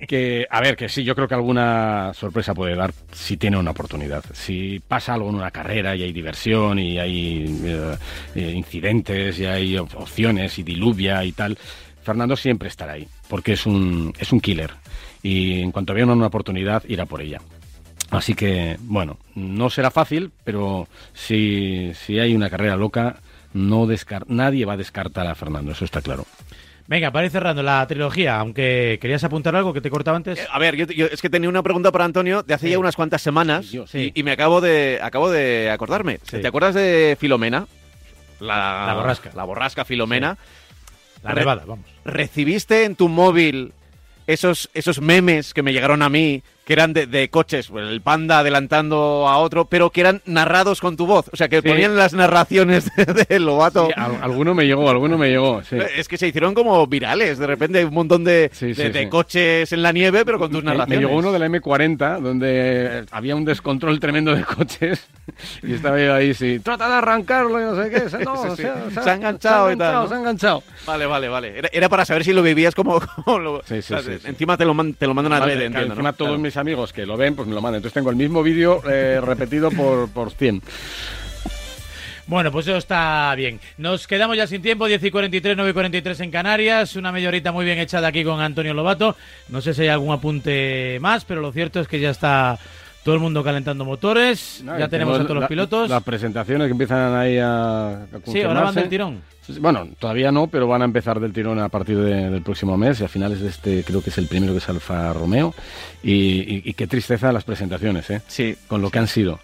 que, 0.08 0.46
a 0.50 0.60
ver, 0.60 0.76
que 0.76 0.88
sí, 0.88 1.04
yo 1.04 1.14
creo 1.14 1.28
que 1.28 1.34
alguna 1.34 2.12
sorpresa 2.14 2.54
puede 2.54 2.74
dar 2.76 2.92
si 3.12 3.36
tiene 3.36 3.56
una 3.56 3.70
oportunidad. 3.70 4.24
Si 4.32 4.80
pasa 4.86 5.14
algo 5.14 5.28
en 5.30 5.36
una 5.36 5.50
carrera 5.50 5.94
y 5.96 6.02
hay 6.02 6.12
diversión 6.12 6.78
y 6.78 6.98
hay 6.98 7.60
eh, 7.64 7.94
eh, 8.34 8.52
incidentes 8.54 9.38
y 9.38 9.46
hay 9.46 9.76
op- 9.78 9.94
opciones 9.96 10.58
y 10.58 10.62
diluvia 10.62 11.24
y 11.24 11.32
tal, 11.32 11.56
Fernando 12.02 12.36
siempre 12.36 12.68
estará 12.68 12.92
ahí, 12.94 13.06
porque 13.28 13.52
es 13.54 13.66
un, 13.66 14.12
es 14.18 14.32
un 14.32 14.40
killer. 14.40 14.70
Y 15.22 15.60
en 15.60 15.72
cuanto 15.72 15.92
vea 15.92 16.06
una 16.06 16.26
oportunidad, 16.26 16.84
irá 16.88 17.04
por 17.06 17.20
ella. 17.20 17.40
Así 18.10 18.34
que, 18.34 18.76
bueno, 18.80 19.18
no 19.34 19.68
será 19.70 19.90
fácil, 19.90 20.30
pero 20.44 20.88
si, 21.12 21.92
si 21.94 22.18
hay 22.18 22.34
una 22.34 22.48
carrera 22.50 22.76
loca, 22.76 23.16
no 23.52 23.86
descar 23.86 24.24
nadie 24.28 24.64
va 24.64 24.74
a 24.74 24.76
descartar 24.76 25.26
a 25.26 25.34
Fernando, 25.34 25.72
eso 25.72 25.84
está 25.84 26.00
claro. 26.02 26.24
Venga, 26.88 27.10
para 27.10 27.26
ir 27.26 27.32
cerrando 27.32 27.64
la 27.64 27.84
trilogía, 27.88 28.38
aunque 28.38 28.98
querías 29.00 29.24
apuntar 29.24 29.56
algo 29.56 29.72
que 29.72 29.80
te 29.80 29.90
cortaba 29.90 30.16
antes. 30.16 30.38
Eh, 30.38 30.46
A 30.52 30.58
ver, 30.60 30.76
yo, 30.76 30.86
yo- 30.86 31.06
es 31.06 31.20
que 31.20 31.28
tenía 31.28 31.48
una 31.48 31.64
pregunta 31.64 31.90
para 31.90 32.04
Antonio 32.04 32.44
de 32.44 32.54
hace 32.54 32.70
ya 32.70 32.78
unas 32.78 32.94
cuantas 32.94 33.20
semanas 33.22 33.66
Sí. 33.66 34.12
y, 34.14 34.20
y 34.20 34.22
me 34.22 34.30
acabo 34.30 34.60
de 34.60 35.00
acabo 35.02 35.28
de 35.28 35.68
acordarme. 35.72 36.20
Sí. 36.22 36.38
¿Te 36.40 36.46
acuerdas 36.46 36.76
de 36.76 37.16
Filomena? 37.18 37.66
La, 38.38 38.84
La 38.86 38.94
borrasca. 38.94 39.30
La 39.34 39.42
borrasca 39.42 39.84
Filomena. 39.84 40.38
La 41.24 41.32
nevada, 41.34 41.64
vamos. 41.66 41.86
¿Recibiste 42.04 42.84
en 42.84 42.94
tu 42.94 43.08
móvil 43.08 43.72
esos, 44.28 44.70
esos 44.74 45.00
memes 45.00 45.54
que 45.54 45.62
me 45.64 45.72
llegaron 45.72 46.02
a 46.02 46.08
mí, 46.08 46.42
que 46.66 46.72
eran 46.72 46.92
de, 46.92 47.06
de 47.06 47.30
coches, 47.30 47.68
pues, 47.68 47.86
el 47.88 48.00
panda 48.00 48.40
adelantando 48.40 49.28
a 49.28 49.38
otro, 49.38 49.66
pero 49.66 49.90
que 49.90 50.00
eran 50.00 50.20
narrados 50.26 50.80
con 50.80 50.96
tu 50.96 51.06
voz? 51.06 51.30
O 51.32 51.36
sea, 51.36 51.48
que 51.48 51.62
Sí. 51.62 51.68
ponían 51.68 51.96
las 51.96 52.12
narraciones 52.12 52.90
de, 52.96 53.04
de 53.28 53.38
Lobato. 53.38 53.86
Sí, 53.86 53.92
al- 53.96 54.20
alguno 54.20 54.52
me 54.52 54.66
llegó, 54.66 54.90
alguno 54.90 55.16
me 55.16 55.28
llegó, 55.28 55.62
sí. 55.62 55.76
Es 55.96 56.08
que 56.08 56.18
se 56.18 56.26
hicieron 56.26 56.54
como 56.54 56.84
virales, 56.88 57.38
de 57.38 57.46
repente 57.46 57.84
un 57.84 57.94
montón 57.94 58.24
de, 58.24 58.50
de- 58.60 59.08
coches 59.08 59.72
en 59.72 59.80
la 59.82 59.92
nieve, 59.92 60.24
pero 60.24 60.40
con 60.40 60.50
tus 60.50 60.64
Me, 60.64 60.70
me 60.72 60.76
narraciones. 60.76 61.06
llegó 61.06 61.16
uno 61.18 61.30
de 61.32 61.38
la 61.38 61.46
M40 61.46 62.20
donde 62.20 63.04
había 63.12 63.36
un 63.36 63.44
descontrol 63.44 64.00
tremendo 64.00 64.34
de 64.34 64.42
coches 64.42 65.06
y 65.62 65.74
estaba 65.74 66.00
yo 66.00 66.14
ahí, 66.14 66.34
sí, 66.34 66.58
trata 66.58 66.88
de 66.88 66.94
arrancarlo 66.94 67.60
y 67.60 67.64
no 67.64 67.80
sé 67.82 67.90
qué. 67.90 68.24
No, 68.24 68.36
Sí, 68.42 68.48
o 68.48 68.56
sí. 68.56 68.62
sea, 68.62 69.02
Se 69.04 69.10
ha 69.10 69.14
enganchado 69.14 69.70
y 69.70 69.76
tal, 69.76 69.94
¿no? 69.94 70.08
Se 70.08 70.14
ha 70.14 70.18
enganchado. 70.18 70.62
Vale, 70.84 71.06
vale, 71.06 71.28
vale. 71.28 71.58
Era, 71.58 71.68
era 71.72 71.88
para 71.88 72.04
saber 72.04 72.24
si 72.24 72.32
lo 72.32 72.42
vivías 72.42 72.74
como... 72.74 73.00
como 73.24 73.38
lo- 73.38 73.54
o 73.58 73.62
sea. 73.62 74.00
Encima 74.24 74.56
te 74.56 74.64
lo, 74.64 74.74
man- 74.74 74.94
te 74.94 75.06
lo 75.06 75.14
mandan 75.14 75.32
a 75.34 75.38
Vale, 75.38 75.54
red, 75.54 75.62
entiendo, 75.66 75.92
encima 75.94 76.10
¿no? 76.10 76.16
todos 76.16 76.30
Claro. 76.30 76.42
mis 76.42 76.55
amigos 76.56 76.92
que 76.92 77.06
lo 77.06 77.16
ven, 77.16 77.34
pues 77.34 77.48
me 77.48 77.54
lo 77.54 77.60
mandan. 77.60 77.78
Entonces 77.78 77.94
tengo 77.94 78.10
el 78.10 78.16
mismo 78.16 78.42
vídeo 78.42 78.82
eh, 78.88 79.20
repetido 79.20 79.70
por, 79.70 80.08
por 80.10 80.30
100. 80.30 80.62
Bueno, 82.28 82.50
pues 82.50 82.66
eso 82.66 82.76
está 82.76 83.32
bien. 83.36 83.60
Nos 83.78 84.08
quedamos 84.08 84.36
ya 84.36 84.48
sin 84.48 84.60
tiempo, 84.60 84.86
10 84.86 85.04
y 85.04 85.10
43, 85.12 85.56
9 85.56 85.70
y 85.70 85.74
43 85.74 86.20
en 86.20 86.30
Canarias. 86.32 86.96
Una 86.96 87.12
media 87.12 87.28
horita 87.28 87.52
muy 87.52 87.64
bien 87.64 87.78
echada 87.78 88.08
aquí 88.08 88.24
con 88.24 88.40
Antonio 88.40 88.74
Lobato. 88.74 89.16
No 89.48 89.60
sé 89.60 89.74
si 89.74 89.82
hay 89.82 89.88
algún 89.88 90.12
apunte 90.12 90.98
más, 91.00 91.24
pero 91.24 91.40
lo 91.40 91.52
cierto 91.52 91.78
es 91.78 91.86
que 91.86 92.00
ya 92.00 92.10
está 92.10 92.58
todo 93.06 93.14
el 93.14 93.20
mundo 93.20 93.44
calentando 93.44 93.84
motores. 93.84 94.60
No, 94.64 94.76
ya 94.78 94.88
tenemos 94.88 95.14
a 95.14 95.22
todos 95.22 95.34
la- 95.36 95.40
los 95.42 95.48
pilotos. 95.48 95.88
Las 95.88 96.02
presentaciones 96.02 96.66
que 96.66 96.72
empiezan 96.72 97.14
ahí 97.14 97.38
a, 97.38 97.88
a 98.02 98.06
sí, 98.26 98.42
ahora 98.42 98.62
van 98.62 98.74
del 98.74 98.88
tirón. 98.88 99.22
Bueno, 99.60 99.86
todavía 100.00 100.32
no, 100.32 100.48
pero 100.48 100.66
van 100.66 100.82
a 100.82 100.86
empezar 100.86 101.20
del 101.20 101.32
tirón 101.32 101.60
a 101.60 101.68
partir 101.68 101.96
de- 101.98 102.30
del 102.30 102.42
próximo 102.42 102.76
mes 102.76 103.00
y 103.00 103.04
a 103.04 103.08
finales 103.08 103.40
de 103.40 103.48
este 103.48 103.84
creo 103.84 104.02
que 104.02 104.10
es 104.10 104.18
el 104.18 104.26
primero 104.26 104.52
que 104.52 104.58
es 104.58 104.68
Alfa 104.68 105.12
Romeo. 105.12 105.54
Y, 106.02 106.12
y- 106.12 106.62
y 106.64 106.74
qué 106.74 106.88
tristeza 106.88 107.30
las 107.32 107.44
presentaciones, 107.44 108.10
¿eh? 108.10 108.22
Sí. 108.26 108.56
Con 108.66 108.82
lo 108.82 108.90
que 108.90 108.98
han 108.98 109.06
sido. 109.06 109.38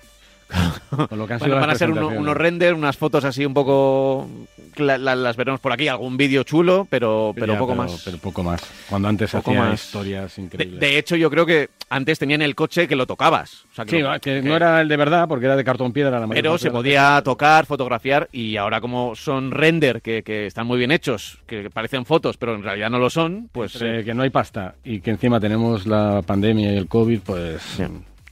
Con 1.08 1.18
lo 1.18 1.26
que 1.26 1.32
han 1.34 1.38
Bueno, 1.38 1.54
sido 1.54 1.60
van 1.60 1.70
a 1.70 1.74
ser 1.74 1.90
uno- 1.90 2.08
unos 2.08 2.36
renders, 2.36 2.76
unas 2.76 2.96
fotos 2.96 3.24
así 3.24 3.44
un 3.46 3.54
poco... 3.54 4.28
la- 4.76 4.98
la- 4.98 5.16
las 5.16 5.36
veremos 5.36 5.60
por 5.60 5.72
aquí, 5.72 5.88
algún 5.88 6.16
vídeo 6.16 6.42
chulo, 6.42 6.86
pero, 6.90 7.32
pero 7.34 7.54
Ya, 7.54 7.58
poco 7.58 7.72
pero- 7.72 7.82
más. 7.82 8.02
Pero 8.04 8.18
poco 8.18 8.42
más. 8.42 8.60
Cuando 8.88 9.08
antes 9.08 9.30
Poco 9.32 9.50
hacía 9.50 9.62
más. 9.64 9.84
historias 9.84 10.38
increíbles. 10.38 10.80
de 10.80 10.98
hecho, 10.98 11.16
yo 11.16 11.30
creo 11.30 11.46
que 11.46 11.70
antes 11.88 12.18
tenían 12.18 12.42
el 12.42 12.54
coche 12.54 12.86
que 12.88 12.96
lo 12.96 13.06
tocabas. 13.06 13.64
O 13.72 13.74
sea, 13.74 13.84
Sí, 13.88 13.98
lo- 14.00 14.18
que 14.20 14.42
no 14.42 14.54
era 14.56 14.80
el 14.80 14.88
de 14.88 14.96
verdad 14.96 15.26
porque 15.28 15.46
era 15.46 15.56
de 15.56 15.64
cartón 15.64 15.92
piedra 15.92 16.20
la 16.20 16.26
mayor 16.26 16.42
Pero 16.42 16.58
se 16.58 16.70
podía 16.70 17.20
tocar, 17.24 17.66
fotografiar 17.66 18.28
y 18.32 18.56
ahora 18.56 18.80
como 18.80 19.14
son 19.14 19.50
render, 19.50 20.02
que, 20.02 20.22
que 20.22 20.46
están 20.46 20.66
muy 20.66 20.78
bien 20.78 20.90
hechos, 20.92 21.38
que 21.46 21.70
parecen 21.70 22.04
fotos, 22.04 22.36
pero 22.36 22.54
en 22.54 22.62
realidad 22.62 22.90
no 22.90 22.98
lo 22.98 23.08
son, 23.10 23.48
pues 23.52 23.74
Entre 23.76 24.00
eh, 24.00 24.04
que 24.04 24.14
no 24.14 24.22
hay 24.22 24.30
pasta 24.30 24.74
y 24.84 25.00
que 25.00 25.10
encima 25.10 25.40
tenemos 25.40 25.86
la 25.86 26.22
pandemia 26.26 26.72
y 26.72 26.76
el 26.76 26.88
COVID, 26.88 27.20
pues... 27.20 27.78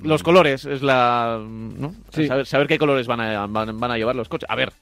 los 0.03 0.23
colores 0.23 0.65
es 0.65 0.83
la... 0.83 1.41
¿no? 1.43 1.95
Sí. 2.13 2.27
Saber, 2.27 2.47
saber 2.47 2.67
qué 2.67 2.79
colores 2.79 3.07
van 3.07 3.21
a, 3.21 3.47
van, 3.47 3.79
van 3.79 3.91
a 3.91 3.97
llevar 3.99 4.17
los 4.17 4.29
coches. 4.29 4.49
A 4.51 4.57
ver, 4.57 4.73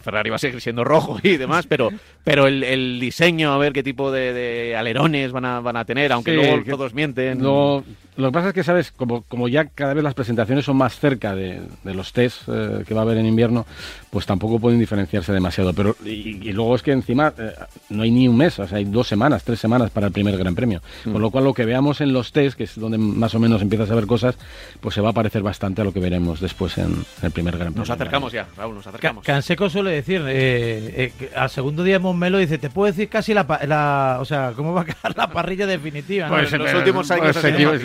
Ferrari 0.00 0.30
va 0.30 0.36
a 0.36 0.38
seguir 0.38 0.60
siendo 0.60 0.84
rojo 0.84 1.18
y 1.22 1.36
demás, 1.36 1.66
pero, 1.66 1.90
pero 2.24 2.46
el, 2.46 2.62
el 2.62 3.00
diseño, 3.00 3.52
a 3.52 3.58
ver 3.58 3.72
qué 3.72 3.82
tipo 3.82 4.10
de, 4.10 4.32
de 4.32 4.76
alerones 4.76 5.32
van 5.32 5.44
a, 5.44 5.60
van 5.60 5.76
a 5.76 5.84
tener, 5.84 6.12
aunque 6.12 6.32
Sí, 6.32 6.36
luego 6.36 6.62
todos 6.64 6.94
mienten. 6.94 7.42
Lo, 7.42 7.84
lo 8.16 8.28
que 8.28 8.32
pasa 8.32 8.48
es 8.48 8.54
que, 8.54 8.62
¿sabes? 8.62 8.92
Como, 8.92 9.22
como 9.22 9.48
ya 9.48 9.64
cada 9.66 9.92
vez 9.94 10.04
las 10.04 10.14
presentaciones 10.14 10.64
son 10.64 10.76
más 10.76 10.98
cerca 10.98 11.34
de, 11.34 11.60
de 11.82 11.94
los 11.94 12.12
test 12.12 12.42
eh, 12.48 12.84
que 12.86 12.94
va 12.94 13.00
a 13.00 13.04
haber 13.04 13.18
en 13.18 13.26
invierno, 13.26 13.66
pues 14.10 14.24
tampoco 14.26 14.58
pueden 14.60 14.78
diferenciarse 14.78 15.32
demasiado. 15.32 15.72
Pero 15.74 15.96
y, 16.04 16.48
y 16.48 16.52
luego 16.52 16.74
es 16.76 16.82
que 16.82 16.92
encima 16.92 17.32
eh, 17.36 17.52
no 17.90 18.02
hay 18.04 18.10
ni 18.10 18.28
un 18.28 18.36
mes, 18.36 18.58
o 18.58 18.66
sea, 18.68 18.78
hay 18.78 18.84
dos 18.84 19.08
semanas, 19.08 19.42
tres 19.44 19.58
semanas 19.58 19.90
para 19.90 20.06
el 20.06 20.12
primer 20.12 20.36
Gran 20.36 20.54
Premio. 20.54 20.80
Mm. 21.04 21.12
Con 21.12 21.22
lo 21.22 21.30
cual 21.30 21.44
lo 21.44 21.54
que 21.54 21.64
veamos 21.64 22.00
en 22.00 22.12
los 22.12 22.30
test, 22.32 22.56
que 22.56 22.64
es 22.64 22.78
donde 22.78 22.98
más 22.98 23.34
o 23.34 23.40
menos 23.40 23.62
empiezas 23.62 23.90
a 23.90 23.94
ver 23.94 24.06
cosas, 24.06 24.36
pues 24.80 24.94
se 24.94 25.00
va 25.00 25.10
a 25.10 25.12
parecer 25.12 25.42
bastante 25.42 25.80
a 25.82 25.84
lo 25.84 25.92
que 25.92 26.00
veremos 26.00 26.40
después 26.40 26.78
en 26.78 27.04
el 27.22 27.30
primer 27.32 27.54
Gran 27.58 27.72
Premio. 27.72 27.80
Nos 27.80 27.90
acercamos 27.90 28.32
ya, 28.32 28.46
Raúl, 28.56 28.74
nos 28.76 28.84
Ca- 28.84 28.90
acercamos. 28.90 29.24
Canseco 29.24 29.68
suele 29.68 29.90
decir, 29.90 30.22
eh, 30.26 30.94
eh, 30.96 31.12
que 31.18 31.30
al 31.36 31.50
segundo 31.50 31.82
día 31.82 31.98
Montmelo 31.98 32.38
dice, 32.38 32.58
te 32.58 32.70
puedo 32.70 32.86
decir 32.92 33.08
casi 33.08 33.34
la, 33.34 33.46
pa- 33.46 33.64
la- 33.66 34.18
o 34.20 34.24
sea, 34.24 34.52
cómo 34.54 34.72
va 34.72 34.82
a 34.82 34.84
quedar 34.84 35.16
la 35.16 35.28
parrilla 35.30 35.66
definitiva. 35.66 36.28
¿no? 36.28 36.34
Pues, 36.34 36.52
en 36.52 36.62
los 36.62 36.74
últimos 36.74 37.10
años 37.10 37.36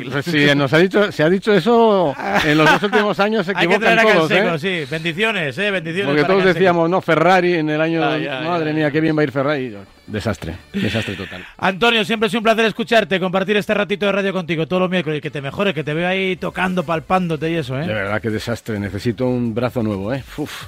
pues 0.10 0.19
si 0.26 0.56
nos 0.56 0.74
ha 0.74 0.78
dicho, 0.78 1.12
se 1.12 1.24
ha 1.24 1.30
dicho 1.30 1.54
eso 1.54 2.16
en 2.46 2.58
los 2.58 2.72
dos 2.72 2.84
últimos 2.84 3.20
años 3.20 3.46
se 3.46 3.52
Hay 3.52 3.68
que 3.68 3.74
equivocan 3.76 3.96
traer 3.96 4.00
a 4.00 4.14
todos, 4.14 4.30
Canseco, 4.30 4.56
¿eh? 4.56 4.60
sí. 4.86 4.92
Bendiciones, 4.92 5.58
eh, 5.58 5.72
bendiciones. 5.72 6.08
Porque 6.08 6.24
todos 6.24 6.38
Canseco. 6.40 6.54
decíamos, 6.54 6.90
no, 6.90 7.02
Ferrari 7.02 7.54
en 7.56 7.70
el 7.70 7.82
año. 7.82 8.04
Ah, 8.04 8.18
ya, 8.18 8.42
madre 8.42 8.72
ya, 8.72 8.74
mía, 8.74 8.88
ya. 8.88 8.92
qué 8.92 9.02
bien 9.02 9.18
va 9.18 9.22
a 9.22 9.24
ir 9.24 9.32
Ferrari. 9.32 9.76
Desastre, 10.08 10.56
desastre 10.74 11.16
total. 11.16 11.46
Antonio, 11.58 12.04
siempre 12.04 12.28
es 12.28 12.34
un 12.34 12.42
placer 12.42 12.66
escucharte, 12.66 13.20
compartir 13.20 13.58
este 13.58 13.74
ratito 13.74 14.08
de 14.08 14.12
radio 14.12 14.34
contigo 14.34 14.68
todos 14.68 14.82
los 14.82 14.90
miércoles. 14.90 15.22
Que 15.22 15.30
te 15.30 15.42
mejores, 15.42 15.74
que 15.74 15.84
te 15.84 15.94
veo 15.94 16.08
ahí 16.08 16.36
tocando, 16.36 16.84
palpándote 16.84 17.52
y 17.52 17.56
eso, 17.56 17.76
De 17.76 17.84
¿eh? 17.84 17.88
verdad, 17.88 18.22
qué 18.22 18.30
desastre. 18.30 18.80
Necesito 18.80 19.28
un 19.28 19.54
brazo 19.54 19.84
nuevo, 19.84 20.14
¿eh? 20.14 20.24
Uf. 20.38 20.66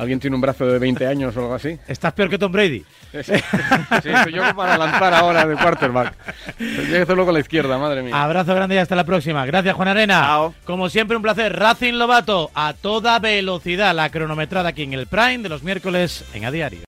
¿Alguien 0.00 0.18
tiene 0.18 0.34
un 0.34 0.40
brazo 0.40 0.66
de 0.66 0.78
20 0.78 1.06
años 1.06 1.36
o 1.36 1.40
algo 1.40 1.54
así? 1.54 1.78
Estás 1.86 2.14
peor 2.14 2.30
que 2.30 2.38
Tom 2.38 2.50
Brady. 2.50 2.82
Sí, 3.12 3.34
soy 4.24 4.32
yo 4.32 4.56
para 4.56 4.78
lanzar 4.78 5.12
ahora 5.12 5.44
de 5.44 5.56
quarterback. 5.56 6.14
Tendría 6.56 6.96
que 6.96 7.02
hacerlo 7.02 7.26
con 7.26 7.34
la 7.34 7.40
izquierda, 7.40 7.76
madre 7.76 8.02
mía. 8.02 8.22
Abrazo 8.22 8.54
grande 8.54 8.76
y 8.76 8.78
hasta 8.78 8.96
la 8.96 9.04
próxima. 9.04 9.44
Gracias, 9.44 9.74
Juan 9.74 9.88
Arena. 9.88 10.22
Chao. 10.22 10.54
Como 10.64 10.88
siempre, 10.88 11.18
un 11.18 11.22
placer. 11.22 11.54
Racing 11.54 11.94
Lobato 11.94 12.50
a 12.54 12.72
toda 12.72 13.18
velocidad. 13.18 13.94
La 13.94 14.08
cronometrada 14.08 14.70
aquí 14.70 14.84
en 14.84 14.94
el 14.94 15.06
Prime 15.06 15.38
de 15.38 15.50
los 15.50 15.62
miércoles 15.62 16.24
en 16.32 16.46
A 16.46 16.50
Diario. 16.50 16.80